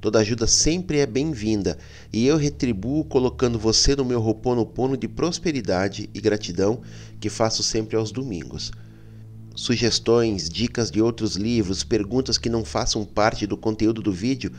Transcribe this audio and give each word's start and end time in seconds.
Toda 0.00 0.20
ajuda 0.20 0.46
sempre 0.46 0.98
é 0.98 1.06
bem-vinda 1.06 1.76
e 2.10 2.26
eu 2.26 2.38
retribuo 2.38 3.04
colocando 3.04 3.58
você 3.58 3.94
no 3.94 4.04
meu 4.04 4.18
roponopono 4.18 4.96
de 4.96 5.06
prosperidade 5.06 6.08
e 6.14 6.20
gratidão 6.20 6.80
que 7.20 7.28
faço 7.28 7.62
sempre 7.62 7.96
aos 7.96 8.10
domingos. 8.10 8.72
Sugestões, 9.54 10.48
dicas 10.48 10.90
de 10.90 11.02
outros 11.02 11.36
livros, 11.36 11.84
perguntas 11.84 12.38
que 12.38 12.48
não 12.48 12.64
façam 12.64 13.04
parte 13.04 13.46
do 13.46 13.58
conteúdo 13.58 14.00
do 14.00 14.10
vídeo, 14.10 14.50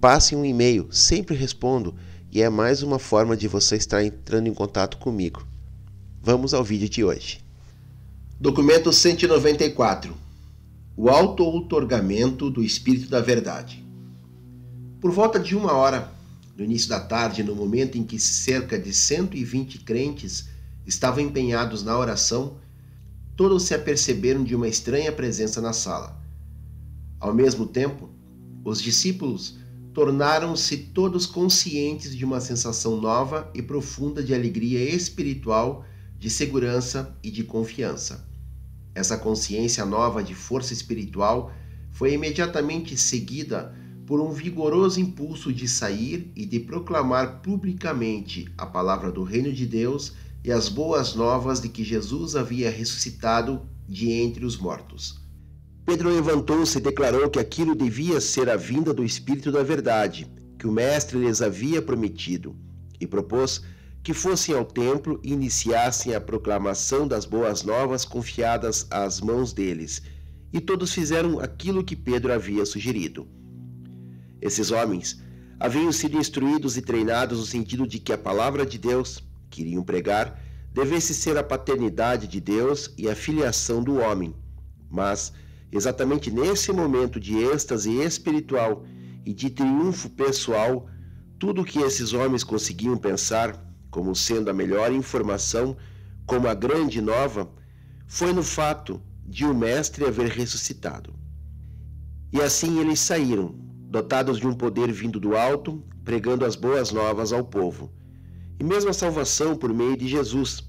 passe 0.00 0.34
um 0.34 0.44
e-mail, 0.44 0.88
sempre 0.90 1.36
respondo 1.36 1.94
e 2.32 2.42
é 2.42 2.48
mais 2.48 2.82
uma 2.82 2.98
forma 2.98 3.36
de 3.36 3.46
você 3.46 3.76
estar 3.76 4.02
entrando 4.02 4.48
em 4.48 4.54
contato 4.54 4.96
comigo. 4.96 5.46
Vamos 6.20 6.52
ao 6.52 6.64
vídeo 6.64 6.88
de 6.88 7.04
hoje. 7.04 7.38
Documento 8.40 8.92
194 8.92 10.16
O 10.96 11.08
auto-outorgamento 11.08 12.50
do 12.50 12.60
Espírito 12.60 13.08
da 13.08 13.20
Verdade. 13.20 13.87
Por 15.00 15.12
volta 15.12 15.38
de 15.38 15.54
uma 15.54 15.72
hora, 15.74 16.12
no 16.56 16.64
início 16.64 16.88
da 16.88 16.98
tarde, 16.98 17.44
no 17.44 17.54
momento 17.54 17.96
em 17.96 18.02
que 18.02 18.18
cerca 18.18 18.76
de 18.76 18.92
120 18.92 19.78
crentes 19.78 20.48
estavam 20.84 21.22
empenhados 21.22 21.84
na 21.84 21.96
oração, 21.96 22.56
todos 23.36 23.62
se 23.62 23.74
aperceberam 23.74 24.42
de 24.42 24.56
uma 24.56 24.66
estranha 24.66 25.12
presença 25.12 25.60
na 25.60 25.72
sala. 25.72 26.20
Ao 27.20 27.32
mesmo 27.32 27.64
tempo, 27.64 28.10
os 28.64 28.82
discípulos 28.82 29.56
tornaram-se 29.94 30.76
todos 30.76 31.26
conscientes 31.26 32.16
de 32.16 32.24
uma 32.24 32.40
sensação 32.40 33.00
nova 33.00 33.48
e 33.54 33.62
profunda 33.62 34.20
de 34.20 34.34
alegria 34.34 34.80
espiritual, 34.80 35.84
de 36.18 36.28
segurança 36.28 37.16
e 37.22 37.30
de 37.30 37.44
confiança. 37.44 38.28
Essa 38.96 39.16
consciência 39.16 39.86
nova 39.86 40.24
de 40.24 40.34
força 40.34 40.72
espiritual 40.72 41.52
foi 41.92 42.14
imediatamente 42.14 42.96
seguida 42.96 43.77
por 44.08 44.22
um 44.22 44.32
vigoroso 44.32 44.98
impulso 44.98 45.52
de 45.52 45.68
sair 45.68 46.32
e 46.34 46.46
de 46.46 46.58
proclamar 46.58 47.42
publicamente 47.42 48.50
a 48.56 48.64
palavra 48.64 49.12
do 49.12 49.22
Reino 49.22 49.52
de 49.52 49.66
Deus 49.66 50.14
e 50.42 50.50
as 50.50 50.70
boas 50.70 51.14
novas 51.14 51.60
de 51.60 51.68
que 51.68 51.84
Jesus 51.84 52.34
havia 52.34 52.70
ressuscitado 52.70 53.68
de 53.86 54.10
entre 54.10 54.46
os 54.46 54.56
mortos. 54.56 55.20
Pedro 55.84 56.08
levantou-se 56.08 56.78
e 56.78 56.80
declarou 56.80 57.28
que 57.28 57.38
aquilo 57.38 57.74
devia 57.74 58.18
ser 58.18 58.48
a 58.48 58.56
vinda 58.56 58.94
do 58.94 59.04
Espírito 59.04 59.52
da 59.52 59.62
Verdade, 59.62 60.26
que 60.58 60.66
o 60.66 60.72
Mestre 60.72 61.18
lhes 61.18 61.42
havia 61.42 61.82
prometido, 61.82 62.56
e 62.98 63.06
propôs 63.06 63.62
que 64.02 64.14
fossem 64.14 64.54
ao 64.54 64.64
templo 64.64 65.20
e 65.22 65.34
iniciassem 65.34 66.14
a 66.14 66.20
proclamação 66.20 67.06
das 67.06 67.26
boas 67.26 67.62
novas 67.62 68.06
confiadas 68.06 68.86
às 68.90 69.20
mãos 69.20 69.52
deles. 69.52 70.00
E 70.50 70.62
todos 70.62 70.94
fizeram 70.94 71.40
aquilo 71.40 71.84
que 71.84 71.94
Pedro 71.94 72.32
havia 72.32 72.64
sugerido. 72.64 73.28
Esses 74.40 74.70
homens 74.70 75.22
haviam 75.58 75.90
sido 75.92 76.18
instruídos 76.18 76.76
e 76.76 76.82
treinados 76.82 77.38
no 77.38 77.44
sentido 77.44 77.86
de 77.86 77.98
que 77.98 78.12
a 78.12 78.18
palavra 78.18 78.64
de 78.64 78.78
Deus, 78.78 79.22
que 79.50 79.62
iriam 79.62 79.82
pregar, 79.82 80.40
devesse 80.72 81.12
ser 81.12 81.36
a 81.36 81.42
paternidade 81.42 82.28
de 82.28 82.40
Deus 82.40 82.92
e 82.96 83.08
a 83.08 83.16
filiação 83.16 83.82
do 83.82 83.96
homem. 83.96 84.34
Mas, 84.90 85.32
exatamente 85.72 86.30
nesse 86.30 86.70
momento 86.72 87.18
de 87.18 87.36
êxtase 87.36 87.90
espiritual 88.00 88.84
e 89.26 89.32
de 89.34 89.50
triunfo 89.50 90.08
pessoal, 90.10 90.88
tudo 91.38 91.62
o 91.62 91.64
que 91.64 91.80
esses 91.80 92.12
homens 92.12 92.44
conseguiam 92.44 92.96
pensar 92.96 93.64
como 93.90 94.14
sendo 94.14 94.50
a 94.50 94.54
melhor 94.54 94.92
informação, 94.92 95.76
como 96.26 96.46
a 96.46 96.54
grande 96.54 97.00
nova, 97.00 97.50
foi 98.06 98.32
no 98.32 98.42
fato 98.42 99.00
de 99.26 99.44
o 99.44 99.54
Mestre 99.54 100.04
haver 100.04 100.28
ressuscitado. 100.28 101.14
E 102.32 102.40
assim 102.40 102.78
eles 102.78 103.00
saíram, 103.00 103.54
dotados 103.88 104.38
de 104.38 104.46
um 104.46 104.52
poder 104.52 104.92
vindo 104.92 105.18
do 105.18 105.34
alto, 105.34 105.82
pregando 106.04 106.44
as 106.44 106.54
boas 106.54 106.92
novas 106.92 107.32
ao 107.32 107.42
povo, 107.42 107.90
e 108.60 108.64
mesmo 108.64 108.90
a 108.90 108.94
salvação 108.94 109.56
por 109.56 109.72
meio 109.72 109.96
de 109.96 110.06
Jesus. 110.06 110.62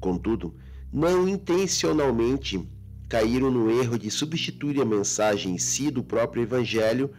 Contudo, 0.00 0.54
não 0.92 1.28
intencionalmente 1.28 2.68
caíram 3.08 3.50
no 3.50 3.70
erro 3.70 3.98
de 3.98 4.10
substituir 4.10 4.80
a 4.80 4.84
mensagem 4.84 5.54
em 5.54 5.58
si 5.58 5.90
do 5.90 6.02
próprio 6.02 6.42
Evangelho 6.42 7.10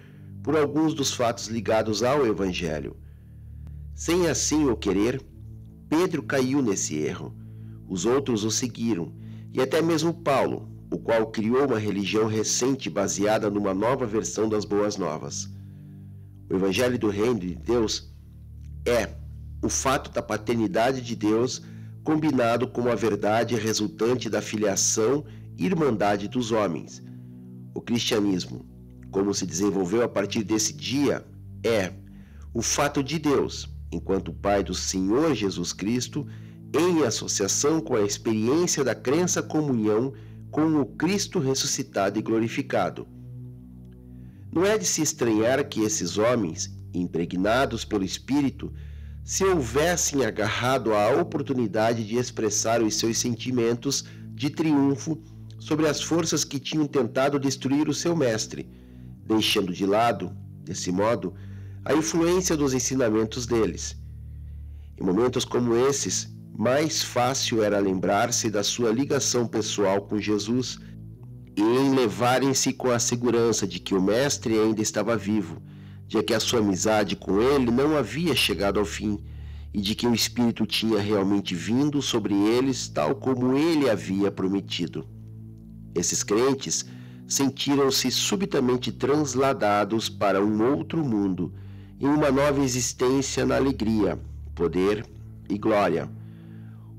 por 0.43 0.55
alguns 0.55 0.93
dos 0.93 1.13
fatos 1.13 1.47
ligados 1.47 2.03
ao 2.03 2.25
Evangelho. 2.25 2.97
Sem 3.95 4.27
assim 4.27 4.65
o 4.65 4.75
querer, 4.75 5.21
Pedro 5.89 6.21
caiu 6.23 6.61
nesse 6.61 6.95
erro. 6.95 7.33
Os 7.87 8.05
outros 8.05 8.43
o 8.43 8.51
seguiram, 8.51 9.13
e 9.53 9.61
até 9.61 9.81
mesmo 9.81 10.13
Paulo, 10.13 10.69
o 10.89 10.97
qual 10.97 11.27
criou 11.27 11.65
uma 11.65 11.79
religião 11.79 12.27
recente 12.27 12.89
baseada 12.89 13.49
numa 13.49 13.73
nova 13.73 14.05
versão 14.05 14.47
das 14.47 14.63
Boas 14.63 14.97
Novas. 14.97 15.49
O 16.49 16.55
Evangelho 16.55 16.97
do 16.97 17.09
Reino 17.09 17.39
de 17.39 17.55
Deus 17.55 18.13
é 18.85 19.09
o 19.61 19.69
fato 19.69 20.11
da 20.11 20.21
paternidade 20.21 21.01
de 21.01 21.15
Deus 21.15 21.61
combinado 22.03 22.67
com 22.69 22.89
a 22.89 22.95
verdade 22.95 23.55
resultante 23.55 24.29
da 24.29 24.41
filiação 24.41 25.25
e 25.57 25.65
irmandade 25.65 26.29
dos 26.29 26.51
homens. 26.51 27.03
O 27.73 27.81
cristianismo, 27.81 28.65
como 29.11 29.33
se 29.33 29.45
desenvolveu 29.45 30.03
a 30.03 30.07
partir 30.07 30.43
desse 30.43 30.71
dia, 30.71 31.25
é 31.65 31.91
o 32.53 32.61
fato 32.61 33.03
de 33.03 33.19
Deus, 33.19 33.69
enquanto 33.91 34.31
Pai 34.31 34.63
do 34.63 34.73
Senhor 34.73 35.35
Jesus 35.35 35.73
Cristo, 35.73 36.25
em 36.73 37.03
associação 37.03 37.81
com 37.81 37.95
a 37.95 38.01
experiência 38.01 38.83
da 38.83 38.95
crença 38.95 39.43
comunhão 39.43 40.13
com 40.57 40.81
o 40.81 40.85
Cristo 40.87 41.37
ressuscitado 41.37 42.17
e 42.17 42.21
glorificado. 42.23 43.07
Não 44.51 44.65
é 44.65 44.75
de 44.75 44.85
se 44.85 45.03
estranhar 45.03 45.63
que 45.69 45.81
esses 45.81 46.17
homens, 46.17 46.75
impregnados 46.91 47.85
pelo 47.85 48.03
Espírito, 48.03 48.73
se 49.23 49.43
houvessem 49.43 50.25
agarrado 50.25 50.95
à 50.95 51.09
oportunidade 51.11 52.03
de 52.03 52.15
expressar 52.15 52.81
os 52.81 52.95
seus 52.95 53.19
sentimentos 53.19 54.05
de 54.33 54.49
triunfo 54.49 55.21
sobre 55.59 55.87
as 55.87 56.01
forças 56.01 56.43
que 56.43 56.59
tinham 56.59 56.87
tentado 56.87 57.37
destruir 57.37 57.87
o 57.87 57.93
seu 57.93 58.15
mestre, 58.15 58.67
deixando 59.27 59.71
de 59.71 59.85
lado, 59.85 60.35
desse 60.63 60.91
modo, 60.91 61.35
a 61.85 61.93
influência 61.93 62.57
dos 62.57 62.73
ensinamentos 62.73 63.45
deles. 63.45 63.95
Em 64.99 65.03
momentos 65.03 65.45
como 65.45 65.75
esses, 65.75 66.35
mais 66.57 67.03
fácil 67.03 67.61
era 67.61 67.77
lembrar-se 67.77 68.49
da 68.49 68.63
sua 68.63 68.91
ligação 68.91 69.47
pessoal 69.47 70.01
com 70.01 70.19
Jesus 70.19 70.79
e 71.55 71.61
em 71.61 71.93
levarem-se 71.93 72.73
com 72.73 72.89
a 72.89 72.97
segurança 72.97 73.67
de 73.67 73.77
que 73.77 73.93
o 73.93 74.01
Mestre 74.01 74.57
ainda 74.57 74.81
estava 74.81 75.15
vivo, 75.15 75.61
de 76.07 76.21
que 76.23 76.33
a 76.33 76.39
sua 76.39 76.59
amizade 76.59 77.15
com 77.15 77.39
ele 77.39 77.69
não 77.69 77.95
havia 77.95 78.35
chegado 78.35 78.79
ao 78.79 78.85
fim 78.85 79.23
e 79.71 79.79
de 79.79 79.93
que 79.93 80.07
o 80.07 80.15
Espírito 80.15 80.65
tinha 80.65 80.99
realmente 80.99 81.53
vindo 81.53 82.01
sobre 82.01 82.33
eles, 82.33 82.87
tal 82.87 83.13
como 83.13 83.55
ele 83.55 83.87
havia 83.87 84.31
prometido. 84.31 85.05
Esses 85.93 86.23
crentes 86.23 86.85
sentiram-se 87.27 88.09
subitamente 88.09 88.91
transladados 88.91 90.09
para 90.09 90.43
um 90.43 90.75
outro 90.75 91.05
mundo, 91.05 91.53
em 91.99 92.07
uma 92.07 92.31
nova 92.31 92.63
existência 92.63 93.45
na 93.45 93.57
alegria, 93.57 94.19
poder 94.55 95.05
e 95.47 95.55
glória. 95.59 96.16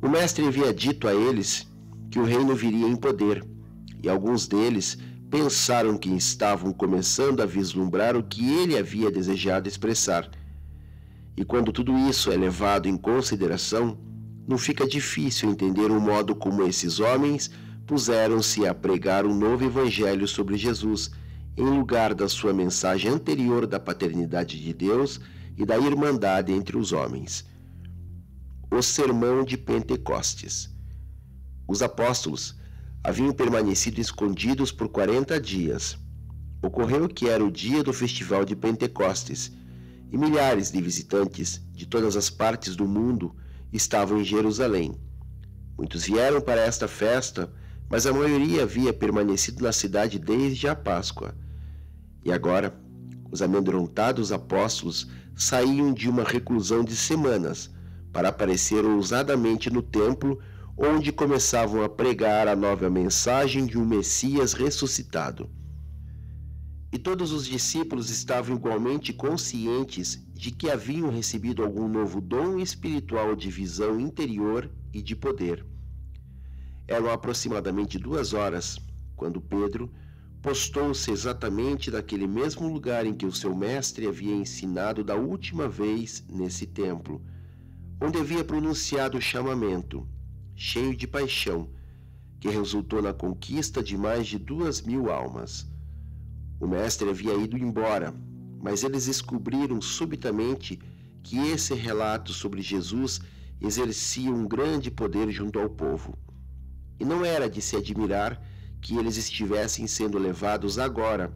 O 0.01 0.09
Mestre 0.09 0.47
havia 0.47 0.73
dito 0.73 1.09
a 1.09 1.15
eles 1.15 1.67
que 2.11 2.21
o 2.21 2.25
reino 2.25 2.55
viria 2.55 2.87
em 2.87 2.95
poder 2.95 3.45
e 4.03 4.09
alguns 4.09 4.47
deles 4.47 4.97
pensaram 5.29 5.99
que 5.99 6.09
estavam 6.11 6.73
começando 6.73 7.41
a 7.41 7.47
vislumbrar 7.47 8.17
o 8.17 8.23
que 8.23 8.49
ele 8.49 8.79
havia 8.79 9.11
desejado 9.11 9.69
expressar. 9.69 10.31
E 11.37 11.45
quando 11.45 11.73
tudo 11.73 11.97
isso 12.09 12.31
é 12.31 12.37
levado 12.37 12.87
em 12.87 12.97
consideração, 12.97 13.99
não 14.47 14.57
fica 14.57 14.87
difícil 14.87 15.51
entender 15.51 15.91
o 15.91 16.01
modo 16.01 16.35
como 16.35 16.63
esses 16.63 17.01
homens 17.01 17.51
puseram-se 17.85 18.67
a 18.67 18.75
pregar 18.75 19.27
um 19.27 19.35
novo 19.35 19.65
evangelho 19.65 20.29
sobre 20.29 20.57
Jesus, 20.57 21.11
em 21.57 21.65
lugar 21.65 22.15
da 22.15 22.29
sua 22.29 22.53
mensagem 22.53 23.11
anterior 23.11 23.67
da 23.67 23.81
paternidade 23.81 24.63
de 24.63 24.73
Deus 24.73 25.21
e 25.57 25.67
da 25.67 25.77
irmandade 25.77 26.53
entre 26.53 26.77
os 26.77 26.93
homens. 26.93 27.45
O 28.71 28.83
Sermão 28.83 29.45
de 29.45 29.57
Pentecostes. 29.57 30.71
Os 31.67 31.81
apóstolos 31.81 32.55
haviam 33.03 33.33
permanecido 33.33 33.99
escondidos 33.99 34.71
por 34.71 34.91
quarenta 34.91 35.41
dias. 35.41 35.99
Ocorreu 36.63 37.09
que 37.09 37.27
era 37.27 37.43
o 37.43 37.51
dia 37.51 37.83
do 37.83 37.95
festival 37.95 38.45
de 38.45 38.55
Pentecostes, 38.55 39.51
e 40.13 40.19
milhares 40.19 40.71
de 40.71 40.83
visitantes 40.83 41.63
de 41.73 41.87
todas 41.87 42.15
as 42.15 42.29
partes 42.29 42.77
do 42.77 42.87
mundo 42.87 43.35
estavam 43.73 44.21
em 44.21 44.25
Jerusalém. 44.25 44.95
Muitos 45.77 46.05
vieram 46.05 46.39
para 46.39 46.61
esta 46.61 46.87
festa, 46.87 47.51
mas 47.89 48.05
a 48.05 48.13
maioria 48.13 48.65
havia 48.65 48.93
permanecido 48.93 49.65
na 49.65 49.73
cidade 49.73 50.19
desde 50.19 50.69
a 50.69 50.77
Páscoa. 50.77 51.35
E 52.23 52.31
agora, 52.31 52.79
os 53.33 53.41
amedrontados 53.41 54.31
apóstolos 54.31 55.09
saíam 55.35 55.91
de 55.91 56.07
uma 56.07 56.23
reclusão 56.23 56.85
de 56.85 56.95
semanas 56.95 57.71
para 58.13 58.29
aparecer 58.29 58.85
ousadamente 58.85 59.71
no 59.71 59.83
templo 59.83 60.39
onde 60.77 61.11
começavam 61.11 61.83
a 61.83 61.89
pregar 61.89 62.47
a 62.47 62.55
nova 62.55 62.89
mensagem 62.89 63.67
de 63.67 63.77
um 63.77 63.85
Messias 63.85 64.53
ressuscitado. 64.53 65.51
E 66.93 66.99
todos 66.99 67.33
os 67.33 67.47
discípulos 67.47 68.11
estavam 68.11 68.57
igualmente 68.57 69.13
conscientes 69.13 70.25
de 70.33 70.51
que 70.53 70.71
haviam 70.71 71.11
recebido 71.11 71.63
algum 71.63 71.89
novo 71.89 72.21
dom 72.21 72.59
espiritual 72.59 73.35
de 73.35 73.51
visão 73.51 73.99
interior 73.99 74.71
e 74.93 75.03
de 75.03 75.17
poder. 75.17 75.67
Eram 76.87 77.11
aproximadamente 77.11 77.99
duas 77.99 78.33
horas 78.33 78.79
quando 79.17 79.41
Pedro 79.41 79.93
postou-se 80.41 81.11
exatamente 81.11 81.91
naquele 81.91 82.27
mesmo 82.27 82.73
lugar 82.73 83.05
em 83.05 83.13
que 83.13 83.27
o 83.27 83.33
seu 83.33 83.55
mestre 83.55 84.07
havia 84.07 84.35
ensinado 84.35 85.03
da 85.03 85.17
última 85.17 85.69
vez 85.69 86.25
nesse 86.31 86.67
templo, 86.67 87.21
onde 88.01 88.19
havia 88.19 88.45
pronunciado 88.45 89.19
o 89.19 89.21
chamamento 89.21 90.09
cheio 90.55 90.97
de 90.97 91.07
paixão, 91.07 91.71
que 92.41 92.49
resultou 92.49 93.01
na 93.01 93.13
conquista 93.13 93.81
de 93.81 93.97
mais 93.97 94.27
de 94.27 94.39
duas 94.39 94.83
mil 94.83 95.09
almas. 95.09 95.71
O 96.59 96.67
mestre 96.67 97.09
havia 97.09 97.35
ido 97.35 97.57
embora, 97.57 98.13
mas 98.61 98.83
eles 98.83 99.07
descobriram 99.07 99.81
subitamente 99.81 100.77
que 101.23 101.39
esse 101.39 101.75
relato 101.75 102.33
sobre 102.33 102.61
Jesus 102.61 103.21
exercia 103.61 104.33
um 104.33 104.47
grande 104.47 104.91
poder 104.91 105.31
junto 105.31 105.61
ao 105.61 105.71
povo. 105.71 106.19
E 106.99 107.05
não 107.05 107.25
era 107.25 107.49
de 107.49 107.63
se 107.63 107.77
admirar 107.77 108.43
que 108.81 108.97
eles 108.97 109.17
estivessem 109.17 109.87
sendo 109.87 110.19
levados 110.19 110.77
agora 110.79 111.33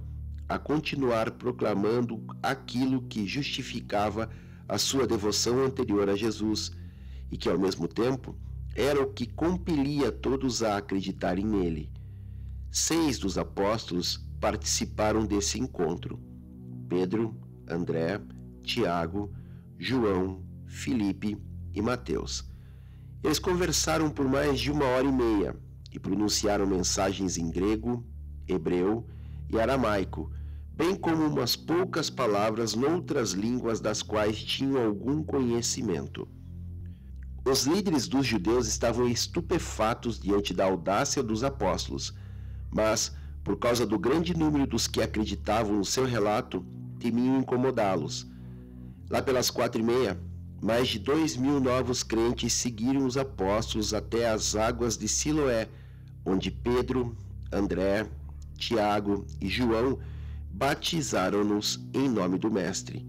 a 0.49 0.59
continuar 0.59 1.31
proclamando 1.31 2.25
aquilo 2.43 3.03
que 3.03 3.25
justificava 3.27 4.25
a 4.25 4.29
sua 4.79 5.07
devoção 5.07 5.65
anterior 5.65 6.09
a 6.09 6.17
Jesus 6.17 6.73
e 7.31 7.37
que, 7.37 7.49
ao 7.49 7.59
mesmo 7.59 7.89
tempo, 7.89 8.37
era 8.75 9.03
o 9.03 9.13
que 9.13 9.27
compelia 9.27 10.11
todos 10.11 10.63
a 10.63 10.77
acreditarem 10.77 11.45
nele. 11.45 11.91
Seis 12.71 13.19
dos 13.19 13.37
apóstolos 13.37 14.27
participaram 14.41 15.27
desse 15.27 15.59
encontro: 15.59 16.19
Pedro, 16.89 17.37
André, 17.69 18.21
Tiago, 18.63 19.33
João, 19.79 20.43
Filipe 20.67 21.37
e 21.75 21.83
Mateus. 21.83 22.51
Eles 23.23 23.39
conversaram 23.39 24.11
por 24.11 24.27
mais 24.27 24.59
de 24.59 24.71
uma 24.71 24.85
hora 24.85 25.07
e 25.07 25.13
meia 25.13 25.57
e 25.93 25.99
pronunciaram 25.99 26.67
mensagens 26.67 27.37
em 27.37 27.51
grego, 27.51 28.05
hebreu 28.49 29.07
e 29.51 29.61
aramaico, 29.61 30.33
bem 30.75 30.95
como 30.95 31.27
umas 31.27 31.55
poucas 31.55 32.09
palavras 32.09 32.75
noutras 32.75 33.33
línguas 33.33 33.81
das 33.81 34.03
quais 34.03 34.43
tinham 34.43 34.85
algum 34.85 35.23
conhecimento. 35.23 36.27
Os 37.45 37.65
líderes 37.65 38.09
dos 38.09 38.27
judeus 38.27 38.69
estavam 38.69 39.09
estupefatos 39.09 40.19
diante 40.19 40.55
da 40.55 40.65
audácia 40.65 41.23
dos 41.23 41.43
apóstolos, 41.43 42.15
mas, 42.71 43.15
por 43.45 43.59
causa 43.59 43.85
do 43.85 43.99
grande 43.99 44.37
número 44.37 44.67
dos 44.67 44.87
que 44.87 45.03
acreditavam 45.03 45.77
no 45.77 45.85
seu 45.85 46.05
relato, 46.07 46.65
temiam 46.99 47.39
incomodá-los. 47.39 48.31
Lá 49.11 49.21
pelas 49.21 49.51
quatro 49.51 49.81
e 49.81 49.85
meia, 49.85 50.19
mais 50.63 50.89
de 50.89 51.01
dois 51.01 51.37
mil 51.37 51.61
novos 51.61 52.05
crentes 52.05 52.53
seguiram 52.53 53.05
os 53.05 53.17
apóstolos 53.17 53.93
até 53.93 54.31
as 54.31 54.55
águas 54.55 54.97
de 54.97 55.09
Siloé, 55.09 55.69
onde 56.25 56.51
Pedro, 56.51 57.17
André, 57.53 58.09
Tiago 58.57 59.27
e 59.41 59.49
João 59.49 59.99
batizaram-nos 60.53 61.81
em 61.95 62.09
nome 62.09 62.39
do 62.39 62.51
Mestre. 62.51 63.07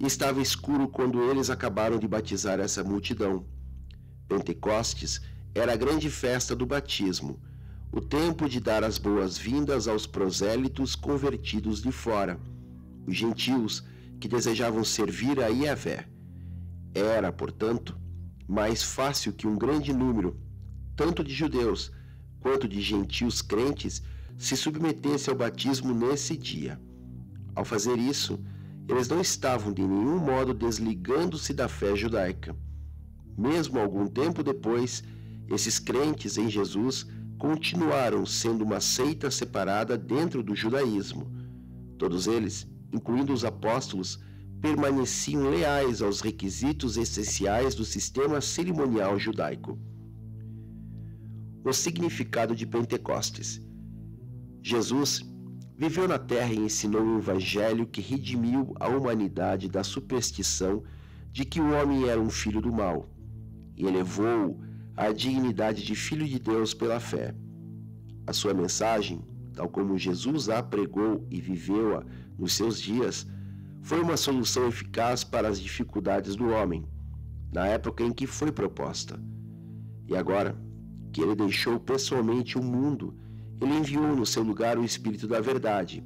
E 0.00 0.06
estava 0.06 0.40
escuro 0.40 0.88
quando 0.88 1.22
eles 1.30 1.50
acabaram 1.50 1.98
de 1.98 2.08
batizar 2.08 2.58
essa 2.60 2.82
multidão. 2.82 3.44
Pentecostes 4.26 5.20
era 5.54 5.72
a 5.72 5.76
grande 5.76 6.08
festa 6.08 6.54
do 6.56 6.66
batismo, 6.66 7.40
o 7.92 8.00
tempo 8.00 8.48
de 8.48 8.60
dar 8.60 8.84
as 8.84 8.98
boas-vindas 8.98 9.88
aos 9.88 10.06
prosélitos 10.06 10.94
convertidos 10.94 11.82
de 11.82 11.90
fora, 11.90 12.38
os 13.06 13.16
gentios 13.16 13.84
que 14.20 14.28
desejavam 14.28 14.84
servir 14.84 15.40
a 15.40 15.48
Yahvé. 15.48 16.06
Era, 16.94 17.32
portanto, 17.32 17.98
mais 18.46 18.82
fácil 18.82 19.32
que 19.32 19.46
um 19.46 19.56
grande 19.56 19.92
número, 19.92 20.40
tanto 20.96 21.22
de 21.22 21.32
judeus 21.34 21.92
quanto 22.40 22.68
de 22.68 22.80
gentios 22.80 23.42
crentes, 23.42 24.02
se 24.38 24.56
submetesse 24.56 25.28
ao 25.28 25.36
batismo 25.36 25.92
nesse 25.92 26.36
dia. 26.36 26.80
Ao 27.54 27.64
fazer 27.64 27.98
isso, 27.98 28.38
eles 28.88 29.08
não 29.08 29.20
estavam 29.20 29.72
de 29.72 29.82
nenhum 29.82 30.18
modo 30.18 30.54
desligando-se 30.54 31.52
da 31.52 31.68
fé 31.68 31.94
judaica 31.94 32.56
mesmo 33.38 33.78
algum 33.78 34.08
tempo 34.08 34.42
depois, 34.42 35.04
esses 35.48 35.78
crentes 35.78 36.36
em 36.36 36.50
Jesus 36.50 37.06
continuaram 37.38 38.26
sendo 38.26 38.64
uma 38.64 38.80
seita 38.80 39.30
separada 39.30 39.96
dentro 39.96 40.42
do 40.42 40.56
judaísmo. 40.56 41.30
Todos 41.96 42.26
eles, 42.26 42.66
incluindo 42.92 43.32
os 43.32 43.44
apóstolos, 43.44 44.18
permaneciam 44.60 45.48
leais 45.48 46.02
aos 46.02 46.20
requisitos 46.20 46.96
essenciais 46.96 47.76
do 47.76 47.84
sistema 47.84 48.40
cerimonial 48.40 49.16
judaico. 49.20 49.78
O 51.64 51.72
significado 51.72 52.56
de 52.56 52.66
Pentecostes. 52.66 53.62
Jesus 54.62 55.24
viveu 55.76 56.08
na 56.08 56.18
terra 56.18 56.52
e 56.52 56.58
ensinou 56.58 57.02
o 57.02 57.18
evangelho 57.18 57.86
que 57.86 58.00
redimiu 58.00 58.74
a 58.80 58.88
humanidade 58.88 59.68
da 59.68 59.84
superstição 59.84 60.82
de 61.30 61.44
que 61.44 61.60
o 61.60 61.72
homem 61.72 62.08
era 62.08 62.20
um 62.20 62.30
filho 62.30 62.60
do 62.60 62.72
mal 62.72 63.08
e 63.76 63.86
elevou-o 63.86 64.60
à 64.96 65.12
dignidade 65.12 65.84
de 65.84 65.94
Filho 65.94 66.26
de 66.26 66.40
Deus 66.40 66.74
pela 66.74 66.98
fé. 66.98 67.32
A 68.26 68.32
sua 68.32 68.52
mensagem, 68.52 69.24
tal 69.54 69.68
como 69.68 69.96
Jesus 69.96 70.48
a 70.48 70.60
pregou 70.60 71.24
e 71.30 71.40
viveu-a 71.40 72.04
nos 72.36 72.54
seus 72.54 72.80
dias, 72.80 73.24
foi 73.80 74.00
uma 74.00 74.16
solução 74.16 74.66
eficaz 74.66 75.22
para 75.22 75.48
as 75.48 75.60
dificuldades 75.60 76.34
do 76.34 76.48
homem, 76.48 76.84
na 77.52 77.68
época 77.68 78.02
em 78.02 78.12
que 78.12 78.26
foi 78.26 78.50
proposta. 78.50 79.18
E 80.08 80.16
agora, 80.16 80.60
que 81.12 81.22
ele 81.22 81.36
deixou 81.36 81.78
pessoalmente 81.78 82.58
o 82.58 82.62
mundo 82.62 83.14
ele 83.60 83.74
enviou 83.74 84.14
no 84.14 84.26
seu 84.26 84.42
lugar 84.42 84.78
o 84.78 84.84
Espírito 84.84 85.26
da 85.26 85.40
Verdade, 85.40 86.04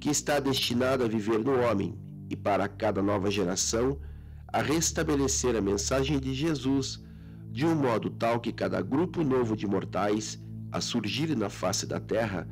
que 0.00 0.10
está 0.10 0.40
destinado 0.40 1.04
a 1.04 1.08
viver 1.08 1.38
no 1.38 1.60
homem 1.60 1.98
e 2.30 2.36
para 2.36 2.68
cada 2.68 3.02
nova 3.02 3.30
geração 3.30 3.98
a 4.52 4.62
restabelecer 4.62 5.54
a 5.56 5.60
mensagem 5.60 6.18
de 6.18 6.34
Jesus 6.34 7.02
de 7.50 7.66
um 7.66 7.74
modo 7.74 8.10
tal 8.10 8.40
que 8.40 8.52
cada 8.52 8.80
grupo 8.82 9.22
novo 9.22 9.56
de 9.56 9.66
mortais 9.66 10.38
a 10.70 10.80
surgir 10.80 11.34
na 11.36 11.48
face 11.48 11.86
da 11.86 11.98
terra 11.98 12.46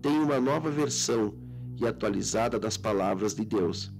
tenha 0.00 0.20
uma 0.20 0.40
nova 0.40 0.70
versão 0.70 1.34
e 1.76 1.86
atualizada 1.86 2.58
das 2.58 2.76
palavras 2.76 3.34
de 3.34 3.44
Deus, 3.44 3.92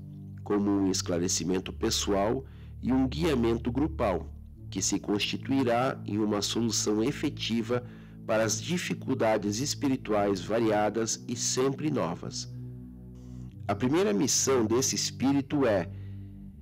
como 0.44 0.70
um 0.70 0.90
esclarecimento 0.90 1.72
pessoal 1.72 2.44
e 2.80 2.92
um 2.92 3.06
guiamento 3.08 3.70
grupal, 3.72 4.32
que 4.70 4.80
se 4.80 4.98
constituirá 4.98 6.00
em 6.06 6.18
uma 6.18 6.40
solução 6.42 7.02
efetiva 7.02 7.82
para 8.26 8.44
as 8.44 8.60
dificuldades 8.60 9.60
espirituais 9.60 10.40
variadas 10.40 11.24
e 11.28 11.36
sempre 11.36 11.90
novas. 11.90 12.52
A 13.68 13.74
primeira 13.74 14.12
missão 14.12 14.66
desse 14.66 14.94
espírito 14.94 15.64
é 15.64 15.88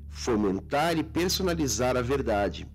fomentar 0.09 0.97
e 0.97 1.03
personalizar 1.03 1.97
a 1.97 2.03
verdade, 2.03 2.67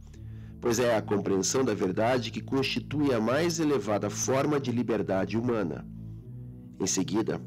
pois 0.59 0.79
é 0.79 0.95
a 0.95 1.01
compreensão 1.01 1.63
da 1.63 1.73
verdade 1.73 2.31
que 2.31 2.41
constitui 2.41 3.13
a 3.13 3.19
mais 3.19 3.59
elevada 3.59 4.09
forma 4.09 4.59
de 4.59 4.71
liberdade 4.71 5.37
humana. 5.37 5.87
Em 6.79 6.87
seguida, 6.87 7.39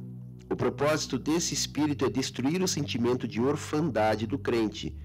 o 0.50 0.56
propósito 0.56 1.18
desse 1.18 1.54
espírito 1.54 2.04
é 2.04 2.10
destruir 2.10 2.62
o 2.62 2.68
sentimento 2.68 3.26
de 3.26 3.40
orfandade 3.40 4.26
do 4.26 4.38
crente. 4.38 4.96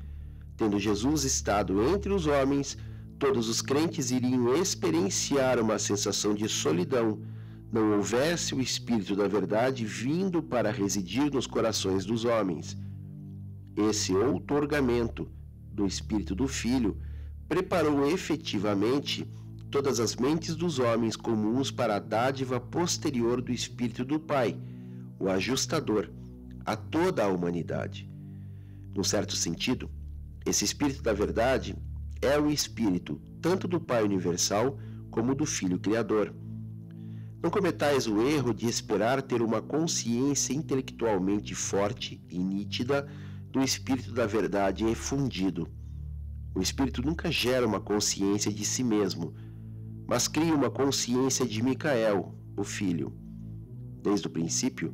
Tendo 0.56 0.80
Jesus 0.80 1.24
estado 1.24 1.82
entre 1.90 2.12
os 2.12 2.26
homens, 2.26 2.78
todos 3.20 3.50
os 3.50 3.62
crentes 3.62 4.12
iriam 4.12 4.56
experienciar 4.56 5.60
uma 5.60 5.80
sensação 5.80 6.36
de 6.36 6.48
solidão, 6.48 7.20
não 7.72 7.94
houvesse 7.94 8.54
o 8.54 8.62
Espírito 8.62 9.16
da 9.16 9.28
Verdade 9.28 9.86
vindo 9.86 10.42
para 10.42 10.72
residir 10.72 11.32
nos 11.34 11.48
corações 11.48 12.06
dos 12.06 12.26
homens. 12.26 12.78
Esse 13.76 14.14
outorgamento 14.14 15.30
do 15.74 15.86
Espírito 15.86 16.34
do 16.36 16.48
Filho 16.48 16.98
preparou 17.48 18.08
efetivamente 18.08 19.28
todas 19.70 20.00
as 20.00 20.16
mentes 20.16 20.56
dos 20.56 20.80
homens 20.80 21.16
comuns 21.16 21.72
para 21.72 21.96
a 21.96 22.00
dádiva 22.00 22.60
posterior 22.60 23.42
do 23.42 23.52
Espírito 23.52 24.06
do 24.06 24.20
Pai, 24.20 24.58
o 25.20 25.28
ajustador, 25.28 26.10
a 26.66 26.76
toda 26.76 27.24
a 27.24 27.28
humanidade. 27.28 28.10
Num 28.96 29.04
certo 29.04 29.36
sentido, 29.36 29.90
esse 30.46 30.64
Espírito 30.64 31.02
da 31.02 31.14
Verdade 31.14 31.76
é 32.22 32.40
o 32.40 32.50
Espírito 32.50 33.22
tanto 33.42 33.68
do 33.68 33.80
Pai 33.80 34.04
Universal 34.04 34.78
como 35.12 35.36
do 35.36 35.46
Filho 35.46 35.80
Criador. 35.80 36.34
Não 37.42 37.50
cometais 37.50 38.08
o 38.08 38.22
erro 38.22 38.54
de 38.54 38.68
esperar 38.68 39.22
ter 39.22 39.42
uma 39.42 39.62
consciência 39.62 40.54
intelectualmente 40.54 41.54
forte 41.54 42.22
e 42.30 42.40
nítida 42.40 43.08
do 43.52 43.62
Espírito 43.62 44.12
da 44.12 44.26
Verdade 44.26 44.86
efundido 44.86 45.70
o 46.58 46.62
espírito 46.62 47.04
nunca 47.04 47.32
gera 47.32 47.68
uma 47.68 47.80
consciência 47.80 48.52
de 48.52 48.66
si 48.66 48.84
mesmo, 48.84 49.32
mas 50.08 50.28
cria 50.28 50.56
uma 50.56 50.72
consciência 50.72 51.46
de 51.46 51.62
Micael, 51.62 52.34
o 52.58 52.64
filho. 52.64 53.14
Desde 54.02 54.26
o 54.26 54.30
princípio, 54.32 54.92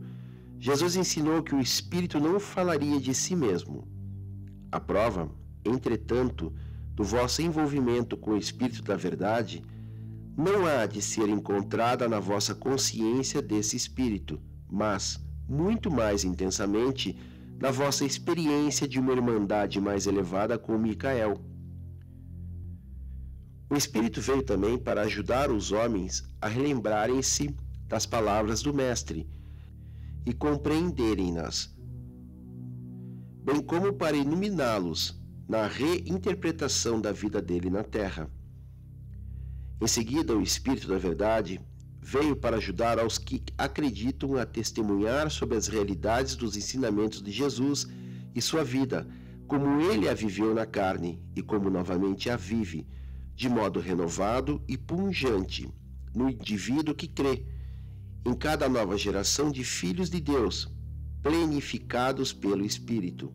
Jesus 0.60 0.98
ensinou 0.98 1.42
que 1.42 1.56
o 1.56 1.62
espírito 1.62 2.20
não 2.20 2.38
falaria 2.38 3.00
de 3.00 3.13
si 3.13 3.34
mesmo. 3.34 3.88
A 4.74 4.80
prova, 4.80 5.32
entretanto, 5.63 6.53
do 6.96 7.04
vosso 7.04 7.42
envolvimento 7.42 8.16
com 8.16 8.32
o 8.32 8.38
espírito 8.38 8.84
da 8.84 8.96
verdade 8.96 9.64
não 10.36 10.66
há 10.66 10.86
de 10.86 11.02
ser 11.02 11.30
encontrada 11.30 12.08
na 12.08 12.20
vossa 12.20 12.56
consciência 12.56 13.42
desse 13.42 13.76
espírito, 13.76 14.42
mas, 14.70 15.24
muito 15.48 15.92
mais 15.92 16.24
intensamente, 16.24 17.16
na 17.60 17.70
vossa 17.70 18.04
experiência 18.04 18.88
de 18.88 19.00
uma 19.00 19.14
irmandade 19.14 19.80
mais 19.80 20.08
elevada 20.08 20.58
com 20.58 20.78
Micael. 20.78 21.40
O 23.70 23.76
Espírito 23.76 24.22
veio 24.22 24.44
também 24.44 24.78
para 24.78 25.02
ajudar 25.02 25.52
os 25.52 25.72
homens 25.72 26.24
a 26.42 26.48
relembrarem-se 26.48 27.56
das 27.88 28.06
palavras 28.06 28.62
do 28.62 28.74
Mestre 28.74 29.30
e 30.26 30.34
compreenderem-nas, 30.34 31.76
bem 33.44 33.62
como 33.62 33.94
para 33.94 34.18
iluminá-los 34.18 35.23
na 35.48 35.68
reinterpretação 35.68 37.00
da 37.00 37.12
vida 37.12 37.42
dele 37.42 37.70
na 37.70 37.84
terra. 37.84 38.30
Em 39.82 39.88
seguida, 39.88 40.36
o 40.36 40.42
Espírito 40.42 40.88
da 40.88 40.98
Verdade 40.98 41.60
veio 42.02 42.36
para 42.36 42.58
ajudar 42.58 43.00
aos 43.00 43.18
que 43.18 43.44
acreditam 43.58 44.38
a 44.38 44.46
testemunhar 44.46 45.30
sobre 45.30 45.58
as 45.58 45.68
realidades 45.68 46.36
dos 46.36 46.56
ensinamentos 46.56 47.22
de 47.22 47.32
Jesus 47.32 47.88
e 48.36 48.42
sua 48.42 48.64
vida, 48.64 49.08
como 49.48 49.82
ele 49.82 50.10
a 50.10 50.14
viveu 50.14 50.54
na 50.54 50.66
carne 50.66 51.22
e 51.36 51.42
como 51.42 51.70
novamente 51.70 52.30
a 52.30 52.36
vive 52.36 52.88
de 53.36 53.50
modo 53.50 53.80
renovado 53.80 54.62
e 54.68 54.78
punjante 54.78 55.68
no 56.16 56.30
indivíduo 56.30 56.94
que 56.94 57.08
crê, 57.08 57.46
em 58.26 58.34
cada 58.34 58.70
nova 58.70 58.98
geração 58.98 59.52
de 59.52 59.64
filhos 59.64 60.10
de 60.10 60.22
Deus, 60.22 60.72
plenificados 61.22 62.32
pelo 62.32 62.64
Espírito. 62.64 63.34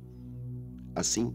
Assim, 0.95 1.35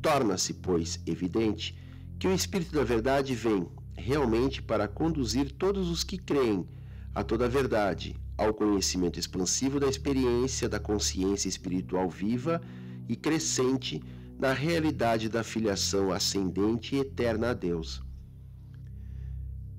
torna-se, 0.00 0.54
pois, 0.54 1.00
evidente 1.06 1.76
que 2.18 2.26
o 2.26 2.34
Espírito 2.34 2.72
da 2.72 2.84
Verdade 2.84 3.34
vem 3.34 3.66
realmente 3.96 4.62
para 4.62 4.88
conduzir 4.88 5.52
todos 5.52 5.88
os 5.88 6.02
que 6.02 6.18
creem 6.18 6.66
a 7.14 7.22
toda 7.22 7.46
a 7.46 7.48
verdade, 7.48 8.16
ao 8.36 8.54
conhecimento 8.54 9.18
expansivo 9.18 9.78
da 9.78 9.88
experiência 9.88 10.68
da 10.68 10.78
consciência 10.78 11.48
espiritual 11.48 12.08
viva 12.08 12.60
e 13.08 13.16
crescente 13.16 14.02
na 14.38 14.52
realidade 14.52 15.28
da 15.28 15.42
filiação 15.42 16.10
ascendente 16.10 16.96
e 16.96 17.00
eterna 17.00 17.50
a 17.50 17.54
Deus. 17.54 18.02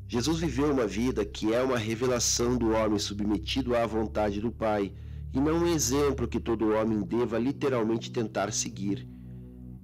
Jesus 0.07 0.39
viveu 0.39 0.71
uma 0.71 0.85
vida 0.85 1.23
que 1.25 1.53
é 1.53 1.63
uma 1.63 1.77
revelação 1.77 2.57
do 2.57 2.71
homem 2.71 2.99
submetido 2.99 3.75
à 3.75 3.85
vontade 3.85 4.41
do 4.41 4.51
Pai 4.51 4.93
e 5.33 5.39
não 5.39 5.63
um 5.63 5.67
exemplo 5.67 6.27
que 6.27 6.39
todo 6.39 6.73
homem 6.73 7.01
deva 7.01 7.39
literalmente 7.39 8.11
tentar 8.11 8.51
seguir. 8.51 9.07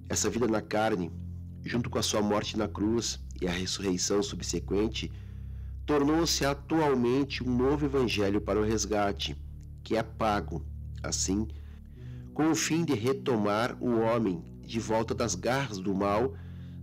Essa 0.08 0.30
vida 0.30 0.46
na 0.46 0.62
carne, 0.62 1.12
junto 1.62 1.90
com 1.90 1.98
a 1.98 2.02
sua 2.02 2.22
morte 2.22 2.56
na 2.56 2.66
cruz 2.66 3.20
e 3.40 3.46
a 3.46 3.50
ressurreição 3.50 4.22
subsequente, 4.22 5.12
tornou-se 5.84 6.44
atualmente 6.44 7.44
um 7.44 7.54
novo 7.54 7.84
evangelho 7.84 8.40
para 8.40 8.58
o 8.58 8.64
resgate, 8.64 9.36
que 9.82 9.96
é 9.96 10.02
pago, 10.02 10.64
assim, 11.02 11.46
com 12.32 12.50
o 12.50 12.54
fim 12.54 12.84
de 12.84 12.94
retomar 12.94 13.76
o 13.82 14.00
homem 14.00 14.42
de 14.62 14.80
volta 14.80 15.14
das 15.14 15.34
garras 15.34 15.78
do 15.78 15.94
mal, 15.94 16.34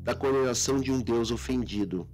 da 0.04 0.14
condenação 0.14 0.80
de 0.80 0.92
um 0.92 1.02
Deus 1.02 1.32
ofendido. 1.32 2.08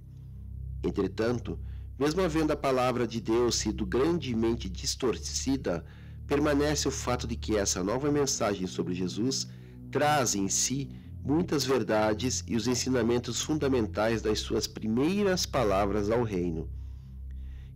Entretanto, 0.82 1.58
mesmo 1.98 2.22
havendo 2.22 2.52
a 2.52 2.56
palavra 2.56 3.06
de 3.06 3.20
Deus 3.20 3.56
sido 3.56 3.84
grandemente 3.84 4.68
distorcida, 4.68 5.84
permanece 6.26 6.88
o 6.88 6.90
fato 6.90 7.26
de 7.26 7.36
que 7.36 7.56
essa 7.56 7.84
nova 7.84 8.10
mensagem 8.10 8.66
sobre 8.66 8.94
Jesus 8.94 9.46
traz 9.90 10.34
em 10.34 10.48
si 10.48 10.90
muitas 11.24 11.64
verdades 11.64 12.42
e 12.48 12.56
os 12.56 12.66
ensinamentos 12.66 13.40
fundamentais 13.40 14.20
das 14.20 14.40
suas 14.40 14.66
primeiras 14.66 15.46
palavras 15.46 16.10
ao 16.10 16.24
reino. 16.24 16.68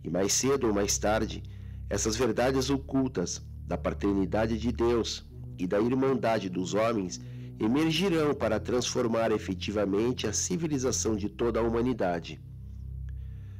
E 0.02 0.10
mais 0.10 0.32
cedo 0.32 0.66
ou 0.66 0.74
mais 0.74 0.98
tarde, 0.98 1.42
essas 1.88 2.16
verdades 2.16 2.70
ocultas 2.70 3.40
da 3.64 3.78
paternidade 3.78 4.58
de 4.58 4.72
Deus 4.72 5.24
e 5.56 5.66
da 5.66 5.80
irmandade 5.80 6.48
dos 6.48 6.74
homens 6.74 7.20
emergirão 7.58 8.34
para 8.34 8.60
transformar 8.60 9.30
efetivamente 9.30 10.26
a 10.26 10.32
civilização 10.32 11.16
de 11.16 11.28
toda 11.28 11.60
a 11.60 11.62
humanidade. 11.62 12.40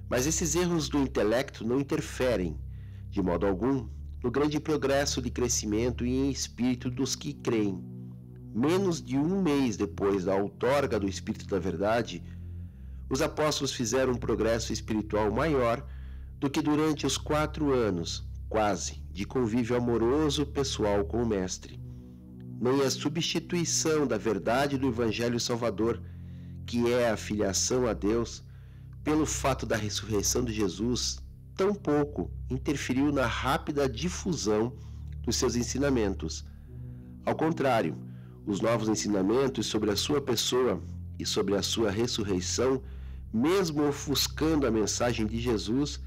Mas 0.09 0.27
esses 0.27 0.55
erros 0.55 0.89
do 0.89 0.99
intelecto 0.99 1.67
não 1.67 1.81
interferem, 1.81 2.59
de 3.09 3.23
modo 3.23 3.47
algum, 3.47 3.89
no 4.23 4.31
grande 4.31 4.61
progresso 4.61 5.23
de 5.23 5.31
crescimento 5.31 6.05
e 6.05 6.11
em 6.11 6.31
espírito 6.31 6.91
dos 6.91 7.15
que 7.15 7.33
creem. 7.33 7.96
Menos 8.57 9.03
de 9.03 9.19
um 9.19 9.43
mês 9.43 9.77
depois 9.77 10.25
da 10.25 10.35
outorga 10.35 10.99
do 10.99 11.07
Espírito 11.07 11.47
da 11.47 11.59
Verdade, 11.59 12.23
os 13.11 13.21
apóstolos 13.21 13.73
fizeram 13.73 14.15
um 14.15 14.19
progresso 14.19 14.73
espiritual 14.73 15.31
maior 15.31 15.87
do 16.41 16.49
que 16.49 16.63
durante 16.63 17.07
os 17.07 17.19
quatro 17.19 17.73
anos, 17.73 18.27
quase, 18.49 19.05
de 19.13 19.27
convívio 19.27 19.77
amoroso 19.77 20.47
pessoal 20.47 21.05
com 21.05 21.23
o 21.23 21.27
Mestre 21.27 21.87
nem 22.61 22.83
a 22.83 22.91
substituição 22.91 24.07
da 24.07 24.17
verdade 24.17 24.79
do 24.79 24.89
Evangelho 24.89 25.39
Salvador, 25.39 26.03
que 26.67 26.91
é 26.91 27.11
a 27.11 27.17
filiação 27.17 27.87
a 27.87 27.93
Deus, 27.93 28.43
pelo 29.05 29.27
fato 29.27 29.67
da 29.67 29.77
ressurreição 29.77 30.45
de 30.45 30.53
Jesus, 30.53 31.19
tampouco 31.55 32.31
interferiu 32.51 33.13
na 33.13 33.27
rápida 33.27 33.89
difusão 33.89 34.73
dos 35.23 35.37
seus 35.37 35.55
ensinamentos. 35.55 36.45
Ao 37.25 37.37
contrário, 37.37 37.97
os 38.47 38.61
novos 38.61 38.89
ensinamentos 38.89 39.67
sobre 39.67 39.91
a 39.91 39.97
sua 39.97 40.21
pessoa 40.21 40.81
e 41.19 41.27
sobre 41.27 41.57
a 41.57 41.63
sua 41.63 41.91
ressurreição, 41.91 42.81
mesmo 43.33 43.89
ofuscando 43.89 44.67
a 44.67 44.71
mensagem 44.71 45.27
de 45.27 45.39
Jesus, 45.41 46.01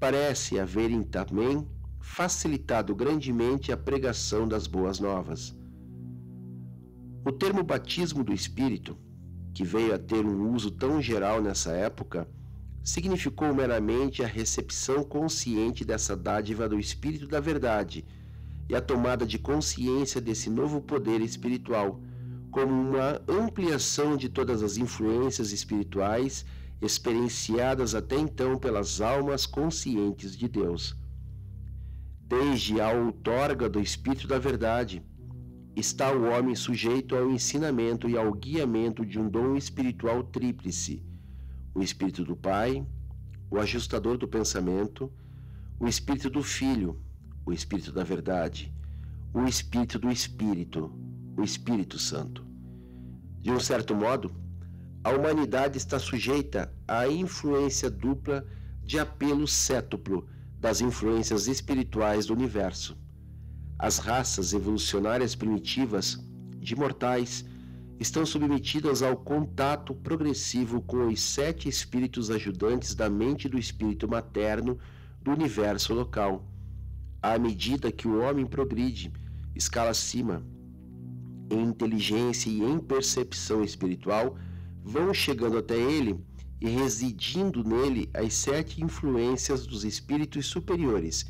parece 0.00 0.58
haverem 0.58 1.02
também 1.02 1.68
facilitado 2.00 2.94
grandemente 2.94 3.70
a 3.70 3.76
pregação 3.76 4.48
das 4.48 4.66
boas 4.66 4.98
novas. 4.98 5.54
O 7.24 7.30
termo 7.30 7.62
batismo 7.62 8.24
do 8.24 8.32
Espírito, 8.32 8.96
que 9.54 9.62
veio 9.62 9.94
a 9.94 9.98
ter 9.98 10.24
um 10.24 10.50
uso 10.50 10.70
tão 10.70 11.00
geral 11.00 11.40
nessa 11.42 11.72
época, 11.72 12.26
significou 12.82 13.54
meramente 13.54 14.24
a 14.24 14.26
recepção 14.26 15.04
consciente 15.04 15.84
dessa 15.84 16.16
dádiva 16.16 16.68
do 16.68 16.80
Espírito 16.80 17.28
da 17.28 17.38
Verdade 17.38 18.04
e 18.68 18.74
a 18.74 18.80
tomada 18.80 19.26
de 19.26 19.38
consciência 19.38 20.20
desse 20.20 20.48
novo 20.48 20.80
poder 20.80 21.20
espiritual, 21.20 22.00
como 22.50 22.72
uma 22.72 23.20
ampliação 23.28 24.16
de 24.16 24.28
todas 24.28 24.62
as 24.62 24.76
influências 24.76 25.52
espirituais 25.52 26.44
experienciadas 26.80 27.94
até 27.94 28.16
então 28.16 28.58
pelas 28.58 29.00
almas 29.00 29.46
conscientes 29.46 30.36
de 30.36 30.48
Deus. 30.48 30.96
Desde 32.26 32.80
a 32.80 32.90
outorga 32.92 33.68
do 33.68 33.80
Espírito 33.80 34.26
da 34.26 34.38
Verdade, 34.38 35.02
está 35.76 36.12
o 36.12 36.24
homem 36.24 36.54
sujeito 36.54 37.14
ao 37.16 37.30
ensinamento 37.30 38.08
e 38.08 38.16
ao 38.16 38.32
guiamento 38.32 39.06
de 39.06 39.18
um 39.18 39.28
dom 39.28 39.56
espiritual 39.56 40.22
tríplice 40.24 41.02
o 41.74 41.82
Espírito 41.82 42.24
do 42.24 42.36
Pai, 42.36 42.86
o 43.50 43.58
ajustador 43.58 44.18
do 44.18 44.28
pensamento, 44.28 45.10
o 45.80 45.86
Espírito 45.86 46.28
do 46.28 46.42
Filho, 46.42 47.00
o 47.44 47.52
Espírito 47.52 47.92
da 47.92 48.04
Verdade, 48.04 48.72
o 49.34 49.44
Espírito 49.44 49.98
do 49.98 50.10
Espírito, 50.10 50.92
o 51.36 51.42
Espírito 51.42 51.98
Santo. 51.98 52.46
De 53.40 53.50
um 53.50 53.58
certo 53.58 53.94
modo, 53.94 54.30
a 55.02 55.10
humanidade 55.10 55.78
está 55.78 55.98
sujeita 55.98 56.72
à 56.86 57.08
influência 57.08 57.90
dupla 57.90 58.46
de 58.84 58.98
apelo 58.98 59.48
cétuplo 59.48 60.28
das 60.60 60.80
influências 60.80 61.48
espirituais 61.48 62.26
do 62.26 62.34
universo. 62.34 62.96
As 63.78 63.98
raças 63.98 64.52
evolucionárias 64.52 65.34
primitivas 65.34 66.24
de 66.60 66.76
mortais 66.76 67.44
estão 67.98 68.24
submetidas 68.24 69.02
ao 69.02 69.16
contato 69.16 69.92
progressivo 69.92 70.80
com 70.82 71.08
os 71.08 71.20
sete 71.20 71.68
espíritos 71.68 72.30
ajudantes 72.30 72.94
da 72.94 73.10
mente 73.10 73.48
do 73.48 73.58
espírito 73.58 74.08
materno 74.08 74.78
do 75.20 75.32
universo 75.32 75.94
local. 75.94 76.51
À 77.22 77.38
medida 77.38 77.92
que 77.92 78.08
o 78.08 78.20
homem 78.20 78.44
progride, 78.44 79.12
escala 79.54 79.90
acima, 79.90 80.44
em 81.48 81.62
inteligência 81.68 82.50
e 82.50 82.60
em 82.60 82.80
percepção 82.80 83.62
espiritual, 83.62 84.36
vão 84.82 85.14
chegando 85.14 85.56
até 85.56 85.76
ele 85.76 86.18
e 86.60 86.68
residindo 86.68 87.62
nele 87.62 88.10
as 88.12 88.34
sete 88.34 88.82
influências 88.82 89.64
dos 89.64 89.84
espíritos 89.84 90.46
superiores. 90.46 91.24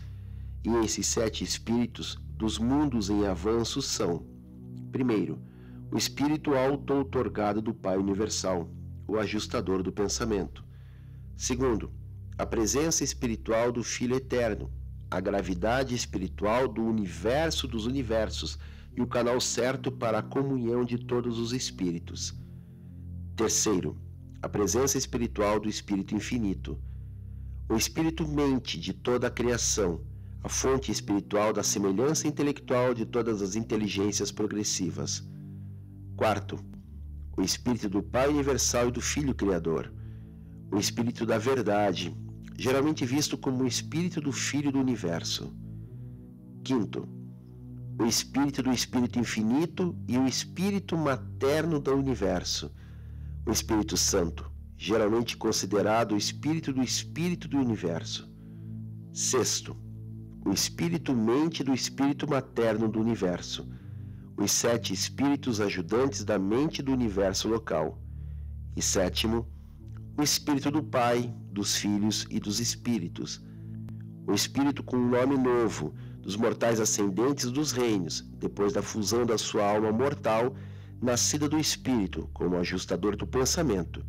E 0.65 0.71
esses 0.85 1.07
sete 1.07 1.45
espíritos 1.45 2.19
dos 2.37 2.59
mundos 2.59 3.11
em 3.11 3.27
avanço 3.27 3.83
são: 3.83 4.27
primeiro, 4.91 5.43
o 5.91 5.99
espírito 5.99 6.55
auto-outorgado 6.55 7.61
do 7.61 7.75
Pai 7.75 7.99
Universal, 7.99 8.71
o 9.07 9.19
ajustador 9.19 9.83
do 9.83 9.93
pensamento. 9.93 10.65
Segundo, 11.37 11.93
a 12.39 12.47
presença 12.47 13.05
espiritual 13.05 13.71
do 13.71 13.83
Filho 13.83 14.17
Eterno, 14.17 14.71
a 15.13 15.21
gravidade 15.21 15.95
espiritual 15.95 16.67
do 16.67 16.83
universo 16.83 17.69
dos 17.69 17.85
universos 17.85 18.59
e 18.97 19.03
o 19.03 19.07
canal 19.07 19.39
certo 19.43 19.93
para 19.93 20.21
a 20.21 20.23
comunhão 20.23 20.87
de 20.87 20.97
todos 20.97 21.39
os 21.39 21.53
espíritos. 21.53 22.35
Terceiro, 23.37 23.95
a 24.41 24.49
presença 24.49 24.97
espiritual 24.97 25.61
do 25.61 25.69
Espírito 25.69 26.15
Infinito, 26.15 26.81
o 27.69 27.77
Espírito 27.77 28.27
mente 28.27 28.81
de 28.81 28.95
toda 28.95 29.27
a 29.27 29.31
criação, 29.31 30.01
a 30.43 30.49
fonte 30.49 30.91
espiritual 30.91 31.53
da 31.53 31.63
semelhança 31.63 32.27
intelectual 32.27 32.95
de 32.95 33.05
todas 33.05 33.43
as 33.43 33.55
inteligências 33.55 34.33
progressivas. 34.33 35.23
Quarto, 36.17 36.59
o 37.37 37.43
Espírito 37.43 37.91
do 37.91 38.03
Pai 38.03 38.29
Universal 38.29 38.89
e 38.89 38.93
do 38.93 39.01
Filho 39.03 39.35
Criador. 39.35 39.93
O 40.71 40.79
Espírito 40.79 41.27
da 41.27 41.37
Verdade, 41.37 42.17
geralmente 42.59 43.05
visto 43.05 43.37
como 43.37 43.65
o 43.65 43.67
Espírito 43.67 44.21
do 44.21 44.33
Filho 44.33 44.73
do 44.73 44.79
Universo. 44.79 45.53
Quinto, 46.65 47.09
o 47.99 48.05
Espírito 48.05 48.63
do 48.63 48.73
Espírito 48.73 49.19
Infinito 49.19 49.97
e 50.09 50.17
o 50.19 50.27
Espírito 50.27 50.97
Materno 50.97 51.79
do 51.79 51.95
Universo. 51.95 52.73
O 53.47 53.51
Espírito 53.51 53.97
Santo, 53.97 54.51
geralmente 54.77 55.37
considerado 55.37 56.13
o 56.13 56.17
Espírito 56.17 56.73
do 56.73 56.83
Espírito 56.83 57.49
do 57.49 57.59
Universo. 57.59 58.31
Sexto, 59.13 59.77
o 60.45 60.53
Espírito 60.53 61.15
Mente 61.15 61.63
do 61.63 61.75
Espírito 61.75 62.29
Materno 62.29 62.89
do 62.89 63.01
Universo 63.01 63.69
os 64.37 64.51
sete 64.51 64.93
espíritos 64.93 65.61
ajudantes 65.61 66.25
da 66.25 66.39
mente 66.39 66.83
do 66.83 66.93
universo 66.93 67.49
local. 67.49 67.99
E 68.77 68.83
sétimo, 68.83 69.47
o 70.17 70.23
espírito 70.23 70.71
do 70.71 70.83
Pai, 70.83 71.33
dos 71.51 71.77
filhos 71.77 72.27
e 72.31 72.39
dos 72.39 72.61
espíritos. 72.61 73.43
O 74.27 74.35
espírito 74.35 74.83
com 74.83 74.97
um 74.97 75.09
nome 75.09 75.37
novo, 75.37 75.95
dos 76.21 76.37
mortais 76.37 76.81
ascendentes 76.81 77.51
dos 77.51 77.73
reinos, 77.73 78.21
depois 78.39 78.73
da 78.73 78.83
fusão 78.83 79.25
da 79.27 79.39
sua 79.39 79.69
alma 79.69 79.91
mortal, 79.91 80.55
nascida 81.01 81.49
do 81.49 81.59
espírito, 81.59 82.29
como 82.33 82.57
ajustador 82.57 83.17
do 83.17 83.27
pensamento, 83.27 84.05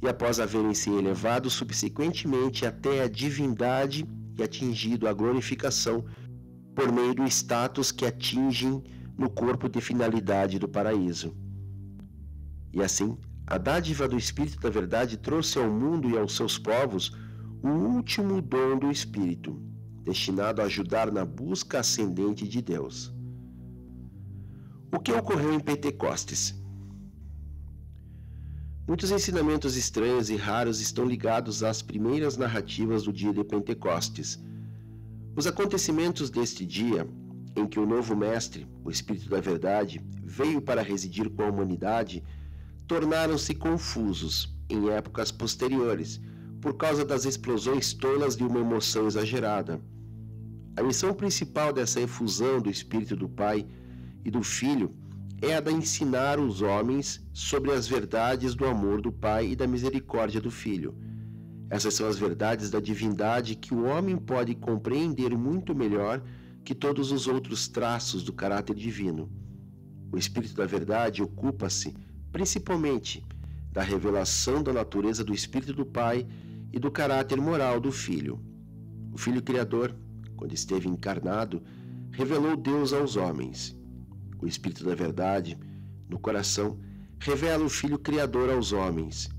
e 0.00 0.08
após 0.08 0.40
haverem 0.40 0.74
se 0.74 0.90
elevado 0.90 1.50
subsequentemente 1.50 2.64
até 2.64 3.02
a 3.02 3.08
divindade 3.08 4.06
e 4.38 4.42
atingido 4.42 5.06
a 5.06 5.12
glorificação 5.12 6.04
por 6.74 6.90
meio 6.90 7.14
do 7.14 7.26
status 7.26 7.92
que 7.92 8.06
atingem 8.06 8.82
no 9.18 9.28
corpo 9.28 9.68
de 9.68 9.80
finalidade 9.80 10.58
do 10.58 10.68
paraíso. 10.68 11.36
E 12.72 12.82
assim, 12.82 13.18
a 13.52 13.58
dádiva 13.58 14.08
do 14.08 14.16
Espírito 14.16 14.58
da 14.60 14.70
Verdade 14.70 15.18
trouxe 15.18 15.58
ao 15.58 15.70
mundo 15.70 16.08
e 16.08 16.16
aos 16.16 16.34
seus 16.34 16.56
povos 16.56 17.14
o 17.62 17.68
último 17.68 18.40
dom 18.40 18.78
do 18.78 18.90
Espírito, 18.90 19.60
destinado 20.02 20.62
a 20.62 20.64
ajudar 20.64 21.12
na 21.12 21.22
busca 21.22 21.80
ascendente 21.80 22.48
de 22.48 22.62
Deus. 22.62 23.12
O 24.90 24.98
que 24.98 25.12
ocorreu 25.12 25.52
em 25.52 25.60
Pentecostes? 25.60 26.58
Muitos 28.88 29.10
ensinamentos 29.10 29.76
estranhos 29.76 30.30
e 30.30 30.36
raros 30.36 30.80
estão 30.80 31.04
ligados 31.04 31.62
às 31.62 31.82
primeiras 31.82 32.38
narrativas 32.38 33.02
do 33.02 33.12
dia 33.12 33.34
de 33.34 33.44
Pentecostes. 33.44 34.42
Os 35.36 35.46
acontecimentos 35.46 36.30
deste 36.30 36.64
dia 36.64 37.06
em 37.54 37.66
que 37.66 37.78
o 37.78 37.84
novo 37.84 38.16
Mestre, 38.16 38.66
o 38.82 38.90
Espírito 38.90 39.28
da 39.28 39.42
Verdade, 39.42 40.00
veio 40.24 40.62
para 40.62 40.80
residir 40.80 41.28
com 41.28 41.42
a 41.42 41.50
humanidade, 41.50 42.24
tornaram-se 42.92 43.54
confusos 43.54 44.54
em 44.68 44.90
épocas 44.90 45.32
posteriores, 45.32 46.20
por 46.60 46.76
causa 46.76 47.06
das 47.06 47.24
explosões 47.24 47.94
tolas 47.94 48.36
de 48.36 48.44
uma 48.44 48.60
emoção 48.60 49.06
exagerada. 49.06 49.80
A 50.76 50.82
missão 50.82 51.14
principal 51.14 51.72
dessa 51.72 52.02
efusão 52.02 52.60
do 52.60 52.68
Espírito 52.68 53.16
do 53.16 53.30
Pai 53.30 53.66
e 54.22 54.30
do 54.30 54.42
Filho 54.42 54.94
é 55.40 55.54
a 55.56 55.60
de 55.60 55.72
ensinar 55.72 56.38
os 56.38 56.60
homens 56.60 57.26
sobre 57.32 57.72
as 57.72 57.88
verdades 57.88 58.54
do 58.54 58.66
amor 58.66 59.00
do 59.00 59.10
Pai 59.10 59.52
e 59.52 59.56
da 59.56 59.66
misericórdia 59.66 60.38
do 60.38 60.50
Filho. 60.50 60.94
Essas 61.70 61.94
são 61.94 62.06
as 62.06 62.18
verdades 62.18 62.68
da 62.70 62.78
divindade 62.78 63.54
que 63.54 63.72
o 63.72 63.84
homem 63.84 64.18
pode 64.18 64.54
compreender 64.54 65.34
muito 65.34 65.74
melhor 65.74 66.22
que 66.62 66.74
todos 66.74 67.10
os 67.10 67.26
outros 67.26 67.68
traços 67.68 68.22
do 68.22 68.34
caráter 68.34 68.76
divino. 68.76 69.32
O 70.12 70.18
Espírito 70.18 70.54
da 70.54 70.66
Verdade 70.66 71.22
ocupa-se, 71.22 71.94
principalmente, 72.32 73.24
da 73.70 73.82
revelação 73.82 74.62
da 74.62 74.72
natureza 74.72 75.22
do 75.22 75.34
Espírito 75.34 75.72
do 75.72 75.86
Pai 75.86 76.26
e 76.72 76.78
do 76.78 76.90
caráter 76.90 77.40
moral 77.40 77.78
do 77.78 77.92
Filho. 77.92 78.40
O 79.12 79.18
Filho 79.18 79.42
Criador, 79.42 79.94
quando 80.36 80.54
esteve 80.54 80.88
encarnado, 80.88 81.62
revelou 82.10 82.56
Deus 82.56 82.92
aos 82.92 83.16
homens. 83.16 83.76
O 84.40 84.46
Espírito 84.46 84.84
da 84.84 84.94
Verdade, 84.94 85.58
no 86.08 86.18
coração, 86.18 86.78
revela 87.18 87.64
o 87.64 87.68
Filho 87.68 87.98
Criador 87.98 88.50
aos 88.50 88.72
homens. 88.72 89.30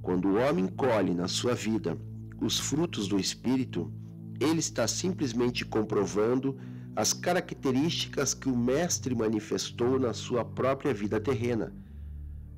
Quando 0.00 0.28
o 0.28 0.36
homem 0.36 0.66
colhe 0.68 1.14
na 1.14 1.28
sua 1.28 1.54
vida 1.54 1.98
os 2.40 2.58
frutos 2.58 3.08
do 3.08 3.18
Espírito, 3.18 3.92
ele 4.40 4.60
está 4.60 4.86
simplesmente 4.86 5.64
comprovando 5.64 6.56
as 6.96 7.12
características 7.12 8.34
que 8.34 8.48
o 8.48 8.56
Mestre 8.56 9.14
manifestou 9.14 9.98
na 9.98 10.12
sua 10.12 10.44
própria 10.44 10.94
vida 10.94 11.20
terrena. 11.20 11.72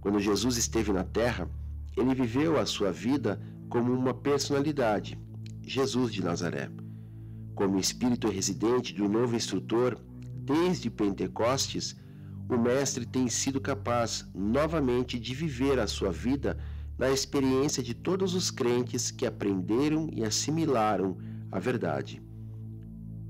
Quando 0.06 0.20
Jesus 0.20 0.56
esteve 0.56 0.92
na 0.92 1.02
Terra, 1.02 1.50
ele 1.96 2.14
viveu 2.14 2.60
a 2.60 2.64
sua 2.64 2.92
vida 2.92 3.40
como 3.68 3.92
uma 3.92 4.14
personalidade, 4.14 5.18
Jesus 5.60 6.12
de 6.12 6.22
Nazaré. 6.22 6.70
Como 7.56 7.76
espírito 7.80 8.28
residente 8.28 8.94
de 8.94 9.02
um 9.02 9.08
novo 9.08 9.34
instrutor, 9.34 9.98
desde 10.44 10.88
Pentecostes, 10.90 11.96
o 12.48 12.56
Mestre 12.56 13.04
tem 13.04 13.28
sido 13.28 13.60
capaz 13.60 14.24
novamente 14.32 15.18
de 15.18 15.34
viver 15.34 15.80
a 15.80 15.88
sua 15.88 16.12
vida 16.12 16.56
na 16.96 17.10
experiência 17.10 17.82
de 17.82 17.92
todos 17.92 18.32
os 18.32 18.48
crentes 18.48 19.10
que 19.10 19.26
aprenderam 19.26 20.08
e 20.12 20.22
assimilaram 20.22 21.18
a 21.50 21.58
verdade. 21.58 22.22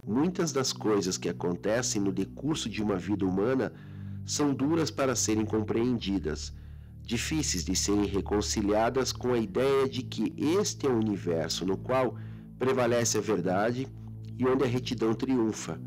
Muitas 0.06 0.52
das 0.52 0.74
coisas 0.74 1.16
que 1.16 1.30
acontecem 1.30 2.02
no 2.02 2.12
decurso 2.12 2.68
de 2.68 2.82
uma 2.82 2.96
vida 2.96 3.24
humana 3.24 3.72
são 4.26 4.52
duras 4.52 4.90
para 4.90 5.16
serem 5.16 5.46
compreendidas, 5.46 6.52
difíceis 7.06 7.64
de 7.64 7.74
serem 7.74 8.04
reconciliadas 8.04 9.12
com 9.12 9.32
a 9.32 9.38
ideia 9.38 9.88
de 9.88 10.02
que 10.02 10.34
este 10.36 10.86
é 10.86 10.90
o 10.90 10.98
universo 10.98 11.64
no 11.64 11.78
qual 11.78 12.16
prevalece 12.58 13.16
a 13.16 13.20
verdade 13.20 13.88
e 14.38 14.44
onde 14.44 14.64
a 14.64 14.66
retidão 14.66 15.14
triunfa. 15.14 15.80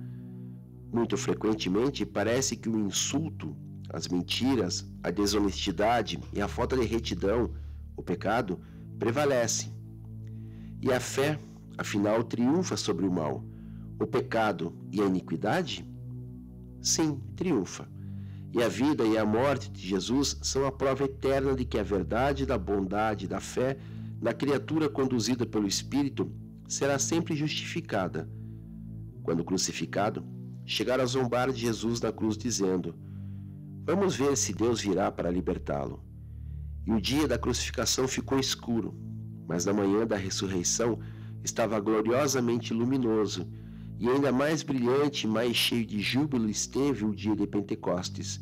Muito 0.92 1.16
frequentemente 1.18 2.06
parece 2.06 2.56
que 2.56 2.70
o 2.70 2.80
insulto, 2.80 3.56
as 3.94 4.08
mentiras, 4.08 4.90
a 5.04 5.12
desonestidade 5.12 6.20
e 6.34 6.42
a 6.42 6.48
falta 6.48 6.76
de 6.76 6.86
retidão, 6.86 7.52
o 7.96 8.02
pecado, 8.02 8.60
prevalecem. 8.98 9.72
E 10.82 10.92
a 10.92 11.00
fé, 11.00 11.38
afinal, 11.78 12.24
triunfa 12.24 12.76
sobre 12.76 13.06
o 13.06 13.12
mal 13.12 13.44
o 14.00 14.08
pecado 14.08 14.74
e 14.92 15.02
a 15.02 15.06
iniquidade? 15.06 15.86
Sim, 16.82 17.20
triunfa. 17.36 17.88
E 18.52 18.64
a 18.64 18.68
vida 18.68 19.06
e 19.06 19.18
a 19.18 19.26
morte 19.26 19.70
de 19.70 19.88
Jesus 19.88 20.38
são 20.42 20.66
a 20.66 20.72
prova 20.72 21.04
eterna 21.04 21.56
de 21.56 21.66
que 21.66 21.78
a 21.78 21.84
verdade 21.84 22.46
da 22.46 22.58
bondade 22.58 23.28
da 23.28 23.40
fé 23.40 23.78
na 24.20 24.34
criatura 24.34 24.90
conduzida 24.90 25.46
pelo 25.46 25.68
Espírito 25.68 26.32
será 26.68 26.98
sempre 26.98 27.36
justificada. 27.36 28.30
Quando 29.24 29.44
crucificado, 29.44 30.26
chegaram 30.66 31.04
a 31.04 31.08
zombar 31.08 31.52
de 31.52 31.60
Jesus 31.60 32.02
na 32.02 32.12
cruz, 32.12 32.38
dizendo: 32.38 32.96
Vamos 33.86 34.16
ver 34.16 34.36
se 34.36 34.54
Deus 34.54 34.82
virá 34.82 35.12
para 35.12 35.32
libertá-lo. 35.32 36.04
E 36.86 36.92
o 36.92 37.00
dia 37.00 37.28
da 37.28 37.38
crucificação 37.38 38.08
ficou 38.08 38.40
escuro, 38.40 38.96
mas 39.48 39.66
na 39.66 39.74
manhã 39.74 40.06
da 40.08 40.16
ressurreição 40.16 41.00
estava 41.44 41.80
gloriosamente 41.80 42.74
luminoso 42.74 43.48
e 44.00 44.08
ainda 44.08 44.32
mais 44.32 44.64
brilhante, 44.64 45.28
mais 45.28 45.56
cheio 45.56 45.86
de 45.86 46.00
júbilo 46.00 46.50
esteve 46.50 47.04
o 47.04 47.14
dia 47.14 47.36
de 47.36 47.46
Pentecostes. 47.46 48.40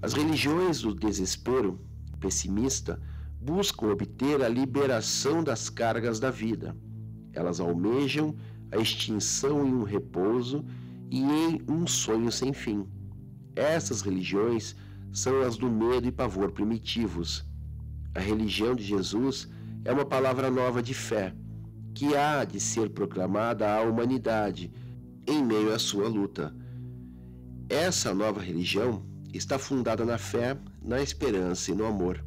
As 0.00 0.12
religiões 0.12 0.82
do 0.82 0.94
desespero 0.94 1.80
pessimista 2.20 3.02
buscam 3.40 3.88
obter 3.88 4.40
a 4.40 4.48
liberação 4.48 5.42
das 5.42 5.68
cargas 5.68 6.20
da 6.20 6.30
vida. 6.30 6.76
Elas 7.32 7.58
almejam 7.58 8.36
a 8.70 8.76
extinção 8.76 9.66
em 9.66 9.74
um 9.74 9.82
repouso 9.82 10.64
e 11.10 11.20
em 11.20 11.60
um 11.68 11.84
sonho 11.84 12.30
sem 12.30 12.52
fim. 12.52 12.86
Essas 13.56 14.02
religiões 14.02 14.76
são 15.12 15.42
as 15.42 15.56
do 15.56 15.68
medo 15.68 16.06
e 16.06 16.12
pavor 16.12 16.52
primitivos. 16.52 17.44
A 18.14 18.20
religião 18.20 18.76
de 18.76 18.84
Jesus 18.84 19.48
é 19.84 19.92
uma 19.92 20.04
palavra 20.04 20.48
nova 20.48 20.80
de 20.80 20.94
fé 20.94 21.34
que 21.94 22.16
há 22.16 22.44
de 22.44 22.60
ser 22.60 22.90
proclamada 22.90 23.72
à 23.72 23.82
humanidade 23.82 24.72
em 25.26 25.44
meio 25.44 25.72
à 25.72 25.78
sua 25.78 26.08
luta. 26.08 26.54
Essa 27.68 28.14
nova 28.14 28.40
religião 28.40 29.04
está 29.32 29.58
fundada 29.58 30.04
na 30.04 30.18
fé, 30.18 30.58
na 30.82 31.00
esperança 31.00 31.70
e 31.70 31.74
no 31.74 31.86
amor. 31.86 32.24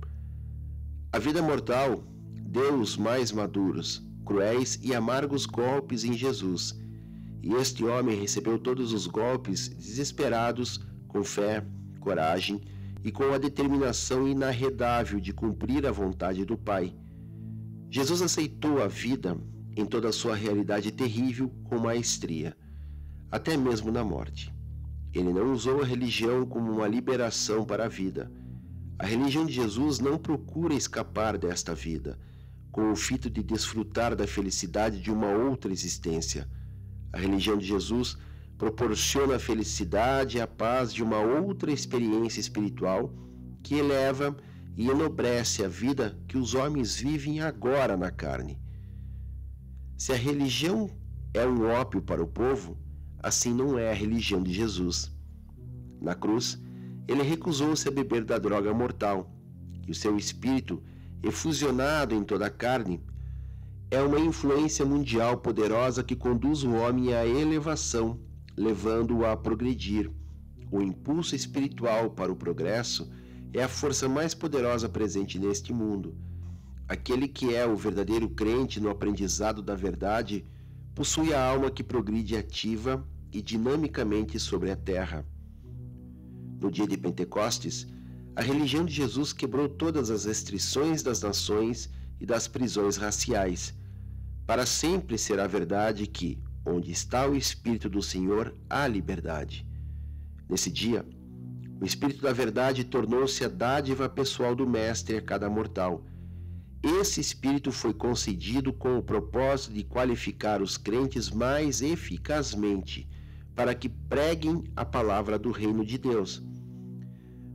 A 1.12 1.20
vida 1.20 1.42
mortal 1.42 2.04
deu 2.46 2.80
os 2.80 2.96
mais 2.96 3.32
maduros, 3.32 4.02
cruéis 4.26 4.80
e 4.82 4.94
amargos 4.96 5.46
golpes 5.46 6.04
em 6.04 6.14
Jesus, 6.14 6.80
e 7.42 7.54
este 7.56 7.84
homem 7.84 8.18
recebeu 8.18 8.58
todos 8.58 8.94
os 8.94 9.06
golpes 9.06 9.68
desesperados 9.68 10.80
com 11.08 11.24
fé, 11.24 11.66
coragem 12.00 12.62
e 13.04 13.12
com 13.12 13.34
a 13.34 13.38
determinação 13.38 14.28
inarredável 14.28 15.20
de 15.20 15.34
cumprir 15.34 15.86
a 15.86 15.92
vontade 15.92 16.46
do 16.46 16.58
Pai. 16.58 16.96
Jesus 17.90 18.22
aceitou 18.22 18.82
a 18.82 18.88
vida 18.88 19.38
em 19.76 19.86
toda 19.86 20.10
a 20.10 20.14
sua 20.14 20.36
realidade 20.36 20.92
terrível 20.92 21.50
com 21.64 21.80
maestria, 21.80 22.56
até 23.32 23.58
mesmo 23.58 23.92
na 23.92 24.04
morte. 24.04 24.54
Ele 25.14 25.32
não 25.32 25.52
usou 25.52 25.82
a 25.82 25.86
religião 25.86 26.46
como 26.46 26.72
uma 26.72 26.88
liberação 26.88 27.64
para 27.64 27.86
a 27.86 27.90
vida. 27.90 28.32
A 28.98 29.06
religião 29.06 29.46
de 29.46 29.54
Jesus 29.54 30.00
não 30.00 30.18
procura 30.18 30.74
escapar 30.74 31.38
desta 31.38 31.74
vida, 31.76 32.20
com 32.72 32.92
o 32.92 32.96
fito 32.96 33.30
de 33.30 33.44
desfrutar 33.44 34.16
da 34.16 34.26
felicidade 34.26 35.00
de 35.00 35.12
uma 35.12 35.30
outra 35.30 35.72
existência. 35.72 36.50
A 37.12 37.18
religião 37.18 37.58
de 37.58 37.66
Jesus 37.66 38.18
proporciona 38.58 39.36
a 39.36 39.40
felicidade 39.40 40.38
e 40.38 40.42
a 40.42 40.48
paz 40.48 40.94
de 40.94 41.04
uma 41.04 41.20
outra 41.20 41.72
experiência 41.72 42.40
espiritual 42.40 43.14
que 43.62 43.76
eleva 43.76 44.36
e 44.76 44.90
enobrece 44.90 45.64
a 45.64 45.68
vida 45.68 46.18
que 46.28 46.38
os 46.38 46.54
homens 46.56 46.96
vivem 46.96 47.42
agora 47.42 47.96
na 47.96 48.10
carne. 48.10 48.63
Se 50.04 50.12
a 50.12 50.18
religião 50.18 50.90
é 51.34 51.48
um 51.48 51.64
ópio 51.66 52.02
para 52.02 52.22
o 52.22 52.28
povo, 52.28 52.78
assim 53.20 53.54
não 53.54 53.80
é 53.80 53.90
a 53.90 53.94
religião 53.94 54.44
de 54.44 54.52
Jesus. 54.52 55.10
Na 56.02 56.14
cruz, 56.14 56.62
ele 57.08 57.24
recusou-se 57.24 57.88
a 57.88 57.92
beber 57.92 58.26
da 58.26 58.38
droga 58.38 58.74
mortal, 58.74 59.34
e 59.88 59.92
o 59.92 59.96
seu 59.96 60.18
espírito, 60.18 60.84
efusionado 61.24 62.14
em 62.14 62.22
toda 62.22 62.48
a 62.48 62.50
carne, 62.50 63.02
é 63.90 64.02
uma 64.02 64.20
influência 64.20 64.86
mundial 64.86 65.38
poderosa 65.38 66.04
que 66.04 66.18
conduz 66.18 66.64
o 66.64 66.74
homem 66.74 67.14
à 67.14 67.26
elevação, 67.26 68.20
levando-o 68.58 69.26
a 69.26 69.38
progredir. 69.38 70.12
O 70.70 70.82
impulso 70.82 71.34
espiritual 71.34 72.10
para 72.10 72.30
o 72.30 72.36
progresso 72.36 73.10
é 73.54 73.64
a 73.64 73.70
força 73.70 74.10
mais 74.10 74.34
poderosa 74.34 74.90
presente 74.90 75.40
neste 75.40 75.72
mundo 75.72 76.14
Aquele 76.88 77.28
que 77.28 77.56
é 77.56 77.66
o 77.66 77.76
verdadeiro 77.76 78.30
crente 78.30 78.80
no 78.80 78.90
aprendizado 78.90 79.62
da 79.62 79.76
verdade 79.76 80.46
possui 80.94 81.34
a 81.34 81.44
alma 81.44 81.72
que 81.72 81.84
progride 81.84 82.36
ativa 82.36 83.08
e 83.32 83.42
dinamicamente 83.42 84.40
sobre 84.40 84.70
a 84.70 84.76
terra. 84.76 85.26
No 86.62 86.70
dia 86.70 86.88
de 86.88 86.98
Pentecostes, 86.98 87.88
a 88.36 88.42
religião 88.42 88.86
de 88.86 88.94
Jesus 88.94 89.32
quebrou 89.32 89.70
todas 89.70 90.10
as 90.10 90.26
restrições 90.26 91.02
das 91.02 91.22
nações 91.22 91.90
e 92.20 92.26
das 92.26 92.48
prisões 92.48 92.98
raciais. 92.98 93.74
Para 94.46 94.66
sempre 94.66 95.18
será 95.18 95.48
verdade 95.48 96.06
que, 96.06 96.42
onde 96.66 96.92
está 96.92 97.28
o 97.28 97.36
Espírito 97.36 97.90
do 97.90 98.02
Senhor, 98.02 98.54
há 98.70 98.88
liberdade. 98.88 99.66
Nesse 100.50 100.70
dia, 100.70 101.06
o 101.80 101.86
Espírito 101.86 102.22
da 102.22 102.32
Verdade 102.32 102.84
tornou-se 102.84 103.44
a 103.44 103.50
dádiva 103.50 104.08
pessoal 104.08 104.56
do 104.56 104.68
Mestre 104.68 105.18
a 105.18 105.22
cada 105.22 105.50
mortal 105.50 106.06
esse 106.84 107.22
Espírito 107.22 107.72
foi 107.72 107.94
concedido 107.94 108.74
com 108.74 108.98
o 108.98 109.04
propósito 109.04 109.74
de 109.74 109.86
qualificar 109.86 110.62
os 110.62 110.78
crentes 110.78 111.30
mais 111.30 111.82
eficazmente 111.82 113.08
para 113.56 113.74
que 113.74 113.88
preguem 113.88 114.66
a 114.76 114.84
palavra 114.84 115.40
do 115.40 115.50
reino 115.50 115.86
de 115.86 115.98
Deus. 115.98 116.44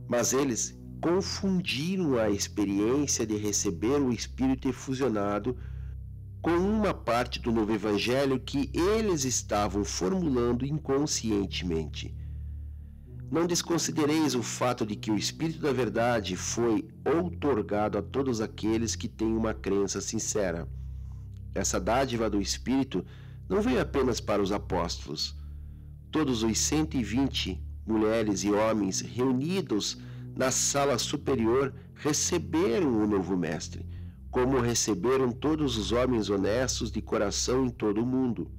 Mas 0.07 0.33
eles 0.33 0.75
confundiram 0.99 2.17
a 2.17 2.29
experiência 2.29 3.25
de 3.25 3.37
receber 3.37 4.01
o 4.01 4.11
Espírito 4.11 4.67
efusionado 4.67 5.55
com 6.41 6.51
uma 6.51 6.93
parte 6.93 7.39
do 7.39 7.51
novo 7.51 7.71
Evangelho 7.71 8.39
que 8.39 8.71
eles 8.73 9.25
estavam 9.25 9.83
formulando 9.83 10.65
inconscientemente. 10.65 12.15
Não 13.31 13.45
desconsidereis 13.45 14.33
o 14.33 14.41
fato 14.41 14.83
de 14.83 14.95
que 14.95 15.11
o 15.11 15.15
Espírito 15.15 15.59
da 15.59 15.71
Verdade 15.71 16.35
foi 16.35 16.89
outorgado 17.05 17.95
a 17.95 18.01
todos 18.01 18.41
aqueles 18.41 18.95
que 18.95 19.07
têm 19.07 19.35
uma 19.37 19.53
crença 19.53 20.01
sincera. 20.01 20.67
Essa 21.53 21.79
dádiva 21.79 22.27
do 22.27 22.41
Espírito 22.41 23.05
não 23.47 23.61
veio 23.61 23.79
apenas 23.81 24.19
para 24.19 24.41
os 24.41 24.51
apóstolos. 24.51 25.35
Todos 26.11 26.41
os 26.41 26.57
120 26.57 27.61
mulheres 27.85 28.43
e 28.43 28.49
homens 28.49 29.01
reunidos 29.01 29.99
na 30.35 30.49
sala 30.49 30.97
superior 30.97 31.71
receberam 31.93 33.03
o 33.03 33.05
novo 33.05 33.37
Mestre, 33.37 33.85
como 34.31 34.59
receberam 34.59 35.31
todos 35.31 35.77
os 35.77 35.91
homens 35.91 36.31
honestos 36.31 36.91
de 36.91 37.01
coração 37.01 37.65
em 37.65 37.69
todo 37.69 38.01
o 38.01 38.05
mundo. 38.07 38.49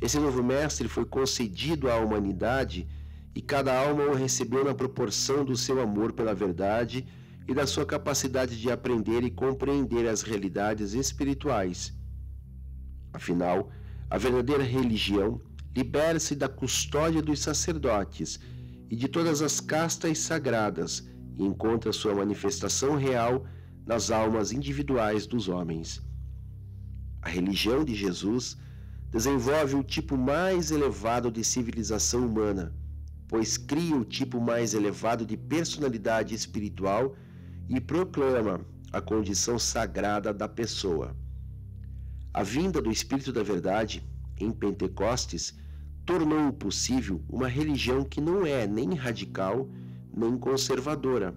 Esse 0.00 0.18
novo 0.18 0.42
Mestre 0.42 0.88
foi 0.88 1.04
concedido 1.04 1.90
à 1.90 1.96
humanidade 1.96 2.88
e 3.34 3.40
cada 3.40 3.76
alma 3.78 4.04
o 4.04 4.14
recebeu 4.14 4.64
na 4.64 4.74
proporção 4.74 5.44
do 5.44 5.56
seu 5.56 5.80
amor 5.80 6.12
pela 6.12 6.34
verdade 6.34 7.06
e 7.46 7.54
da 7.54 7.66
sua 7.66 7.86
capacidade 7.86 8.60
de 8.60 8.70
aprender 8.70 9.22
e 9.22 9.30
compreender 9.30 10.08
as 10.08 10.22
realidades 10.22 10.94
espirituais. 10.94 11.92
Afinal, 13.12 13.70
a 14.08 14.18
verdadeira 14.18 14.62
religião 14.62 15.40
libera-se 15.74 16.34
da 16.34 16.48
custódia 16.48 17.22
dos 17.22 17.40
sacerdotes 17.40 18.40
e 18.88 18.96
de 18.96 19.06
todas 19.06 19.40
as 19.40 19.60
castas 19.60 20.18
sagradas 20.18 21.08
e 21.38 21.44
encontra 21.44 21.92
sua 21.92 22.14
manifestação 22.14 22.96
real 22.96 23.46
nas 23.86 24.10
almas 24.10 24.52
individuais 24.52 25.26
dos 25.26 25.48
homens. 25.48 26.02
A 27.22 27.28
religião 27.28 27.84
de 27.84 27.94
Jesus 27.94 28.56
desenvolve 29.10 29.76
o 29.76 29.84
tipo 29.84 30.16
mais 30.16 30.70
elevado 30.70 31.30
de 31.30 31.44
civilização 31.44 32.26
humana 32.26 32.74
pois 33.30 33.56
cria 33.56 33.94
o 33.96 34.04
tipo 34.04 34.40
mais 34.40 34.74
elevado 34.74 35.24
de 35.24 35.36
personalidade 35.36 36.34
espiritual 36.34 37.14
e 37.68 37.80
proclama 37.80 38.60
a 38.92 39.00
condição 39.00 39.56
sagrada 39.56 40.34
da 40.34 40.48
pessoa. 40.48 41.16
A 42.34 42.42
vinda 42.42 42.82
do 42.82 42.90
Espírito 42.90 43.32
da 43.32 43.44
Verdade, 43.44 44.02
em 44.36 44.50
Pentecostes, 44.50 45.56
tornou 46.04 46.52
possível 46.52 47.22
uma 47.28 47.46
religião 47.46 48.02
que 48.02 48.20
não 48.20 48.44
é 48.44 48.66
nem 48.66 48.94
radical 48.94 49.70
nem 50.12 50.36
conservadora, 50.36 51.32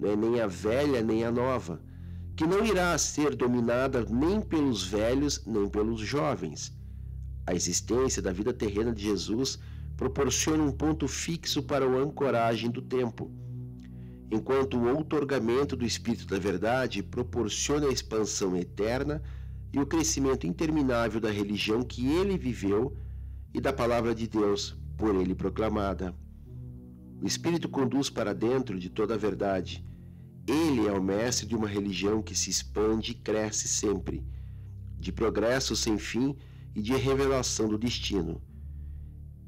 não 0.00 0.10
é 0.10 0.16
nem 0.16 0.40
a 0.40 0.48
velha 0.48 1.00
nem 1.00 1.24
a 1.24 1.30
nova, 1.30 1.80
que 2.34 2.44
não 2.44 2.66
irá 2.66 2.98
ser 2.98 3.36
dominada 3.36 4.04
nem 4.04 4.40
pelos 4.40 4.82
velhos 4.82 5.46
nem 5.46 5.68
pelos 5.68 6.00
jovens. 6.00 6.76
A 7.46 7.54
existência 7.54 8.20
da 8.20 8.32
vida 8.32 8.52
terrena 8.52 8.92
de 8.92 9.04
Jesus 9.04 9.60
proporciona 10.00 10.62
um 10.62 10.72
ponto 10.72 11.06
fixo 11.06 11.62
para 11.62 11.84
a 11.84 11.98
ancoragem 11.98 12.70
do 12.70 12.80
tempo, 12.80 13.30
enquanto 14.30 14.78
o 14.78 14.88
outorgamento 14.88 15.76
do 15.76 15.84
Espírito 15.84 16.26
da 16.26 16.38
Verdade 16.38 17.02
proporciona 17.02 17.86
a 17.86 17.92
expansão 17.92 18.56
eterna 18.56 19.22
e 19.70 19.78
o 19.78 19.84
crescimento 19.84 20.46
interminável 20.46 21.20
da 21.20 21.30
religião 21.30 21.82
que 21.82 22.06
ele 22.06 22.38
viveu 22.38 22.96
e 23.52 23.60
da 23.60 23.74
palavra 23.74 24.14
de 24.14 24.26
Deus 24.26 24.74
por 24.96 25.14
ele 25.14 25.34
proclamada. 25.34 26.16
O 27.20 27.26
Espírito 27.26 27.68
conduz 27.68 28.08
para 28.08 28.34
dentro 28.34 28.78
de 28.78 28.88
toda 28.88 29.12
a 29.12 29.18
verdade. 29.18 29.84
Ele 30.48 30.88
é 30.88 30.92
o 30.92 31.02
mestre 31.02 31.46
de 31.46 31.54
uma 31.54 31.68
religião 31.68 32.22
que 32.22 32.34
se 32.34 32.48
expande 32.48 33.12
e 33.12 33.16
cresce 33.16 33.68
sempre, 33.68 34.24
de 34.98 35.12
progresso 35.12 35.76
sem 35.76 35.98
fim 35.98 36.34
e 36.74 36.80
de 36.80 36.96
revelação 36.96 37.68
do 37.68 37.76
destino. 37.76 38.40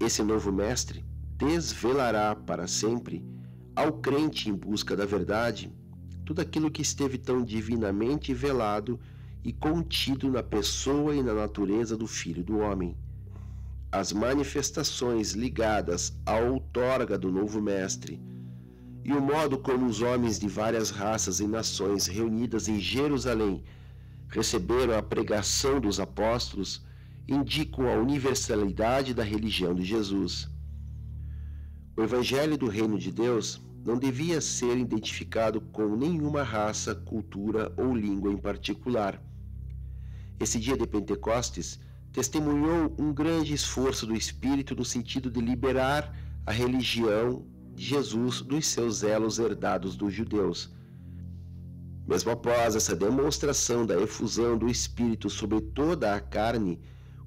Esse 0.01 0.23
novo 0.23 0.53
mestre 0.53 1.05
desvelará 1.37 2.35
para 2.35 2.67
sempre 2.67 3.25
ao 3.75 3.93
crente 3.93 4.51
em 4.51 4.55
busca 4.55 4.95
da 4.95 5.07
verdade 5.07 5.73
tudo 6.25 6.41
aquilo 6.41 6.71
que 6.71 6.83
esteve 6.83 7.19
tão 7.19 7.45
divinamente 7.45 8.33
velado 8.33 8.99
e 9.45 9.53
contido 9.53 10.31
na 10.31 10.43
pessoa 10.43 11.15
e 11.15 11.23
na 11.23 11.35
natureza 11.35 11.97
do 11.97 12.07
Filho 12.07 12.45
do 12.45 12.59
Homem. 12.59 12.97
As 13.91 14.13
manifestações 14.13 15.33
ligadas 15.33 16.17
à 16.25 16.37
outorga 16.37 17.19
do 17.19 17.31
novo 17.31 17.61
Mestre 17.61 18.23
e 19.05 19.13
o 19.13 19.21
modo 19.21 19.59
como 19.59 19.87
os 19.87 20.01
homens 20.01 20.39
de 20.39 20.49
várias 20.49 20.91
raças 20.91 21.41
e 21.41 21.47
nações 21.47 22.07
reunidas 22.07 22.69
em 22.69 22.79
Jerusalém 22.79 23.63
receberam 24.29 24.97
a 24.97 25.03
pregação 25.03 25.81
dos 25.81 25.99
apóstolos 25.99 26.83
indicam 27.29 27.89
a 27.89 27.97
universalidade 27.97 29.15
da 29.15 29.23
religião 29.23 29.75
de 29.75 29.85
Jesus. 29.85 30.51
O 31.97 32.03
Evangelho 32.03 32.57
do 32.57 32.69
Reino 32.69 32.99
de 32.99 33.13
Deus 33.13 33.61
não 33.85 33.99
devia 33.99 34.41
ser 34.41 34.77
identificado 34.77 35.61
com 35.61 35.97
nenhuma 35.97 36.43
raça, 36.43 36.95
cultura 36.95 37.73
ou 37.77 37.95
língua 37.95 38.33
em 38.33 38.37
particular. 38.37 39.23
Esse 40.39 40.59
dia 40.59 40.77
de 40.77 40.87
Pentecostes 40.87 41.81
testemunhou 42.13 42.95
um 42.99 43.13
grande 43.13 43.55
esforço 43.55 44.07
do 44.07 44.15
Espírito 44.15 44.75
no 44.75 44.85
sentido 44.85 45.31
de 45.31 45.41
liberar 45.41 46.15
a 46.47 46.53
religião 46.53 47.45
de 47.75 47.85
Jesus 47.85 48.43
dos 48.43 48.67
seus 48.67 49.03
elos 49.03 49.39
herdados 49.39 49.97
dos 49.97 50.13
judeus. 50.13 50.73
Mesmo 52.07 52.33
após 52.33 52.75
essa 52.75 52.95
demonstração 52.97 53.87
da 53.87 53.99
efusão 54.01 54.59
do 54.59 54.69
Espírito 54.69 55.31
sobre 55.31 55.61
toda 55.61 56.15
a 56.15 56.21
carne, 56.21 56.81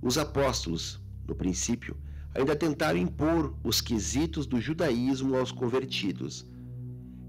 os 0.05 0.19
apóstolos, 0.19 1.01
no 1.27 1.33
princípio, 1.33 1.97
ainda 2.35 2.55
tentaram 2.55 2.99
impor 2.99 3.55
os 3.63 3.81
quesitos 3.81 4.45
do 4.45 4.61
judaísmo 4.61 5.35
aos 5.35 5.51
convertidos. 5.51 6.45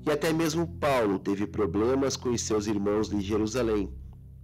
E 0.06 0.10
até 0.10 0.30
mesmo 0.30 0.68
Paulo 0.78 1.18
teve 1.18 1.46
problemas 1.46 2.18
com 2.18 2.28
os 2.28 2.42
seus 2.42 2.66
irmãos 2.66 3.08
de 3.08 3.18
Jerusalém, 3.22 3.90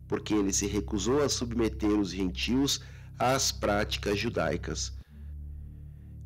porque 0.08 0.32
ele 0.32 0.50
se 0.50 0.66
recusou 0.66 1.22
a 1.22 1.28
submeter 1.28 1.90
os 1.90 2.10
gentios 2.10 2.80
às 3.18 3.52
práticas 3.52 4.18
judaicas. 4.18 4.96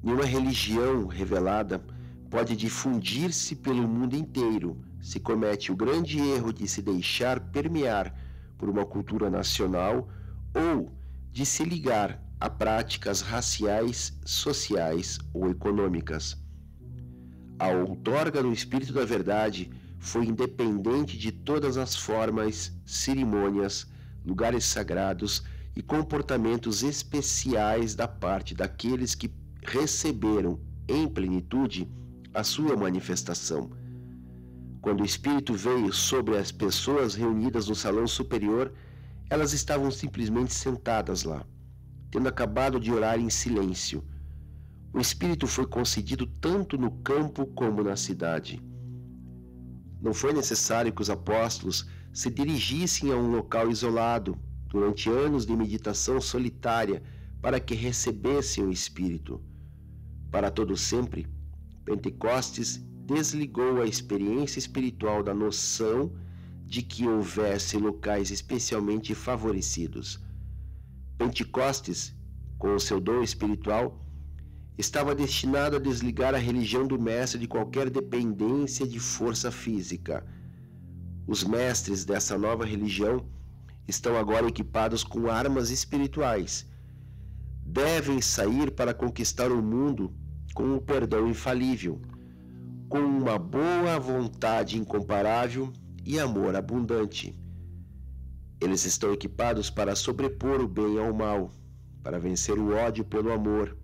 Nenhuma 0.01 0.25
religião 0.25 1.09
revelada 1.09 1.85
pode 2.31 2.55
difundir-se 2.55 3.57
pelo 3.57 3.89
mundo 3.89 4.15
inteiro 4.15 4.81
se 5.01 5.19
comete 5.19 5.73
o 5.73 5.77
grande 5.77 6.21
erro 6.21 6.53
de 6.53 6.69
se 6.69 6.81
deixar 6.83 7.41
permear 7.51 8.15
por 8.57 8.69
uma 8.69 8.87
cultura 8.87 9.29
nacional 9.29 10.09
ou 10.55 10.96
de 11.37 11.45
se 11.45 11.65
ligar 11.65 12.19
a 12.41 12.49
práticas 12.49 13.21
raciais, 13.21 14.19
sociais 14.25 15.19
ou 15.35 15.51
econômicas. 15.51 16.35
A 17.59 17.69
outorga 17.69 18.43
do 18.43 18.55
Espírito 18.55 18.95
da 18.95 19.05
Verdade 19.05 19.71
foi 19.99 20.25
independente 20.25 21.19
de 21.19 21.31
todas 21.31 21.77
as 21.77 21.95
formas, 21.95 22.73
cerimônias, 22.87 23.87
lugares 24.25 24.65
sagrados 24.65 25.45
e 25.77 25.83
comportamentos 25.83 26.83
especiais 26.83 27.95
da 27.95 28.09
parte 28.09 28.55
daqueles 28.55 29.15
que 29.15 29.31
receberam 29.63 30.59
em 30.89 31.07
plenitude 31.07 31.87
a 32.33 32.43
sua 32.43 32.75
manifestação. 32.75 33.73
Quando 34.81 35.03
o 35.03 35.05
Espírito 35.05 35.53
veio 35.53 35.93
sobre 35.93 36.39
as 36.39 36.51
pessoas 36.51 37.15
reunidas 37.15 37.69
no 37.69 37.75
salão 37.75 38.07
superior, 38.07 38.73
elas 39.29 39.53
estavam 39.53 39.91
simplesmente 39.91 40.55
sentadas 40.55 41.25
lá, 41.25 41.45
tendo 42.11 42.29
acabado 42.29 42.79
de 42.79 42.93
orar 42.93 43.19
em 43.19 43.31
silêncio. 43.31 44.05
O 44.93 45.01
Espírito 45.01 45.47
foi 45.47 45.67
concedido 45.67 46.27
tanto 46.27 46.79
no 46.79 46.91
campo 47.03 47.47
como 47.47 47.83
na 47.83 47.97
cidade. 47.97 48.63
Não 50.01 50.15
foi 50.15 50.33
necessário 50.33 50.93
que 50.93 51.03
os 51.03 51.11
apóstolos 51.11 51.87
se 52.13 52.31
dirigissem 52.31 53.13
a 53.13 53.17
um 53.17 53.31
local 53.31 53.71
isolado 53.71 54.39
durante 54.69 55.11
anos 55.11 55.45
de 55.45 55.57
meditação 55.57 56.21
solitária 56.21 57.03
para 57.43 57.61
que 57.61 57.75
recebessem 57.75 58.65
o 58.65 58.73
Espírito. 58.73 59.43
Para 60.31 60.51
todo 60.51 60.77
sempre, 60.77 61.27
Pentecostes 61.85 62.77
desligou 63.07 63.81
a 63.81 63.87
experiência 63.87 64.59
espiritual 64.59 65.23
da 65.23 65.33
noção 65.33 66.13
de 66.67 66.83
que 66.83 67.07
houvesse 67.07 67.77
locais 67.77 68.33
especialmente 68.33 69.15
favorecidos. 69.15 70.21
Pentecostes, 71.17 72.13
com 72.59 72.75
o 72.75 72.81
seu 72.81 73.01
dom 73.01 73.23
espiritual, 73.23 74.05
estava 74.77 75.15
destinado 75.15 75.77
a 75.77 75.79
desligar 75.79 76.35
a 76.35 76.39
religião 76.39 76.85
do 76.85 77.01
mestre 77.01 77.39
de 77.39 77.47
qualquer 77.47 77.89
dependência 77.89 78.87
de 78.87 78.99
força 78.99 79.51
física. 79.53 80.27
Os 81.27 81.45
mestres 81.45 82.05
dessa 82.05 82.37
nova 82.37 82.65
religião 82.65 83.25
estão 83.87 84.17
agora 84.17 84.49
equipados 84.49 85.05
com 85.05 85.31
armas 85.31 85.71
espirituais. 85.71 86.67
Devem 87.65 88.21
sair 88.21 88.73
para 88.73 88.93
conquistar 88.93 89.53
o 89.53 89.63
mundo 89.63 90.13
com 90.53 90.75
o 90.75 90.81
perdão 90.81 91.29
infalível, 91.29 92.03
com 92.89 92.99
uma 92.99 93.39
boa 93.39 93.99
vontade 93.99 94.79
incomparável 94.79 95.73
e 96.07 96.21
amor 96.21 96.55
abundante. 96.55 97.37
Eles 98.61 98.85
estão 98.85 99.13
equipados 99.13 99.69
para 99.69 99.97
sobrepor 99.97 100.61
o 100.61 100.69
bem 100.69 100.99
ao 101.01 101.13
mal, 101.13 101.51
para 102.01 102.21
vencer 102.21 102.57
o 102.57 102.73
ódio 102.73 103.05
pelo 103.05 103.33
amor, 103.33 103.77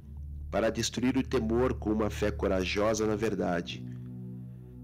para 0.49 0.71
destruir 0.71 1.17
o 1.17 1.27
temor 1.27 1.75
com 1.75 1.91
uma 1.91 2.11
fé 2.11 2.31
corajosa 2.31 3.05
na 3.09 3.17
verdade. 3.17 3.85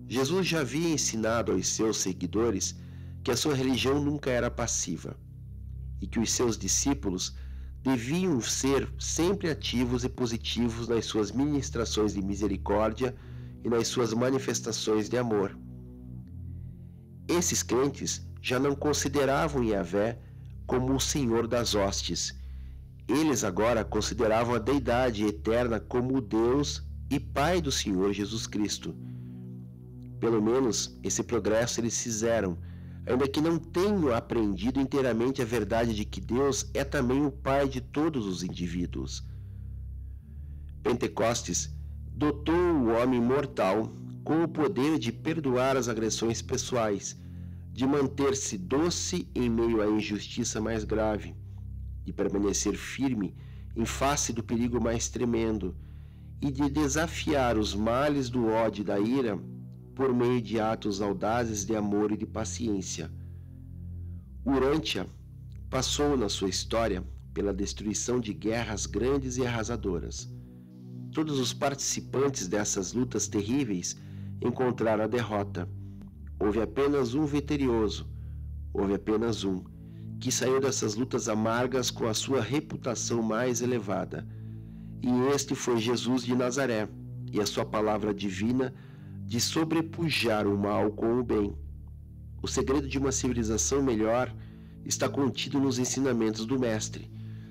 Jesus 0.09 0.49
já 0.49 0.63
havia 0.63 0.89
ensinado 0.89 1.53
aos 1.53 1.69
seus 1.69 1.99
seguidores 1.99 2.77
que 3.23 3.31
a 3.31 3.37
sua 3.37 3.55
religião 3.55 4.03
nunca 4.03 4.31
era 4.31 4.51
passiva 4.51 5.17
e 6.01 6.09
que 6.09 6.19
os 6.19 6.33
seus 6.33 6.59
discípulos 6.59 7.37
deviam 7.83 8.41
ser 8.41 8.93
sempre 8.99 9.49
ativos 9.49 10.03
e 10.03 10.09
positivos 10.09 10.89
nas 10.89 11.05
suas 11.05 11.31
ministrações 11.31 12.15
de 12.15 12.21
misericórdia 12.21 13.15
e 13.63 13.69
nas 13.69 13.87
suas 13.87 14.13
manifestações 14.13 15.09
de 15.09 15.17
amor. 15.17 15.57
Esses 17.29 17.63
crentes 17.63 18.27
já 18.41 18.59
não 18.59 18.75
consideravam 18.75 19.63
Yahvé 19.63 20.19
como 20.67 20.95
o 20.95 21.01
Senhor 21.01 21.47
das 21.47 21.75
hostes. 21.75 22.35
Eles 23.07 23.45
agora 23.45 23.85
consideravam 23.85 24.55
a 24.55 24.59
Deidade 24.59 25.27
eterna 25.27 25.79
como 25.79 26.17
o 26.17 26.21
Deus 26.23 26.83
e 27.11 27.21
Pai 27.21 27.61
do 27.61 27.71
Senhor 27.71 28.13
Jesus 28.15 28.47
Cristo. 28.47 28.95
Pelo 30.19 30.43
menos 30.43 30.99
esse 31.03 31.23
progresso 31.23 31.81
eles 31.81 32.03
fizeram, 32.03 32.59
ainda 33.07 33.29
que 33.29 33.41
não 33.41 33.59
tenham 33.59 34.15
aprendido 34.15 34.81
inteiramente 34.81 35.41
a 35.43 35.45
verdade 35.45 35.95
de 35.95 36.05
que 36.05 36.21
Deus 36.21 36.71
é 36.73 36.83
também 36.83 37.25
o 37.25 37.31
Pai 37.31 37.69
de 37.69 37.81
todos 37.81 38.27
os 38.27 38.43
indivíduos. 38.43 39.23
Pentecostes 40.83 41.78
dotou 42.19 42.57
o 42.57 42.89
homem 42.89 43.21
mortal 43.21 43.93
com 44.25 44.43
o 44.43 44.49
poder 44.49 44.99
de 44.99 45.13
perdoar 45.13 45.77
as 45.77 45.89
agressões 45.89 46.43
pessoais, 46.43 47.17
de 47.73 47.87
manter-se 47.87 48.59
doce 48.59 49.31
em 49.33 49.49
meio 49.49 49.81
à 49.81 49.87
injustiça 49.87 50.61
mais 50.61 50.83
grave, 50.83 51.33
de 52.05 52.13
permanecer 52.13 52.75
firme 52.75 53.37
em 53.77 53.87
face 53.87 54.33
do 54.33 54.43
perigo 54.43 54.81
mais 54.81 55.09
tremendo 55.09 55.77
e 56.43 56.51
de 56.51 56.69
desafiar 56.69 57.57
os 57.57 57.73
males 57.73 58.29
do 58.29 58.49
ódio 58.49 58.83
e 58.83 58.85
da 58.85 58.99
ira 58.99 59.39
por 59.95 60.13
meio 60.13 60.43
de 60.43 60.59
atos 60.59 61.01
audazes 61.01 61.65
de 61.65 61.77
amor 61.77 62.11
e 62.11 62.17
de 62.17 62.27
paciência. 62.27 63.13
Urântia 64.45 65.07
passou 65.71 66.17
na 66.17 66.29
sua 66.29 66.49
história 66.49 67.05
pela 67.33 67.55
destruição 67.55 68.19
de 68.19 68.35
guerras 68.35 68.87
grandes 68.87 69.37
e 69.37 69.47
arrasadoras. 69.47 70.37
Todos 71.13 71.39
os 71.39 71.53
participantes 71.53 72.49
dessas 72.49 72.93
lutas 72.93 73.29
terríveis 73.29 73.97
encontraram 74.41 75.05
a 75.05 75.07
derrota. 75.07 75.69
Houve 76.39 76.61
apenas 76.61 77.15
um 77.15 77.25
vitorioso, 77.25 78.09
houve 78.73 78.95
apenas 78.95 79.43
um, 79.45 79.65
que 80.21 80.31
saiu 80.31 80.61
dessas 80.61 80.95
lutas 80.95 81.29
amargas 81.29 81.91
com 81.91 82.07
a 82.07 82.15
sua 82.15 82.41
reputação 82.41 83.23
mais 83.23 83.61
elevada. 83.61 84.27
E 85.03 85.35
este 85.35 85.55
foi 85.55 85.79
Jesus 85.79 86.25
de 86.25 86.35
Nazaré, 86.35 86.89
e 87.33 87.41
a 87.41 87.47
sua 87.47 87.65
palavra 87.65 88.15
divina 88.15 88.75
de 89.25 89.41
sobrepujar 89.41 90.47
o 90.47 90.57
mal 90.57 90.91
com 90.93 91.19
o 91.21 91.25
bem. 91.25 91.55
O 92.43 92.49
segredo 92.49 92.89
de 92.89 92.99
uma 92.99 93.13
civilização 93.13 93.83
melhor 93.83 94.35
está 94.85 95.09
contido 95.09 95.61
nos 95.61 95.79
ensinamentos 95.79 96.47
do 96.47 96.59
Mestre 96.59 97.11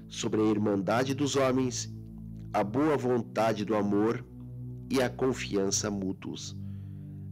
sobre 0.09 0.41
a 0.41 0.45
irmandade 0.45 1.13
dos 1.13 1.35
homens, 1.35 1.93
a 2.53 2.63
boa 2.63 2.97
vontade 2.97 3.65
do 3.65 3.75
amor 3.75 4.25
e 4.89 5.01
a 5.01 5.09
confiança 5.09 5.91
mútuos. 5.91 6.55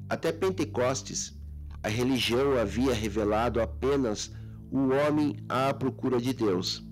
Até 0.09 0.31
Pentecostes, 0.31 1.37
a 1.81 1.87
religião 1.87 2.57
havia 2.59 2.93
revelado 2.93 3.61
apenas 3.61 4.31
o 4.71 4.89
homem 4.89 5.37
à 5.47 5.73
procura 5.73 6.19
de 6.19 6.33
Deus. 6.33 6.85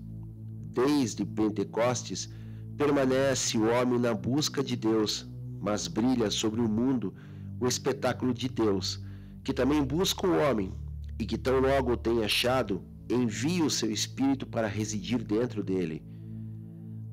Desde 0.72 1.24
Pentecostes, 1.24 2.28
permanece 2.76 3.58
o 3.58 3.68
homem 3.68 3.98
na 3.98 4.14
busca 4.14 4.62
de 4.62 4.74
Deus, 4.74 5.28
mas 5.60 5.86
brilha 5.86 6.30
sobre 6.30 6.60
o 6.60 6.68
mundo 6.68 7.14
o 7.60 7.66
espetáculo 7.66 8.34
de 8.34 8.48
Deus, 8.48 9.02
que 9.44 9.52
também 9.52 9.82
busca 9.82 10.26
o 10.26 10.36
homem 10.38 10.72
e 11.18 11.24
que 11.24 11.38
tão 11.38 11.60
logo 11.60 11.92
o 11.92 11.96
tem 11.96 12.24
achado, 12.24 12.82
envia 13.08 13.64
o 13.64 13.70
seu 13.70 13.90
espírito 13.90 14.46
para 14.46 14.66
residir 14.66 15.22
dentro 15.22 15.62
dele. 15.62 16.02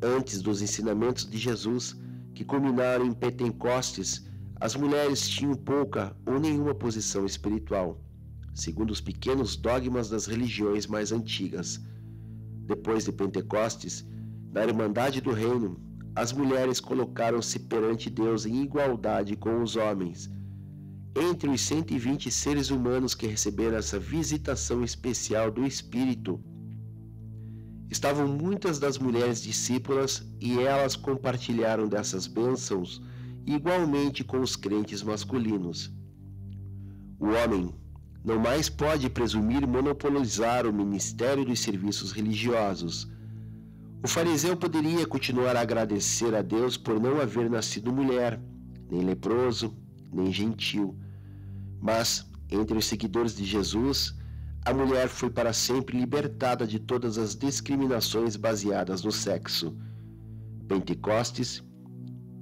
Antes 0.02 0.42
dos 0.42 0.62
ensinamentos 0.64 1.30
de 1.30 1.38
Jesus, 1.38 1.96
que 2.34 2.44
culminaram 2.44 3.06
em 3.06 3.14
Pentecostes, 3.14 4.26
as 4.60 4.76
mulheres 4.76 5.28
tinham 5.28 5.54
pouca 5.54 6.16
ou 6.26 6.40
nenhuma 6.40 6.74
posição 6.74 7.26
espiritual, 7.26 8.02
segundo 8.54 8.92
os 8.92 9.00
pequenos 9.00 9.56
dogmas 9.56 10.10
das 10.10 10.26
religiões 10.26 10.88
mais 10.88 11.12
antigas. 11.12 11.80
Depois 12.66 13.06
de 13.06 13.12
Pentecostes, 13.12 14.04
na 14.52 14.64
Irmandade 14.64 15.22
do 15.22 15.32
Reino, 15.32 15.80
as 16.16 16.34
mulheres 16.34 16.80
colocaram-se 16.80 17.60
perante 17.60 18.10
Deus 18.10 18.46
em 18.46 18.64
igualdade 18.64 19.36
com 19.36 19.62
os 19.62 19.76
homens. 19.76 20.30
Entre 21.16 21.50
os 21.50 21.62
120 21.62 22.32
seres 22.32 22.70
humanos 22.70 23.14
que 23.14 23.28
receberam 23.28 23.78
essa 23.78 24.00
visitação 24.00 24.84
especial 24.84 25.52
do 25.52 25.66
Espírito, 25.66 26.44
estavam 27.92 28.26
muitas 28.26 28.80
das 28.80 28.98
mulheres 28.98 29.44
discípulas 29.44 30.26
e 30.40 30.58
elas 30.60 30.96
compartilharam 30.96 31.90
dessas 31.90 32.26
bênçãos 32.26 33.02
igualmente 33.46 34.24
com 34.24 34.40
os 34.40 34.56
crentes 34.56 35.04
masculinos. 35.04 35.92
O 37.20 37.28
homem 37.28 37.76
não 38.24 38.40
mais 38.40 38.70
pode 38.70 39.10
presumir 39.10 39.68
monopolizar 39.68 40.66
o 40.66 40.74
ministério 40.74 41.44
dos 41.44 41.60
serviços 41.60 42.14
religiosos. 42.14 43.12
O 44.02 44.08
fariseu 44.08 44.56
poderia 44.56 45.06
continuar 45.06 45.56
a 45.56 45.62
agradecer 45.62 46.34
a 46.34 46.42
Deus 46.42 46.78
por 46.78 47.00
não 47.00 47.20
haver 47.20 47.50
nascido 47.50 47.92
mulher, 47.92 48.40
nem 48.90 49.02
leproso, 49.02 49.76
nem 50.14 50.32
gentil. 50.32 50.96
Mas, 51.80 52.26
entre 52.50 52.78
os 52.78 52.86
seguidores 52.86 53.36
de 53.36 53.44
Jesus, 53.44 54.16
a 54.63 54.74
mulher 54.74 55.08
foi 55.08 55.30
para 55.30 55.54
sempre 55.54 55.97
libertada 55.97 56.67
de 56.67 56.80
todas 56.80 57.17
as 57.17 57.36
discriminações 57.36 58.36
baseadas 58.36 59.04
no 59.04 59.12
sexo. 59.12 59.76
Pentecostes 60.67 61.63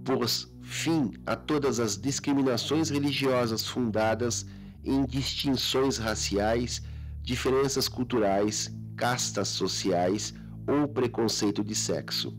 pôs 0.03 0.51
fim 0.62 1.13
a 1.25 1.36
todas 1.36 1.79
as 1.79 1.97
discriminações 1.97 2.89
religiosas 2.89 3.65
fundadas 3.65 4.45
em 4.84 5.05
distinções 5.05 5.97
raciais, 5.97 6.82
diferenças 7.21 7.88
culturais, 7.88 8.69
castas 8.97 9.47
sociais 9.47 10.34
ou 10.67 10.88
preconceito 10.89 11.63
de 11.63 11.73
sexo. 11.73 12.38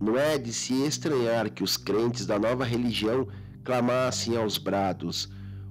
Não 0.00 0.16
é 0.16 0.38
de 0.38 0.52
se 0.52 0.74
estranhar 0.82 1.50
que 1.50 1.62
os 1.62 1.76
crentes 1.76 2.26
da 2.26 2.38
nova 2.38 2.64
religião 2.64 3.28
clamassem 3.62 4.36
aos 4.36 4.58
brados: 4.58 5.28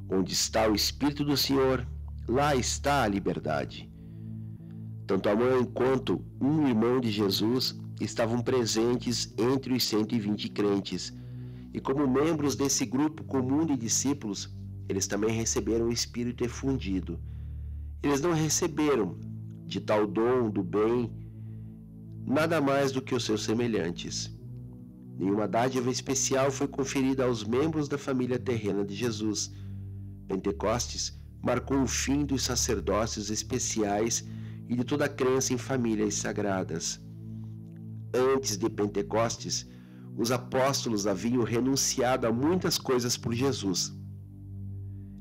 Onde 0.09 0.33
está 0.33 0.67
o 0.67 0.75
Espírito 0.75 1.25
do 1.25 1.35
Senhor, 1.35 1.85
lá 2.29 2.55
está 2.55 3.01
a 3.01 3.07
liberdade. 3.07 3.91
Tanto 5.07 5.27
a 5.29 5.35
mãe 5.35 5.65
quanto 5.65 6.23
um 6.39 6.67
irmão 6.67 7.01
de 7.01 7.09
Jesus 7.09 7.75
estavam 7.99 8.39
presentes 8.39 9.33
entre 9.35 9.73
os 9.73 9.83
120 9.83 10.49
crentes, 10.49 11.11
e 11.73 11.79
como 11.79 12.07
membros 12.07 12.55
desse 12.55 12.85
grupo 12.85 13.23
comum 13.23 13.65
de 13.65 13.75
discípulos, 13.75 14.55
eles 14.87 15.07
também 15.07 15.31
receberam 15.31 15.87
o 15.87 15.91
Espírito 15.91 16.43
efundido. 16.43 17.19
Eles 18.03 18.21
não 18.21 18.33
receberam 18.33 19.17
de 19.65 19.81
tal 19.81 20.05
dom 20.05 20.51
do 20.51 20.63
bem 20.63 21.11
nada 22.27 22.61
mais 22.61 22.91
do 22.91 23.01
que 23.01 23.15
os 23.15 23.25
seus 23.25 23.43
semelhantes. 23.43 24.31
Nenhuma 25.17 25.47
dádiva 25.47 25.89
especial 25.89 26.51
foi 26.51 26.67
conferida 26.67 27.25
aos 27.25 27.43
membros 27.43 27.89
da 27.89 27.97
família 27.97 28.37
terrena 28.37 28.85
de 28.85 28.93
Jesus. 28.93 29.51
Pentecostes 30.27 31.18
marcou 31.41 31.81
o 31.81 31.87
fim 31.87 32.25
dos 32.25 32.43
sacerdócios 32.43 33.29
especiais 33.29 34.25
e 34.67 34.75
de 34.75 34.83
toda 34.83 35.05
a 35.05 35.09
crença 35.09 35.53
em 35.53 35.57
famílias 35.57 36.15
sagradas. 36.15 37.01
Antes 38.13 38.57
de 38.57 38.69
Pentecostes, 38.69 39.67
os 40.17 40.31
apóstolos 40.31 41.07
haviam 41.07 41.43
renunciado 41.43 42.27
a 42.27 42.31
muitas 42.31 42.77
coisas 42.77 43.15
por 43.15 43.33
Jesus. 43.33 43.93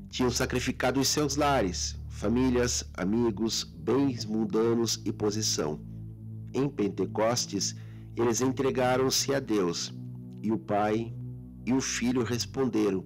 Tinham 0.09 0.29
sacrificado 0.29 0.99
os 0.99 1.07
seus 1.07 1.35
lares, 1.35 1.95
famílias, 2.07 2.83
amigos, 2.95 3.63
bens 3.63 4.25
mundanos 4.25 5.01
e 5.05 5.13
posição. 5.13 5.79
Em 6.53 6.67
Pentecostes, 6.67 7.75
eles 8.15 8.41
entregaram-se 8.41 9.33
a 9.33 9.39
Deus, 9.39 9.93
e 10.41 10.51
o 10.51 10.57
Pai 10.57 11.13
e 11.65 11.71
o 11.71 11.79
Filho 11.79 12.23
responderam, 12.23 13.05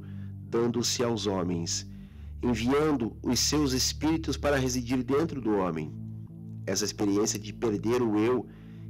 dando-se 0.49 1.03
aos 1.03 1.27
homens, 1.27 1.87
enviando 2.43 3.15
os 3.23 3.39
seus 3.39 3.71
espíritos 3.71 4.35
para 4.35 4.57
residir 4.57 5.01
dentro 5.01 5.39
do 5.39 5.55
homem. 5.55 5.93
Essa 6.65 6.83
experiência 6.83 7.39
de 7.39 7.53
perder 7.53 8.01
o 8.01 8.19
eu 8.19 8.45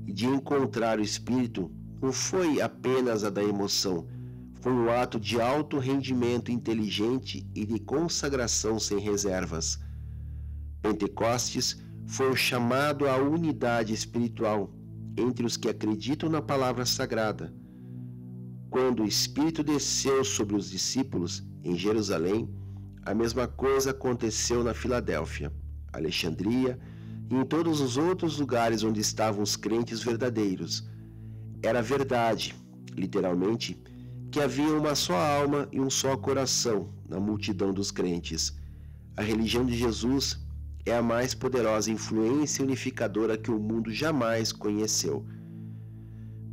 e 0.08 0.12
de 0.12 0.26
encontrar 0.26 1.00
o 1.00 1.04
Espírito 1.04 1.72
não 2.02 2.12
foi 2.12 2.60
apenas 2.62 3.24
a 3.24 3.30
da 3.30 3.44
emoção, 3.44 4.08
foi 4.60 4.74
um 4.74 4.90
ato 4.90 5.20
de 5.20 5.40
alto 5.40 5.78
rendimento 5.78 6.52
inteligente 6.52 7.46
e 7.54 7.66
de 7.66 7.80
consagração 7.80 8.80
sem 8.80 8.98
reservas. 8.98 9.80
Pentecostes 10.82 11.82
foi 12.08 12.30
o 12.30 12.36
chamado 12.36 13.08
à 13.08 13.18
unidade 13.18 13.94
espiritual 13.94 14.74
entre 15.16 15.46
os 15.46 15.58
que 15.58 15.70
acreditam 15.70 16.30
na 16.30 16.42
palavra 16.42 16.86
sagrada. 16.86 17.54
Quando 18.70 19.04
o 19.04 19.08
Espírito 19.08 19.64
desceu 19.64 20.24
sobre 20.24 20.56
os 20.56 20.72
discípulos 20.72 21.46
em 21.64 21.78
Jerusalém, 21.78 22.50
a 23.06 23.14
mesma 23.14 23.48
coisa 23.48 23.92
aconteceu 23.92 24.64
na 24.64 24.74
Filadélfia, 24.74 25.52
Alexandria 25.92 26.80
e 27.30 27.36
em 27.36 27.44
todos 27.44 27.82
os 27.82 27.98
outros 27.98 28.40
lugares 28.40 28.84
onde 28.84 29.02
estavam 29.02 29.44
os 29.44 29.56
crentes 29.56 30.02
verdadeiros. 30.02 30.88
Era 31.62 31.82
verdade, 31.82 32.56
literalmente, 32.96 33.78
que 34.32 34.40
havia 34.40 34.74
uma 34.74 34.96
só 34.96 35.16
alma 35.16 35.68
e 35.72 35.80
um 35.80 35.90
só 35.90 36.16
coração 36.16 36.94
na 37.08 37.20
multidão 37.20 37.74
dos 37.74 37.92
crentes. 37.92 38.54
A 39.18 39.22
religião 39.22 39.66
de 39.66 39.78
Jesus 39.78 40.40
é 40.86 40.96
a 40.96 41.04
mais 41.04 41.34
poderosa 41.34 41.92
influência 41.92 42.64
unificadora 42.64 43.38
que 43.38 43.52
o 43.52 43.60
mundo 43.60 43.92
jamais 43.92 44.52
conheceu. 44.52 45.26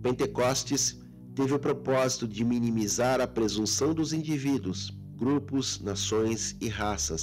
Pentecostes 0.03 1.01
teve 1.35 1.55
o 1.55 1.59
propósito 1.59 2.27
de 2.27 2.45
minimizar 2.45 3.21
a 3.21 3.27
presunção 3.27 3.95
dos 3.95 4.13
indivíduos, 4.13 4.93
grupos, 5.21 5.81
nações 5.81 6.57
e 6.61 6.69
raças 6.69 7.23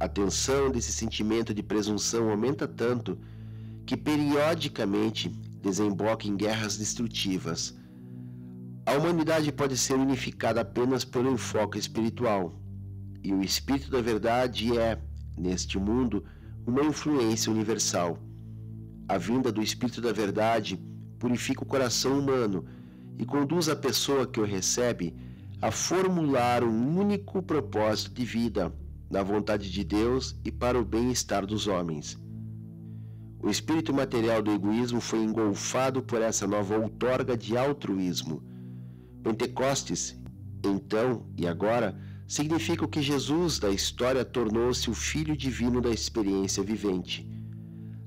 a 0.00 0.08
tensão 0.08 0.70
desse 0.70 0.90
sentimento 0.90 1.52
de 1.52 1.62
presunção 1.62 2.30
aumenta 2.30 2.66
tanto 2.66 3.18
que 3.84 3.98
periodicamente 3.98 5.28
desemboca 5.62 6.26
em 6.26 6.34
guerras 6.34 6.78
destrutivas. 6.78 7.78
A 8.86 8.94
humanidade 8.94 9.52
pode 9.52 9.76
ser 9.76 9.92
unificada 9.92 10.62
apenas 10.62 11.04
pelo 11.04 11.30
enfoque 11.30 11.78
espiritual, 11.78 12.58
e 13.22 13.30
o 13.30 13.42
Espírito 13.42 13.90
da 13.90 14.00
Verdade 14.00 14.78
é, 14.78 14.98
neste 15.36 15.78
mundo, 15.78 16.24
uma 16.66 16.82
influência 16.82 17.52
universal. 17.52 18.18
A 19.06 19.18
vinda 19.18 19.52
do 19.52 19.62
Espírito 19.62 20.00
da 20.00 20.12
Verdade 20.12 20.82
purifica 21.18 21.62
o 21.62 21.66
coração 21.66 22.18
humano 22.18 22.64
e 23.18 23.26
conduz 23.26 23.68
a 23.68 23.76
pessoa 23.76 24.26
que 24.26 24.40
o 24.40 24.44
recebe 24.46 25.14
a 25.60 25.70
formular 25.70 26.64
um 26.64 26.98
único 26.98 27.42
propósito 27.42 28.14
de 28.14 28.24
vida 28.24 28.72
na 29.10 29.22
vontade 29.22 29.70
de 29.70 29.84
Deus 29.84 30.34
e 30.42 30.50
para 30.50 30.80
o 30.80 30.84
bem-estar 30.84 31.44
dos 31.44 31.66
homens. 31.66 32.18
O 33.42 33.50
espírito 33.50 33.92
material 33.92 34.42
do 34.42 34.52
egoísmo 34.52 35.00
foi 35.00 35.18
engolfado 35.18 36.02
por 36.02 36.22
essa 36.22 36.46
nova 36.46 36.78
outorga 36.78 37.36
de 37.36 37.56
altruísmo. 37.58 38.42
Pentecostes, 39.22 40.18
então 40.64 41.26
e 41.36 41.46
agora, 41.46 41.98
significa 42.26 42.86
que 42.86 43.02
Jesus 43.02 43.58
da 43.58 43.70
história 43.70 44.24
tornou-se 44.24 44.88
o 44.88 44.94
Filho 44.94 45.36
Divino 45.36 45.80
da 45.80 45.90
experiência 45.90 46.62
vivente. 46.62 47.28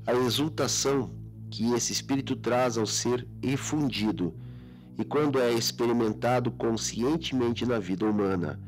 A 0.07 0.13
exultação 0.13 1.11
que 1.51 1.71
esse 1.73 1.91
espírito 1.91 2.35
traz 2.35 2.77
ao 2.79 2.85
ser 2.85 3.27
efundido 3.43 4.33
e 4.97 5.03
quando 5.03 5.39
é 5.39 5.51
experimentado 5.51 6.51
conscientemente 6.51 7.65
na 7.65 7.79
vida 7.79 8.05
humana, 8.05 8.59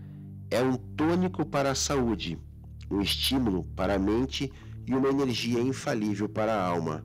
é 0.49 0.61
um 0.61 0.75
tônico 0.75 1.45
para 1.45 1.71
a 1.71 1.75
saúde, 1.75 2.39
um 2.89 3.01
estímulo 3.01 3.63
para 3.75 3.95
a 3.95 3.99
mente 3.99 4.51
e 4.87 4.93
uma 4.93 5.09
energia 5.09 5.59
infalível 5.59 6.27
para 6.27 6.53
a 6.53 6.65
alma. 6.65 7.03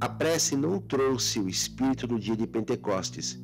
A 0.00 0.08
prece 0.08 0.56
não 0.56 0.80
trouxe 0.80 1.38
o 1.38 1.48
Espírito 1.48 2.08
no 2.08 2.18
dia 2.18 2.36
de 2.36 2.46
Pentecostes, 2.46 3.40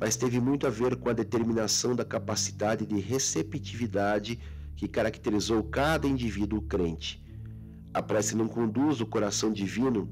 mas 0.00 0.16
teve 0.16 0.40
muito 0.40 0.66
a 0.66 0.70
ver 0.70 0.96
com 0.96 1.08
a 1.08 1.12
determinação 1.12 1.94
da 1.94 2.04
capacidade 2.04 2.86
de 2.86 2.98
receptividade 2.98 4.40
que 4.74 4.88
caracterizou 4.88 5.62
cada 5.62 6.08
indivíduo 6.08 6.62
crente. 6.62 7.22
A 7.92 8.02
prece 8.02 8.34
não 8.34 8.48
conduz 8.48 9.00
o 9.00 9.06
coração 9.06 9.52
divino 9.52 10.08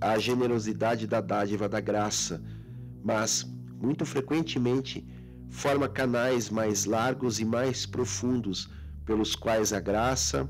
à 0.00 0.18
generosidade 0.18 1.06
da 1.06 1.20
dádiva 1.20 1.68
da 1.68 1.80
graça, 1.80 2.42
mas, 3.02 3.46
muito 3.80 4.04
frequentemente, 4.04 5.06
forma 5.50 5.88
canais 5.88 6.48
mais 6.48 6.84
largos 6.84 7.40
e 7.40 7.44
mais 7.44 7.84
profundos 7.84 8.70
pelos 9.04 9.34
quais 9.34 9.72
a 9.72 9.80
graça 9.80 10.48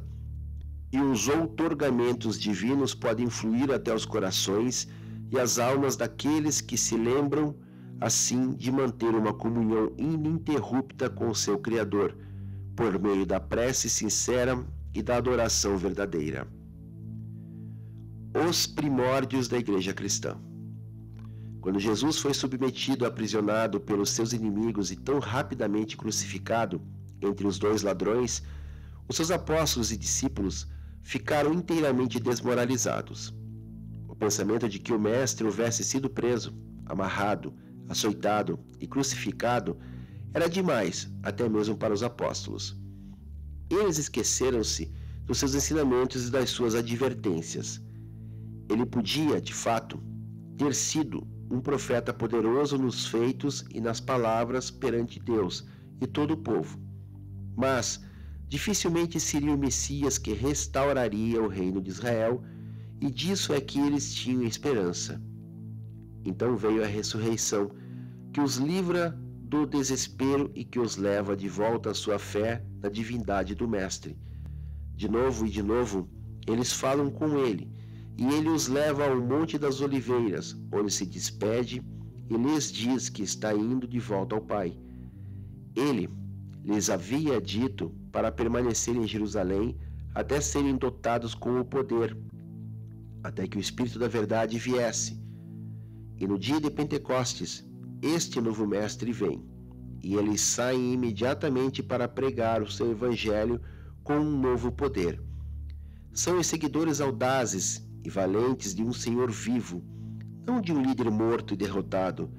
e 0.93 1.01
os 1.01 1.27
outorgamentos 1.29 2.39
divinos 2.39 2.95
podem 2.95 3.29
fluir 3.31 3.71
até 3.71 3.95
os 3.95 4.05
corações 4.05 4.87
e 5.31 5.39
as 5.39 5.59
almas 5.59 5.97
daqueles 5.97 6.61
que 6.61 6.77
se 6.77 6.97
lembram, 6.97 7.57
assim, 7.99 8.51
de 8.51 8.71
manter 8.71 9.15
uma 9.15 9.33
comunhão 9.33 9.93
ininterrupta 9.97 11.09
com 11.09 11.31
o 11.31 11.35
seu 11.35 11.59
Criador, 11.59 12.15
por 12.77 12.99
meio 12.99 13.25
da 13.25 13.41
prece 13.41 13.89
sincera 13.89 14.63
e 14.95 15.03
da 15.03 15.17
adoração 15.17 15.79
verdadeira. 15.79 16.47
Os 18.47 18.67
primórdios 18.67 19.49
da 19.49 19.59
Igreja 19.59 19.95
Cristã. 19.95 20.37
Quando 21.63 21.79
Jesus 21.79 22.19
foi 22.19 22.35
submetido, 22.35 23.07
aprisionado 23.07 23.79
pelos 23.79 24.11
seus 24.11 24.33
inimigos 24.33 24.91
e 24.91 24.97
tão 24.97 25.21
rapidamente 25.21 25.97
crucificado 25.97 26.83
entre 27.21 27.47
os 27.47 27.57
dois 27.57 27.83
ladrões, 27.83 28.43
os 29.09 29.15
seus 29.15 29.31
apóstolos 29.31 29.93
e 29.93 29.97
discípulos 29.97 30.67
ficaram 31.03 31.55
inteiramente 31.55 32.19
desmoralizados. 32.19 33.33
O 34.09 34.17
pensamento 34.17 34.69
de 34.69 34.81
que 34.81 34.93
o 34.93 34.99
Mestre 34.99 35.47
houvesse 35.47 35.85
sido 35.85 36.11
preso, 36.11 36.53
amarrado, 36.85 37.55
açoitado 37.89 38.59
e 38.81 38.87
crucificado 38.89 39.79
era 40.35 40.49
demais 40.49 41.09
até 41.23 41.49
mesmo 41.49 41.77
para 41.77 41.95
os 41.95 42.03
apóstolos. 42.03 42.77
Eles 43.71 43.99
esqueceram-se 43.99 44.93
dos 45.27 45.39
seus 45.39 45.55
ensinamentos 45.55 46.27
e 46.27 46.31
das 46.33 46.51
suas 46.51 46.75
advertências. 46.75 47.81
Ele 48.69 48.85
podia, 48.85 49.41
de 49.41 49.55
fato, 49.55 50.03
ter 50.57 50.75
sido 50.75 51.25
um 51.53 51.61
profeta 51.61 52.15
poderoso 52.15 52.79
nos 52.79 53.07
feitos 53.07 53.63
e 53.75 53.81
nas 53.81 54.01
palavras 54.01 54.71
perante 54.71 55.21
Deus 55.21 55.67
e 56.01 56.07
todo 56.07 56.33
o 56.33 56.37
povo. 56.37 56.81
Mas 57.55 58.03
dificilmente 58.49 59.21
seria 59.21 59.55
o 59.55 59.59
Messias 59.59 60.17
que 60.17 60.33
restauraria 60.33 61.43
o 61.43 61.49
reino 61.49 61.83
de 61.83 61.91
Israel, 61.91 62.43
e 63.01 63.11
disso 63.11 63.53
é 63.53 63.61
que 63.61 63.79
eles 63.79 64.15
tinham 64.15 64.45
esperança. 64.45 65.21
Então 66.25 66.57
veio 66.57 66.83
a 66.83 66.87
ressurreição, 66.87 67.71
que 68.33 68.41
os 68.41 68.57
livra 68.57 69.11
do 69.43 69.67
desespero 69.67 70.51
e 70.55 70.65
que 70.65 70.79
os 70.79 70.97
leva 70.97 71.37
de 71.37 71.49
volta 71.49 71.91
à 71.91 71.95
sua 71.95 72.19
fé 72.19 72.65
na 72.83 72.89
divindade 72.89 73.55
do 73.55 73.69
Mestre. 73.69 74.19
De 74.95 75.07
novo 75.07 75.47
e 75.47 75.51
de 75.51 75.63
novo, 75.63 76.09
eles 76.47 76.73
falam 76.73 77.11
com 77.11 77.37
ele, 77.37 77.71
e 78.17 78.27
ele 78.27 78.49
os 78.49 78.69
leva 78.69 79.07
ao 79.07 79.21
Monte 79.21 79.59
das 79.59 79.81
Oliveiras, 79.81 80.57
onde 80.73 80.93
se 80.93 81.07
despede 81.07 81.83
e 82.29 82.37
lhes 82.37 82.71
diz 82.71 83.09
que 83.09 83.23
está 83.23 83.55
indo 83.55 83.87
de 83.87 83.99
volta 83.99 84.35
ao 84.35 84.41
Pai. 84.41 84.79
Ele 85.75 86.09
lhes 86.65 86.91
havia 86.91 87.41
dito 87.41 87.91
para 88.11 88.31
permanecer 88.31 88.95
em 88.95 89.07
Jerusalém 89.07 89.77
até 90.15 90.41
serem 90.41 90.77
dotados 90.77 91.35
com 91.35 91.59
o 91.59 91.65
poder, 91.65 92.17
até 93.23 93.47
que 93.47 93.57
o 93.57 93.61
Espírito 93.61 93.99
da 93.99 94.09
Verdade 94.09 94.59
viesse. 94.59 95.19
E 96.19 96.27
no 96.27 96.39
dia 96.39 96.61
de 96.61 96.71
Pentecostes, 96.71 97.65
este 98.03 98.41
novo 98.41 98.67
Mestre 98.67 99.11
vem, 99.13 99.43
e 100.03 100.15
eles 100.15 100.41
saem 100.41 100.93
imediatamente 100.93 101.83
para 101.83 102.07
pregar 102.07 102.63
o 102.63 102.71
seu 102.71 102.91
Evangelho 102.91 103.61
com 104.05 104.19
um 104.19 104.41
novo 104.41 104.71
poder. 104.71 105.21
São 106.13 106.39
os 106.39 106.47
seguidores 106.47 107.01
audazes 107.01 107.89
e 108.05 108.11
valentes 108.11 108.75
de 108.75 108.83
um 108.83 108.93
Senhor 108.93 109.31
vivo, 109.31 109.83
não 110.47 110.61
de 110.61 110.73
um 110.73 110.83
líder 110.83 111.11
morto 111.11 111.55
e 111.55 111.57
derrotado. 111.57 112.31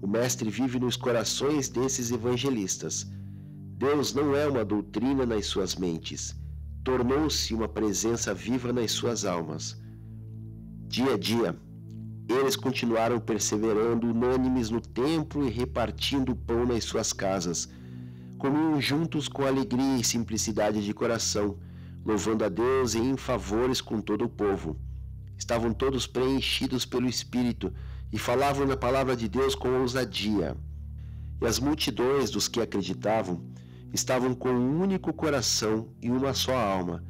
O 0.00 0.06
Mestre 0.06 0.50
vive 0.50 0.78
nos 0.78 0.96
corações 0.96 1.68
desses 1.68 2.10
evangelistas 2.10 3.06
Deus 3.78 4.14
não 4.14 4.34
é 4.34 4.48
uma 4.48 4.64
doutrina 4.64 5.26
nas 5.26 5.44
suas 5.44 5.76
mentes, 5.76 6.34
tornou-se 6.82 7.52
uma 7.54 7.68
presença 7.68 8.32
viva 8.32 8.72
nas 8.72 8.90
suas 8.90 9.26
almas. 9.26 9.78
Dia 10.88 11.12
a 11.12 11.18
dia, 11.18 11.54
eles 12.26 12.56
continuaram 12.56 13.20
perseverando 13.20 14.06
unânimes 14.06 14.70
no 14.70 14.80
templo 14.80 15.46
e 15.46 15.50
repartindo 15.50 16.32
o 16.32 16.36
pão 16.36 16.64
nas 16.64 16.84
suas 16.84 17.12
casas. 17.12 17.68
Comiam 18.38 18.80
juntos 18.80 19.28
com 19.28 19.44
alegria 19.44 19.98
e 19.98 20.04
simplicidade 20.04 20.82
de 20.82 20.94
coração, 20.94 21.58
louvando 22.02 22.46
a 22.46 22.48
Deus 22.48 22.94
e 22.94 22.98
em 22.98 23.16
favores 23.18 23.82
com 23.82 24.00
todo 24.00 24.24
o 24.24 24.28
povo. 24.30 24.74
Estavam 25.36 25.72
todos 25.72 26.06
preenchidos 26.06 26.84
pelo 26.84 27.08
Espírito 27.08 27.72
e 28.12 28.18
falavam 28.18 28.66
na 28.66 28.76
palavra 28.76 29.16
de 29.16 29.28
Deus 29.28 29.54
com 29.54 29.68
ousadia. 29.80 30.56
E 31.40 31.46
as 31.46 31.58
multidões 31.58 32.30
dos 32.30 32.48
que 32.48 32.60
acreditavam 32.60 33.44
estavam 33.92 34.34
com 34.34 34.50
um 34.50 34.80
único 34.80 35.12
coração 35.12 35.88
e 36.00 36.10
uma 36.10 36.34
só 36.34 36.56
alma, 36.56 37.04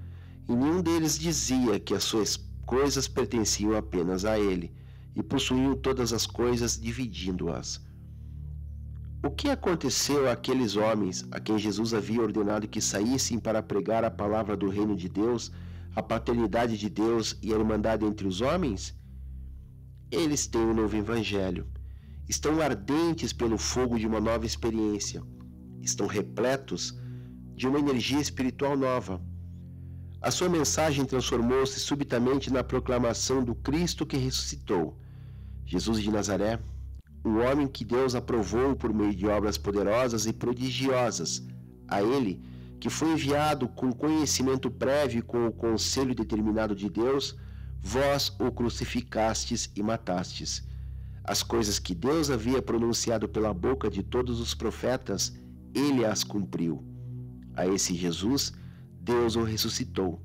e 0.49 0.55
nenhum 0.55 0.83
deles 0.83 1.19
dizia 1.19 1.79
que 1.81 1.95
as 1.95 2.05
suas 2.05 2.37
coisas 2.65 3.09
pertenciam 3.09 3.77
apenas 3.77 4.25
a 4.25 4.39
ele, 4.39 4.73
e 5.15 5.23
possuíam 5.23 5.75
todas 5.77 6.13
as 6.13 6.27
coisas 6.27 6.79
dividindo-as. 6.79 7.81
O 9.25 9.31
que 9.31 9.49
aconteceu 9.49 10.31
àqueles 10.31 10.77
homens 10.77 11.27
a 11.31 11.41
quem 11.41 11.59
Jesus 11.59 11.95
havia 11.95 12.21
ordenado 12.21 12.69
que 12.69 12.81
saíssem 12.81 13.39
para 13.39 13.63
pregar 13.63 14.05
a 14.05 14.11
palavra 14.11 14.57
do 14.57 14.69
reino 14.69 14.95
de 14.95 15.09
Deus, 15.09 15.51
a 15.97 16.03
paternidade 16.03 16.79
de 16.79 16.89
Deus 16.89 17.37
e 17.43 17.53
a 17.53 17.57
irmandade 17.57 18.05
entre 18.05 18.29
os 18.29 18.41
homens? 18.41 18.95
Eles 20.11 20.47
têm 20.47 20.61
um 20.61 20.75
novo 20.75 20.97
evangelho. 20.97 21.67
Estão 22.29 22.61
ardentes 22.61 23.33
pelo 23.33 23.59
fogo 23.59 23.99
de 23.99 24.07
uma 24.07 24.21
nova 24.21 24.47
experiência 24.47 25.21
estão 25.87 26.07
repletos 26.07 26.95
de 27.55 27.67
uma 27.67 27.79
energia 27.79 28.21
espiritual 28.21 28.77
nova. 28.77 29.23
A 30.21 30.31
sua 30.31 30.49
mensagem 30.49 31.05
transformou-se 31.05 31.79
subitamente 31.79 32.53
na 32.53 32.65
proclamação 32.65 33.43
do 33.43 33.55
Cristo 33.55 34.05
que 34.05 34.17
ressuscitou. 34.17 34.99
Jesus 35.65 36.03
de 36.03 36.11
Nazaré, 36.11 36.61
o 37.25 37.37
homem 37.37 37.67
que 37.67 37.85
Deus 37.85 38.15
aprovou 38.15 38.77
por 38.77 38.93
meio 38.93 39.15
de 39.15 39.27
obras 39.27 39.57
poderosas 39.57 40.27
e 40.27 40.33
prodigiosas, 40.33 41.43
a 41.89 42.03
ele 42.03 42.43
que 42.81 42.91
foi 42.91 43.13
enviado 43.13 43.69
com 43.69 43.93
conhecimento 43.93 44.71
prévio 44.71 45.25
com 45.25 45.47
o 45.47 45.53
conselho 45.53 46.15
determinado 46.15 46.75
de 46.75 46.91
Deus, 46.91 47.37
vós 47.81 48.35
o 48.39 48.51
crucificastes 48.51 49.71
e 49.75 49.83
matastes. 49.83 50.67
As 51.25 51.43
coisas 51.43 51.79
que 51.79 51.95
Deus 51.95 52.31
havia 52.31 52.63
pronunciado 52.63 53.29
pela 53.29 53.53
boca 53.53 53.91
de 53.91 54.03
todos 54.03 54.41
os 54.41 54.55
profetas, 54.55 55.37
ele 55.75 56.05
as 56.05 56.23
cumpriu. 56.23 56.85
A 57.55 57.67
esse 57.67 57.95
Jesus, 57.95 58.53
Deus 59.01 59.35
o 59.35 59.43
ressuscitou. 59.43 60.23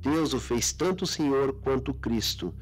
Deus 0.00 0.32
o 0.32 0.38
fez 0.38 0.72
tanto 0.72 1.06
Senhor 1.06 1.54
quanto 1.60 1.92
Cristo, 1.92 2.54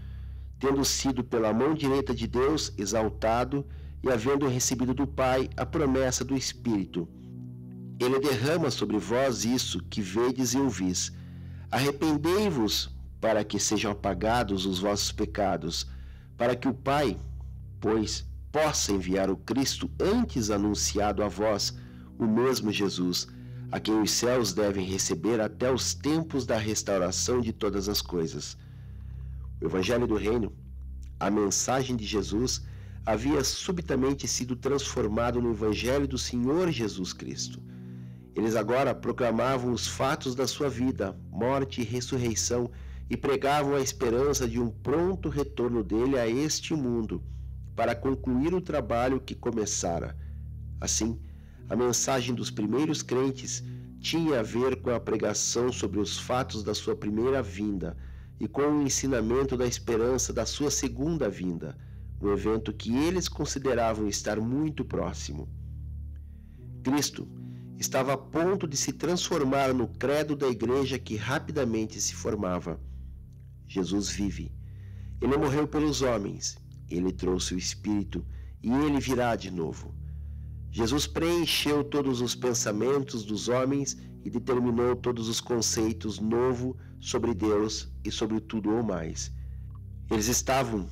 tendo 0.59 0.85
sido 0.85 1.23
pela 1.23 1.53
mão 1.53 1.75
direita 1.75 2.15
de 2.15 2.27
Deus 2.27 2.73
exaltado 2.79 3.67
e 4.03 4.11
havendo 4.11 4.49
recebido 4.49 4.95
do 4.95 5.07
Pai 5.07 5.51
a 5.57 5.67
promessa 5.67 6.25
do 6.25 6.37
Espírito. 6.37 7.09
Ele 7.99 8.21
derrama 8.21 8.71
sobre 8.71 8.99
vós 8.99 9.45
isso 9.45 9.83
que 9.85 10.03
vedes 10.03 10.53
e 10.53 10.59
ouvis. 10.59 11.13
Arrependei-vos 11.71 12.95
para 13.21 13.43
que 13.43 13.59
sejam 13.59 13.91
apagados 13.91 14.67
os 14.67 14.79
vossos 14.79 15.11
pecados, 15.11 15.87
para 16.37 16.55
que 16.55 16.69
o 16.69 16.75
Pai, 16.75 17.17
pois, 17.81 18.27
possa 18.53 18.93
enviar 18.93 19.31
o 19.31 19.37
Cristo 19.37 19.91
antes 19.99 20.51
anunciado 20.51 21.23
a 21.23 21.29
vós, 21.29 21.75
o 22.19 22.27
mesmo 22.27 22.71
Jesus, 22.71 23.29
a 23.73 23.81
quem 23.81 24.01
os 24.01 24.11
céus 24.11 24.53
devem 24.53 24.87
receber 24.87 25.41
até 25.41 25.73
os 25.73 25.95
tempos 25.95 26.47
da 26.47 26.59
restauração 26.59 27.41
de 27.41 27.53
todas 27.53 27.89
as 27.89 28.01
coisas. 28.01 28.57
O 29.61 29.65
Evangelho 29.65 30.07
do 30.07 30.17
Reino, 30.17 30.53
a 31.19 31.31
mensagem 31.31 31.97
de 31.97 32.05
Jesus, 32.05 32.63
havia 33.05 33.43
subitamente 33.43 34.29
sido 34.29 34.55
transformado 34.55 35.41
no 35.41 35.53
Evangelho 35.53 36.07
do 36.07 36.19
Senhor 36.19 36.71
Jesus 36.71 37.13
Cristo. 37.13 37.61
Eles 38.37 38.55
agora 38.55 38.95
proclamavam 38.95 39.73
os 39.73 39.87
fatos 39.87 40.35
da 40.35 40.47
sua 40.47 40.69
vida, 40.69 41.19
morte 41.31 41.81
e 41.81 41.85
ressurreição 41.85 42.71
e 43.09 43.17
pregavam 43.17 43.75
a 43.75 43.81
esperança 43.81 44.47
de 44.47 44.61
um 44.61 44.69
pronto 44.69 45.31
retorno 45.31 45.83
dele 45.83 46.19
a 46.19 46.29
este 46.29 46.75
mundo 46.75 47.25
para 47.75 47.95
concluir 47.95 48.53
o 48.53 48.61
trabalho 48.61 49.21
que 49.21 49.35
começara. 49.35 50.15
Assim, 50.79 51.19
a 51.67 51.75
mensagem 51.75 52.35
dos 52.35 52.51
primeiros 52.51 53.03
crentes 53.03 53.65
tinha 54.01 54.41
a 54.41 54.43
ver 54.43 54.83
com 54.83 54.91
a 54.91 55.01
pregação 55.01 55.73
sobre 55.73 55.99
os 55.99 56.19
fatos 56.19 56.63
da 56.63 56.75
sua 56.75 56.95
primeira 56.95 57.43
vinda 57.43 57.97
e 58.39 58.47
com 58.47 58.69
o 58.69 58.83
ensinamento 58.83 59.57
da 59.57 59.67
esperança 59.67 60.31
da 60.31 60.45
sua 60.45 60.71
segunda 60.71 61.27
vinda, 61.31 61.75
um 62.21 62.31
evento 62.31 62.71
que 62.71 62.95
eles 62.95 63.31
consideravam 63.31 64.07
estar 64.07 64.39
muito 64.39 64.85
próximo. 64.85 65.49
Cristo 66.83 67.27
estava 67.79 68.15
a 68.15 68.17
ponto 68.17 68.67
de 68.67 68.77
se 68.77 68.93
transformar 68.93 69.75
no 69.75 69.89
credo 69.89 70.35
da 70.35 70.49
igreja 70.49 70.99
que 70.99 71.17
rapidamente 71.17 72.01
se 72.01 72.15
formava. 72.15 72.81
Jesus 73.67 74.09
vive. 74.09 74.53
Ele 75.21 75.37
morreu 75.37 75.67
pelos 75.67 76.03
homens, 76.03 76.57
ele 76.89 77.13
trouxe 77.13 77.55
o 77.55 77.59
Espírito 77.59 78.25
e 78.63 78.71
ele 78.71 79.01
virá 79.01 79.37
de 79.37 79.51
novo. 79.51 79.95
Jesus 80.71 81.07
preencheu 81.07 81.83
todos 81.83 82.21
os 82.21 82.35
pensamentos 82.35 83.25
dos 83.25 83.49
homens 83.49 83.97
e 84.25 84.31
determinou 84.31 84.95
todos 84.97 85.29
os 85.29 85.41
conceitos 85.41 86.19
novos 86.19 86.77
sobre 87.01 87.33
Deus 87.33 87.89
e 88.05 88.11
sobre 88.11 88.41
tudo 88.41 88.71
ou 88.75 88.83
mais. 88.83 89.33
Eles 90.11 90.27
estavam 90.27 90.89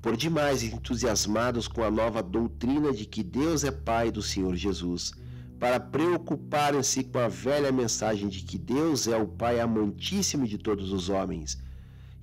por 0.00 0.16
demais 0.16 0.62
entusiasmados 0.62 1.68
com 1.68 1.82
a 1.82 1.90
nova 1.90 2.22
doutrina 2.22 2.92
de 2.92 3.04
que 3.04 3.22
Deus 3.22 3.64
é 3.64 3.70
Pai 3.70 4.10
do 4.10 4.22
Senhor 4.22 4.54
Jesus, 4.56 5.12
para 5.58 5.80
preocuparem-se 5.80 7.04
com 7.04 7.18
a 7.18 7.28
velha 7.28 7.72
mensagem 7.72 8.28
de 8.28 8.42
que 8.42 8.56
Deus 8.56 9.08
é 9.08 9.16
o 9.16 9.26
Pai 9.26 9.58
amantíssimo 9.58 10.46
de 10.46 10.56
todos 10.56 10.92
os 10.92 11.08
homens 11.08 11.58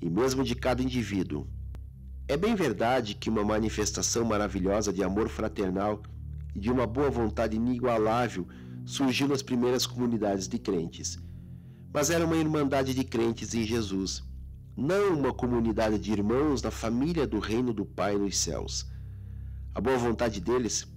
e 0.01 0.09
mesmo 0.09 0.43
de 0.43 0.55
cada 0.55 0.81
indivíduo. 0.81 1.45
É 2.27 2.37
bem 2.37 2.55
verdade 2.55 3.13
que 3.13 3.29
uma 3.29 3.43
manifestação 3.43 4.23
maravilhosa 4.23 4.91
de 4.93 5.03
amor 5.03 5.27
fraternal 5.27 6.01
e 6.55 6.59
de 6.59 6.71
uma 6.71 6.87
boa 6.87 7.09
vontade 7.09 7.57
inigualável 7.57 8.47
surgiu 8.85 9.27
nas 9.27 9.41
primeiras 9.41 9.85
comunidades 9.85 10.47
de 10.47 10.57
crentes. 10.57 11.19
Mas 11.93 12.09
era 12.09 12.25
uma 12.25 12.37
irmandade 12.37 12.93
de 12.93 13.03
crentes 13.03 13.53
em 13.53 13.63
Jesus, 13.63 14.23
não 14.77 15.13
uma 15.13 15.33
comunidade 15.33 15.99
de 15.99 16.11
irmãos 16.11 16.61
da 16.61 16.71
família 16.71 17.27
do 17.27 17.39
reino 17.39 17.73
do 17.73 17.85
Pai 17.85 18.17
nos 18.17 18.37
céus. 18.37 18.85
A 19.73 19.81
boa 19.81 19.97
vontade 19.97 20.39
deles 20.39 20.87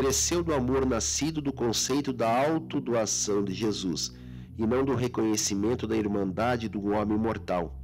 cresceu 0.00 0.42
do 0.42 0.54
amor 0.54 0.86
nascido 0.86 1.42
do 1.42 1.52
conceito 1.52 2.10
da 2.10 2.48
autodoação 2.48 3.44
de 3.44 3.52
Jesus 3.52 4.10
e 4.56 4.66
não 4.66 4.82
do 4.82 4.94
reconhecimento 4.94 5.86
da 5.86 5.94
irmandade 5.94 6.70
do 6.70 6.86
homem 6.86 7.18
mortal. 7.18 7.78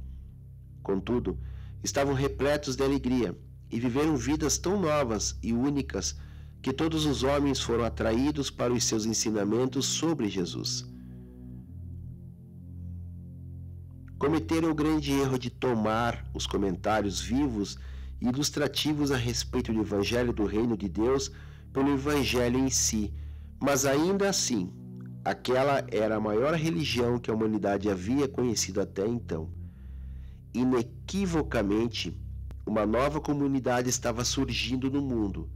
Contudo, 0.81 1.37
estavam 1.83 2.15
repletos 2.15 2.75
de 2.75 2.83
alegria 2.83 3.37
e 3.69 3.79
viveram 3.79 4.17
vidas 4.17 4.57
tão 4.57 4.81
novas 4.81 5.37
e 5.43 5.53
únicas 5.53 6.17
que 6.59 6.73
todos 6.73 7.05
os 7.05 7.21
homens 7.21 7.61
foram 7.61 7.83
atraídos 7.83 8.49
para 8.49 8.73
os 8.73 8.83
seus 8.83 9.05
ensinamentos 9.05 9.85
sobre 9.85 10.27
Jesus. 10.27 10.87
Cometeram 14.17 14.71
o 14.71 14.75
grande 14.75 15.11
erro 15.11 15.37
de 15.37 15.51
tomar 15.51 16.27
os 16.33 16.47
comentários 16.47 17.21
vivos 17.21 17.77
e 18.19 18.27
ilustrativos 18.27 19.11
a 19.11 19.17
respeito 19.17 19.71
do 19.71 19.81
Evangelho 19.81 20.33
do 20.33 20.45
Reino 20.45 20.75
de 20.75 20.89
Deus 20.89 21.31
pelo 21.73 21.93
Evangelho 21.93 22.59
em 22.59 22.69
si, 22.69 23.13
mas 23.59 23.85
ainda 23.85 24.29
assim, 24.29 24.71
aquela 25.23 25.85
era 25.91 26.15
a 26.15 26.19
maior 26.19 26.53
religião 26.53 27.19
que 27.19 27.29
a 27.29 27.33
humanidade 27.33 27.89
havia 27.89 28.27
conhecido 28.27 28.81
até 28.81 29.05
então. 29.05 29.49
Inequivocamente, 30.53 32.19
uma 32.65 32.85
nova 32.85 33.19
comunidade 33.19 33.89
estava 33.89 34.23
surgindo 34.23 34.89
no 34.89 35.01
mundo 35.01 35.49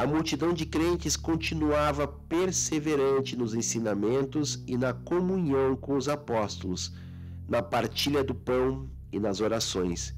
a 0.00 0.06
multidão 0.06 0.54
de 0.54 0.64
crentes 0.64 1.14
continuava 1.14 2.08
perseverante 2.08 3.36
nos 3.36 3.52
ensinamentos 3.52 4.64
e 4.66 4.74
na 4.74 4.94
comunhão 4.94 5.76
com 5.76 5.94
os 5.94 6.08
apóstolos, 6.08 6.94
na 7.46 7.60
partilha 7.60 8.24
do 8.24 8.34
pão 8.34 8.88
e 9.12 9.20
nas 9.20 9.42
orações. 9.42 10.14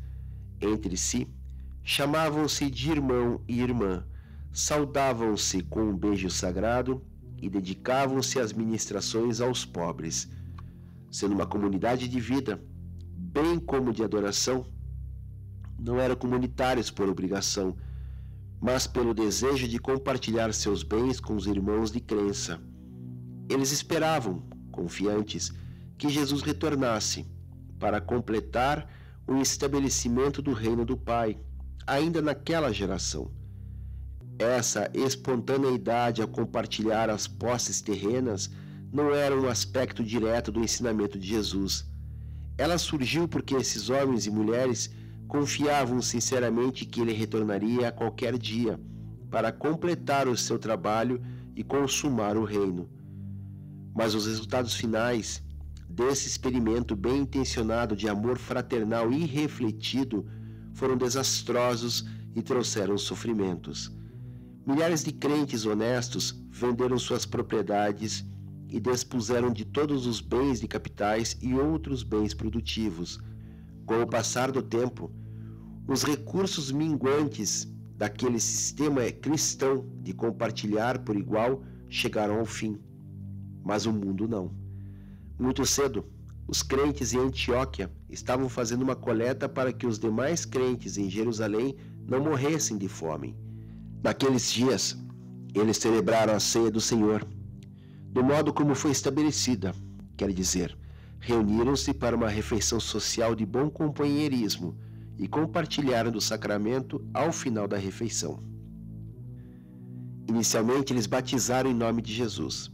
Entre 0.60 0.96
si, 0.96 1.26
chamavam-se 1.82 2.70
de 2.70 2.92
irmão 2.92 3.40
e 3.48 3.60
irmã, 3.60 4.06
saudavam-se 4.52 5.62
com 5.62 5.82
um 5.82 5.96
beijo 5.96 6.28
sagrado 6.28 7.02
e 7.40 7.48
dedicavam-se 7.48 8.38
às 8.38 8.52
ministrações 8.52 9.40
aos 9.40 9.64
pobres. 9.64 10.28
Sendo 11.10 11.34
uma 11.34 11.46
comunidade 11.46 12.06
de 12.06 12.20
vida, 12.20 12.62
bem 13.16 13.58
como 13.58 13.92
de 13.92 14.04
adoração, 14.04 14.66
não 15.78 15.98
eram 15.98 16.14
comunitários 16.14 16.90
por 16.90 17.08
obrigação, 17.08 17.76
mas 18.60 18.86
pelo 18.86 19.12
desejo 19.12 19.66
de 19.66 19.78
compartilhar 19.78 20.52
seus 20.54 20.82
bens 20.82 21.18
com 21.18 21.34
os 21.34 21.46
irmãos 21.46 21.90
de 21.90 22.00
crença. 22.00 22.60
Eles 23.48 23.72
esperavam, 23.72 24.42
confiantes, 24.70 25.52
que 25.98 26.08
Jesus 26.08 26.42
retornasse 26.42 27.26
para 27.78 28.00
completar 28.00 28.88
o 29.26 29.36
estabelecimento 29.38 30.40
do 30.40 30.52
reino 30.52 30.84
do 30.84 30.96
Pai, 30.96 31.38
ainda 31.86 32.22
naquela 32.22 32.72
geração. 32.72 33.30
Essa 34.42 34.90
espontaneidade 34.92 36.20
a 36.20 36.26
compartilhar 36.26 37.08
as 37.08 37.28
posses 37.28 37.80
terrenas 37.80 38.50
não 38.92 39.14
era 39.14 39.40
um 39.40 39.48
aspecto 39.48 40.02
direto 40.02 40.50
do 40.50 40.58
ensinamento 40.58 41.16
de 41.16 41.28
Jesus. 41.28 41.86
Ela 42.58 42.76
surgiu 42.76 43.28
porque 43.28 43.54
esses 43.54 43.88
homens 43.88 44.26
e 44.26 44.32
mulheres 44.32 44.90
confiavam 45.28 46.02
sinceramente 46.02 46.84
que 46.84 47.00
ele 47.00 47.12
retornaria 47.12 47.86
a 47.86 47.92
qualquer 47.92 48.36
dia 48.36 48.80
para 49.30 49.52
completar 49.52 50.26
o 50.26 50.36
seu 50.36 50.58
trabalho 50.58 51.22
e 51.54 51.62
consumar 51.62 52.36
o 52.36 52.42
reino. 52.42 52.90
Mas 53.94 54.12
os 54.12 54.26
resultados 54.26 54.74
finais 54.74 55.40
desse 55.88 56.26
experimento 56.26 56.96
bem 56.96 57.18
intencionado 57.18 57.94
de 57.94 58.08
amor 58.08 58.38
fraternal 58.38 59.12
irrefletido 59.12 60.26
foram 60.74 60.96
desastrosos 60.96 62.04
e 62.34 62.42
trouxeram 62.42 62.98
sofrimentos. 62.98 64.01
Milhares 64.64 65.02
de 65.02 65.10
crentes 65.10 65.66
honestos 65.66 66.40
venderam 66.48 66.96
suas 66.96 67.26
propriedades 67.26 68.24
e 68.68 68.78
despuseram 68.78 69.52
de 69.52 69.64
todos 69.64 70.06
os 70.06 70.20
bens 70.20 70.60
de 70.60 70.68
capitais 70.68 71.36
e 71.42 71.52
outros 71.52 72.04
bens 72.04 72.32
produtivos. 72.32 73.18
Com 73.84 74.00
o 74.00 74.06
passar 74.06 74.52
do 74.52 74.62
tempo, 74.62 75.10
os 75.88 76.04
recursos 76.04 76.70
minguantes 76.70 77.68
daquele 77.96 78.38
sistema 78.38 79.02
cristão 79.10 79.84
de 80.00 80.12
compartilhar 80.12 81.00
por 81.00 81.16
igual 81.16 81.64
chegaram 81.88 82.38
ao 82.38 82.46
fim. 82.46 82.78
Mas 83.64 83.84
o 83.84 83.92
mundo 83.92 84.28
não. 84.28 84.54
Muito 85.36 85.66
cedo, 85.66 86.04
os 86.46 86.62
crentes 86.62 87.12
em 87.12 87.18
Antioquia 87.18 87.90
estavam 88.08 88.48
fazendo 88.48 88.82
uma 88.82 88.94
coleta 88.94 89.48
para 89.48 89.72
que 89.72 89.88
os 89.88 89.98
demais 89.98 90.44
crentes 90.44 90.96
em 90.96 91.10
Jerusalém 91.10 91.74
não 92.06 92.22
morressem 92.22 92.78
de 92.78 92.86
fome. 92.86 93.36
Naqueles 94.02 94.50
dias, 94.50 94.96
eles 95.54 95.76
celebraram 95.76 96.34
a 96.34 96.40
ceia 96.40 96.70
do 96.70 96.80
Senhor, 96.80 97.24
do 98.08 98.24
modo 98.24 98.52
como 98.52 98.74
foi 98.74 98.90
estabelecida, 98.90 99.72
quer 100.16 100.32
dizer, 100.32 100.76
reuniram-se 101.20 101.94
para 101.94 102.16
uma 102.16 102.28
refeição 102.28 102.80
social 102.80 103.34
de 103.34 103.46
bom 103.46 103.70
companheirismo 103.70 104.76
e 105.16 105.28
compartilharam 105.28 106.10
do 106.10 106.20
sacramento 106.20 107.06
ao 107.14 107.30
final 107.30 107.68
da 107.68 107.76
refeição. 107.76 108.42
Inicialmente, 110.28 110.92
eles 110.92 111.06
batizaram 111.06 111.70
em 111.70 111.74
nome 111.74 112.02
de 112.02 112.12
Jesus. 112.12 112.72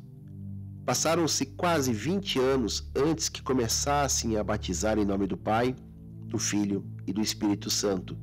Passaram-se 0.87 1.45
quase 1.45 1.93
20 1.93 2.39
anos 2.39 2.91
antes 2.97 3.29
que 3.29 3.43
começassem 3.43 4.39
a 4.39 4.43
batizar 4.43 4.99
em 4.99 5.05
nome 5.05 5.27
do 5.27 5.37
Pai, 5.37 5.77
do 6.27 6.39
Filho 6.39 6.83
e 7.07 7.13
do 7.13 7.21
Espírito 7.21 7.69
Santo. 7.69 8.17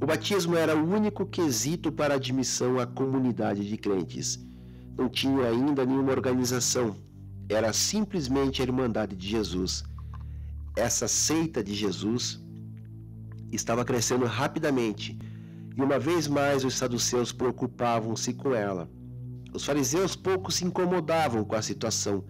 O 0.00 0.06
batismo 0.06 0.56
era 0.56 0.76
o 0.76 0.94
único 0.94 1.26
quesito 1.26 1.90
para 1.90 2.14
admissão 2.14 2.78
à 2.78 2.86
comunidade 2.86 3.68
de 3.68 3.76
crentes. 3.76 4.38
Não 4.96 5.08
tinha 5.08 5.48
ainda 5.48 5.84
nenhuma 5.84 6.12
organização, 6.12 6.96
era 7.48 7.72
simplesmente 7.72 8.60
a 8.60 8.64
Irmandade 8.64 9.16
de 9.16 9.26
Jesus. 9.26 9.82
Essa 10.76 11.08
seita 11.08 11.64
de 11.64 11.74
Jesus 11.74 12.40
estava 13.50 13.84
crescendo 13.84 14.24
rapidamente, 14.24 15.18
e 15.76 15.82
uma 15.82 15.98
vez 15.98 16.28
mais 16.28 16.64
os 16.64 16.74
saduceus 16.76 17.32
preocupavam-se 17.32 18.34
com 18.34 18.54
ela. 18.54 18.88
Os 19.52 19.64
fariseus 19.64 20.14
pouco 20.14 20.52
se 20.52 20.64
incomodavam 20.64 21.44
com 21.44 21.56
a 21.56 21.62
situação, 21.62 22.24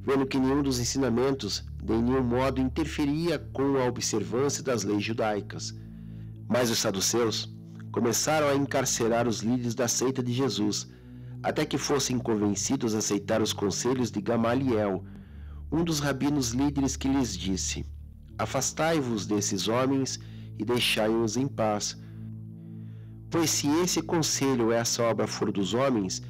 vendo 0.00 0.26
que 0.26 0.38
nenhum 0.38 0.62
dos 0.62 0.78
ensinamentos 0.78 1.64
de 1.82 1.92
nenhum 1.92 2.22
modo 2.22 2.60
interferia 2.60 3.38
com 3.38 3.76
a 3.76 3.84
observância 3.84 4.62
das 4.62 4.84
leis 4.84 5.02
judaicas. 5.02 5.74
Mas 6.48 6.70
os 6.70 6.78
saduceus 6.78 7.48
começaram 7.90 8.48
a 8.48 8.54
encarcerar 8.54 9.28
os 9.28 9.40
líderes 9.40 9.74
da 9.74 9.86
seita 9.86 10.22
de 10.22 10.32
Jesus, 10.32 10.88
até 11.42 11.64
que 11.64 11.76
fossem 11.76 12.18
convencidos 12.18 12.94
a 12.94 12.98
aceitar 12.98 13.42
os 13.42 13.52
conselhos 13.52 14.10
de 14.10 14.20
Gamaliel, 14.20 15.04
um 15.70 15.82
dos 15.82 16.00
rabinos 16.00 16.50
líderes 16.50 16.96
que 16.96 17.08
lhes 17.08 17.36
disse: 17.36 17.84
Afastai-vos 18.38 19.26
desses 19.26 19.68
homens 19.68 20.20
e 20.58 20.64
deixai-os 20.64 21.36
em 21.36 21.46
paz. 21.46 21.96
Pois 23.30 23.50
se 23.50 23.66
esse 23.82 24.02
conselho 24.02 24.66
ou 24.66 24.72
essa 24.72 25.02
obra 25.02 25.26
for 25.26 25.50
dos 25.50 25.72
homens, 25.74 26.22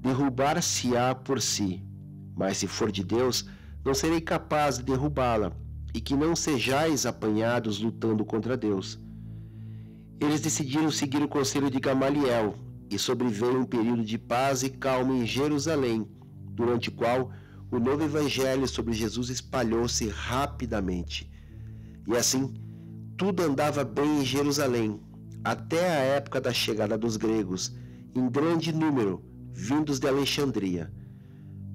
derrubar-se-á 0.00 1.14
por 1.14 1.40
si. 1.40 1.82
Mas 2.36 2.58
se 2.58 2.66
for 2.66 2.92
de 2.92 3.02
Deus, 3.02 3.46
não 3.84 3.94
serei 3.94 4.20
capaz 4.20 4.78
de 4.78 4.84
derrubá-la, 4.84 5.52
e 5.94 6.00
que 6.00 6.14
não 6.14 6.36
sejais 6.36 7.06
apanhados 7.06 7.80
lutando 7.80 8.24
contra 8.24 8.56
Deus. 8.56 8.98
Eles 10.20 10.40
decidiram 10.40 10.90
seguir 10.90 11.22
o 11.22 11.28
conselho 11.28 11.70
de 11.70 11.80
Gamaliel, 11.80 12.54
e 12.90 12.98
sobreveio 12.98 13.60
um 13.60 13.64
período 13.64 14.04
de 14.04 14.18
paz 14.18 14.62
e 14.62 14.68
calma 14.68 15.14
em 15.14 15.24
Jerusalém, 15.24 16.06
durante 16.52 16.88
o 16.88 16.92
qual 16.92 17.30
o 17.70 17.78
novo 17.78 18.02
evangelho 18.02 18.66
sobre 18.66 18.92
Jesus 18.92 19.30
espalhou-se 19.30 20.08
rapidamente. 20.08 21.30
E 22.06 22.16
assim, 22.16 22.52
tudo 23.16 23.44
andava 23.44 23.84
bem 23.84 24.20
em 24.20 24.24
Jerusalém, 24.24 25.00
até 25.44 25.88
a 25.88 26.02
época 26.16 26.40
da 26.40 26.52
chegada 26.52 26.98
dos 26.98 27.16
gregos, 27.16 27.72
em 28.14 28.28
grande 28.28 28.72
número, 28.72 29.24
vindos 29.52 30.00
de 30.00 30.08
Alexandria. 30.08 30.92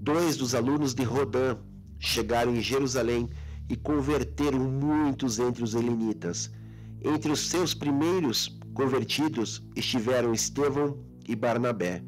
Dois 0.01 0.35
dos 0.35 0.53
alunos 0.53 0.93
de 0.93 1.03
Rodã 1.03 1.57
chegaram 1.97 2.53
em 2.53 2.61
Jerusalém 2.61 3.29
e 3.69 3.75
converteram 3.75 4.59
muitos 4.59 5.39
entre 5.39 5.63
os 5.63 5.73
helenitas. 5.73 6.51
Entre 7.08 7.32
os 7.32 7.41
seus 7.41 7.76
primeiros 7.76 8.58
convertidos 8.74 9.62
estiveram 9.76 10.34
Estevão 10.34 10.97
e 11.28 11.36
Barnabé. 11.36 12.03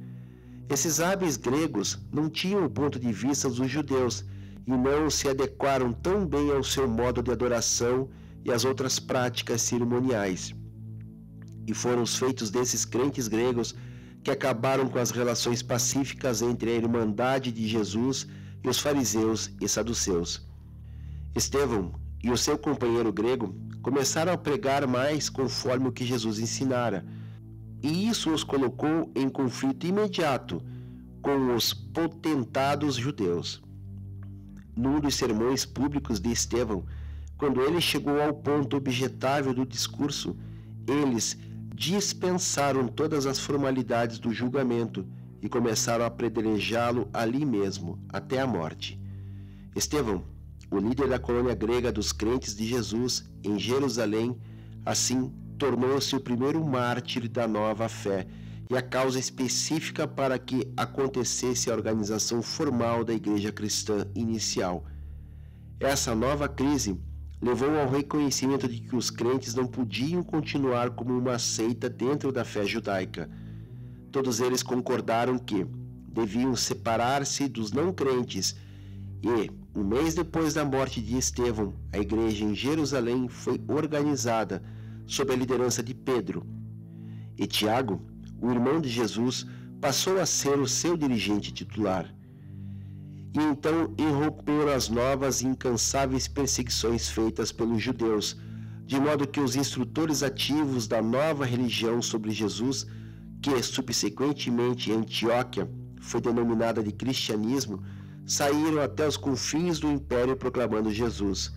Esses 0.67 0.99
hábeis 0.99 1.37
gregos 1.37 1.99
não 2.11 2.27
tinham 2.27 2.65
o 2.65 2.69
ponto 2.69 2.99
de 2.99 3.13
vista 3.13 3.47
dos 3.47 3.69
judeus 3.69 4.25
e 4.65 4.71
não 4.71 5.07
se 5.07 5.29
adequaram 5.29 5.93
tão 5.93 6.25
bem 6.25 6.49
ao 6.51 6.63
seu 6.63 6.87
modo 6.89 7.21
de 7.21 7.29
adoração 7.29 8.09
e 8.43 8.51
às 8.51 8.65
outras 8.65 8.97
práticas 8.97 9.61
cerimoniais. 9.61 10.55
E 11.67 11.75
foram 11.75 12.01
os 12.01 12.17
feitos 12.17 12.49
desses 12.49 12.83
crentes 12.83 13.27
gregos 13.27 13.75
que 14.23 14.31
acabaram 14.31 14.89
com 14.89 14.97
as 14.97 15.11
relações 15.11 15.61
pacíficas 15.61 16.41
entre 16.41 16.71
a 16.71 16.75
Irmandade 16.75 17.51
de 17.51 17.67
Jesus 17.67 18.27
e 18.63 18.67
os 18.67 18.79
fariseus 18.79 19.51
e 19.61 19.69
saduceus. 19.69 20.41
Estevão 21.35 22.06
e 22.27 22.31
o 22.31 22.37
seu 22.37 22.57
companheiro 22.57 23.11
grego 23.11 23.55
começaram 23.81 24.33
a 24.33 24.37
pregar 24.37 24.85
mais 24.85 25.29
conforme 25.29 25.87
o 25.87 25.91
que 25.91 26.05
Jesus 26.05 26.39
ensinara 26.39 27.05
e 27.81 28.07
isso 28.07 28.31
os 28.31 28.43
colocou 28.43 29.11
em 29.15 29.29
conflito 29.29 29.85
imediato 29.85 30.61
com 31.21 31.55
os 31.55 31.73
potentados 31.73 32.95
judeus. 32.95 33.61
Num 34.75 34.99
dos 34.99 35.15
sermões 35.15 35.65
públicos 35.65 36.19
de 36.19 36.31
Estevão, 36.31 36.85
quando 37.37 37.61
ele 37.61 37.79
chegou 37.79 38.21
ao 38.21 38.33
ponto 38.33 38.77
objetável 38.77 39.53
do 39.53 39.65
discurso, 39.65 40.35
eles 40.87 41.37
dispensaram 41.73 42.87
todas 42.87 43.25
as 43.25 43.39
formalidades 43.39 44.17
do 44.17 44.33
julgamento 44.33 45.05
e 45.41 45.47
começaram 45.47 46.05
a 46.05 46.09
predejá-lo 46.09 47.07
ali 47.13 47.45
mesmo, 47.45 47.99
até 48.09 48.41
a 48.41 48.47
morte. 48.47 48.99
Estevão, 49.75 50.23
o 50.69 50.77
líder 50.77 51.07
da 51.07 51.19
colônia 51.19 51.55
grega 51.55 51.91
dos 51.91 52.11
crentes 52.11 52.55
de 52.55 52.65
Jesus 52.65 53.23
em 53.43 53.57
Jerusalém, 53.57 54.37
assim 54.85 55.31
tornou-se 55.57 56.15
o 56.15 56.19
primeiro 56.19 56.63
mártir 56.65 57.27
da 57.27 57.47
nova 57.47 57.87
fé 57.89 58.27
e 58.69 58.75
a 58.75 58.81
causa 58.81 59.17
específica 59.17 60.07
para 60.07 60.37
que 60.37 60.71
acontecesse 60.75 61.69
a 61.69 61.73
organização 61.73 62.41
formal 62.41 63.03
da 63.03 63.13
igreja 63.13 63.51
cristã 63.51 64.05
inicial. 64.13 64.85
Essa 65.79 66.13
nova 66.13 66.49
crise 66.49 66.99
levou 67.41 67.79
ao 67.79 67.89
reconhecimento 67.89 68.67
de 68.67 68.81
que 68.81 68.95
os 68.95 69.09
crentes 69.09 69.53
não 69.53 69.67
podiam 69.67 70.23
continuar 70.23 70.89
como 70.91 71.17
uma 71.17 71.39
seita 71.39 71.89
dentro 71.89 72.31
da 72.31 72.43
fé 72.43 72.65
judaica. 72.65 73.29
Todos 74.11 74.39
eles 74.39 74.63
concordaram 74.63 75.37
que 75.37 75.65
deviam 76.09 76.55
separar-se 76.55 77.47
dos 77.47 77.71
não 77.71 77.93
crentes 77.93 78.55
e, 79.23 79.51
um 79.77 79.83
mês 79.83 80.15
depois 80.15 80.55
da 80.55 80.65
morte 80.65 80.99
de 80.99 81.15
Estevão, 81.19 81.71
a 81.93 81.99
igreja 81.99 82.43
em 82.43 82.55
Jerusalém 82.55 83.29
foi 83.29 83.61
organizada 83.67 84.63
sob 85.05 85.31
a 85.31 85.35
liderança 85.35 85.83
de 85.83 85.93
Pedro. 85.93 86.43
E 87.37 87.45
Tiago, 87.45 88.01
o 88.41 88.49
irmão 88.49 88.81
de 88.81 88.89
Jesus, 88.89 89.45
passou 89.79 90.19
a 90.19 90.25
ser 90.25 90.57
o 90.57 90.67
seu 90.67 90.97
dirigente 90.97 91.51
titular. 91.51 92.11
E 93.35 93.39
então 93.39 93.93
irromperam 93.99 94.73
as 94.73 94.89
novas 94.89 95.41
e 95.41 95.45
incansáveis 95.45 96.27
perseguições 96.27 97.07
feitas 97.07 97.51
pelos 97.51 97.79
judeus, 97.79 98.35
de 98.83 98.99
modo 98.99 99.27
que 99.27 99.39
os 99.39 99.55
instrutores 99.55 100.23
ativos 100.23 100.87
da 100.87 101.03
nova 101.03 101.45
religião 101.45 102.01
sobre 102.01 102.31
Jesus, 102.31 102.87
que 103.43 103.61
subsequentemente 103.61 104.89
em 104.89 104.95
Antioquia 104.95 105.69
foi 105.99 106.19
denominada 106.19 106.81
de 106.81 106.91
cristianismo, 106.91 107.83
saíram 108.27 108.79
até 108.79 109.07
os 109.07 109.17
confins 109.17 109.79
do 109.79 109.89
império 109.89 110.37
proclamando 110.37 110.91
Jesus. 110.91 111.51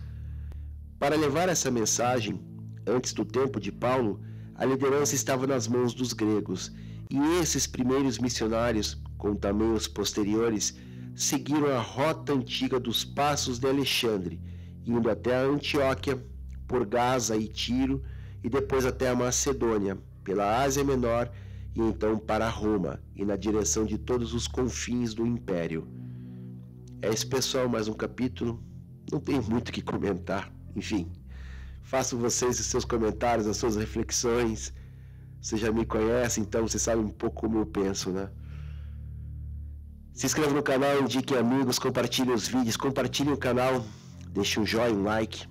Para 0.97 1.15
levar 1.15 1.49
essa 1.49 1.69
mensagem, 1.69 2.39
Antes 2.85 3.13
do 3.13 3.23
tempo 3.23 3.59
de 3.59 3.71
Paulo, 3.71 4.19
a 4.55 4.65
liderança 4.65 5.13
estava 5.13 5.45
nas 5.45 5.67
mãos 5.67 5.93
dos 5.93 6.13
gregos, 6.13 6.71
e 7.11 7.17
esses 7.39 7.67
primeiros 7.67 8.17
missionários, 8.17 8.99
como 9.17 9.35
também 9.35 9.71
os 9.71 9.87
posteriores, 9.87 10.75
seguiram 11.15 11.67
a 11.67 11.79
rota 11.79 12.33
antiga 12.33 12.79
dos 12.79 13.05
passos 13.05 13.59
de 13.59 13.67
Alexandre, 13.67 14.41
indo 14.85 15.09
até 15.09 15.35
a 15.35 15.43
Antioquia, 15.43 16.25
por 16.67 16.85
Gaza 16.85 17.37
e 17.37 17.47
Tiro, 17.47 18.01
e 18.43 18.49
depois 18.49 18.83
até 18.83 19.09
a 19.09 19.15
Macedônia, 19.15 19.97
pela 20.23 20.63
Ásia 20.63 20.83
Menor 20.83 21.31
e 21.75 21.81
então 21.81 22.17
para 22.17 22.49
Roma, 22.49 22.99
e 23.15 23.23
na 23.23 23.35
direção 23.35 23.85
de 23.85 23.97
todos 23.97 24.33
os 24.33 24.47
confins 24.47 25.13
do 25.13 25.25
império. 25.25 25.87
É 27.01 27.09
esse 27.09 27.25
pessoal, 27.25 27.67
mais 27.67 27.87
um 27.87 27.93
capítulo. 27.93 28.63
Não 29.11 29.19
tem 29.19 29.39
muito 29.41 29.69
o 29.69 29.71
que 29.71 29.81
comentar. 29.81 30.51
Enfim, 30.75 31.11
Faço 31.83 32.17
vocês 32.17 32.57
os 32.57 32.65
seus 32.67 32.85
comentários, 32.85 33.47
as 33.47 33.57
suas 33.57 33.75
reflexões. 33.75 34.73
Você 35.41 35.57
já 35.57 35.71
me 35.71 35.85
conhece, 35.85 36.39
então 36.39 36.65
você 36.65 36.79
sabe 36.79 37.01
um 37.01 37.09
pouco 37.09 37.41
como 37.41 37.59
eu 37.59 37.65
penso, 37.65 38.11
né? 38.11 38.29
Se 40.13 40.25
inscreva 40.25 40.53
no 40.53 40.63
canal, 40.63 41.01
indique 41.01 41.35
amigos, 41.35 41.79
compartilhe 41.79 42.31
os 42.31 42.47
vídeos, 42.47 42.77
compartilhe 42.77 43.31
o 43.31 43.37
canal, 43.37 43.83
deixe 44.29 44.59
um 44.59 44.65
joinha, 44.65 44.93
um 44.93 45.03
like. 45.03 45.45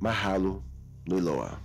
Mahalo 0.00 0.64
no 1.06 1.18
Iloa. 1.18 1.60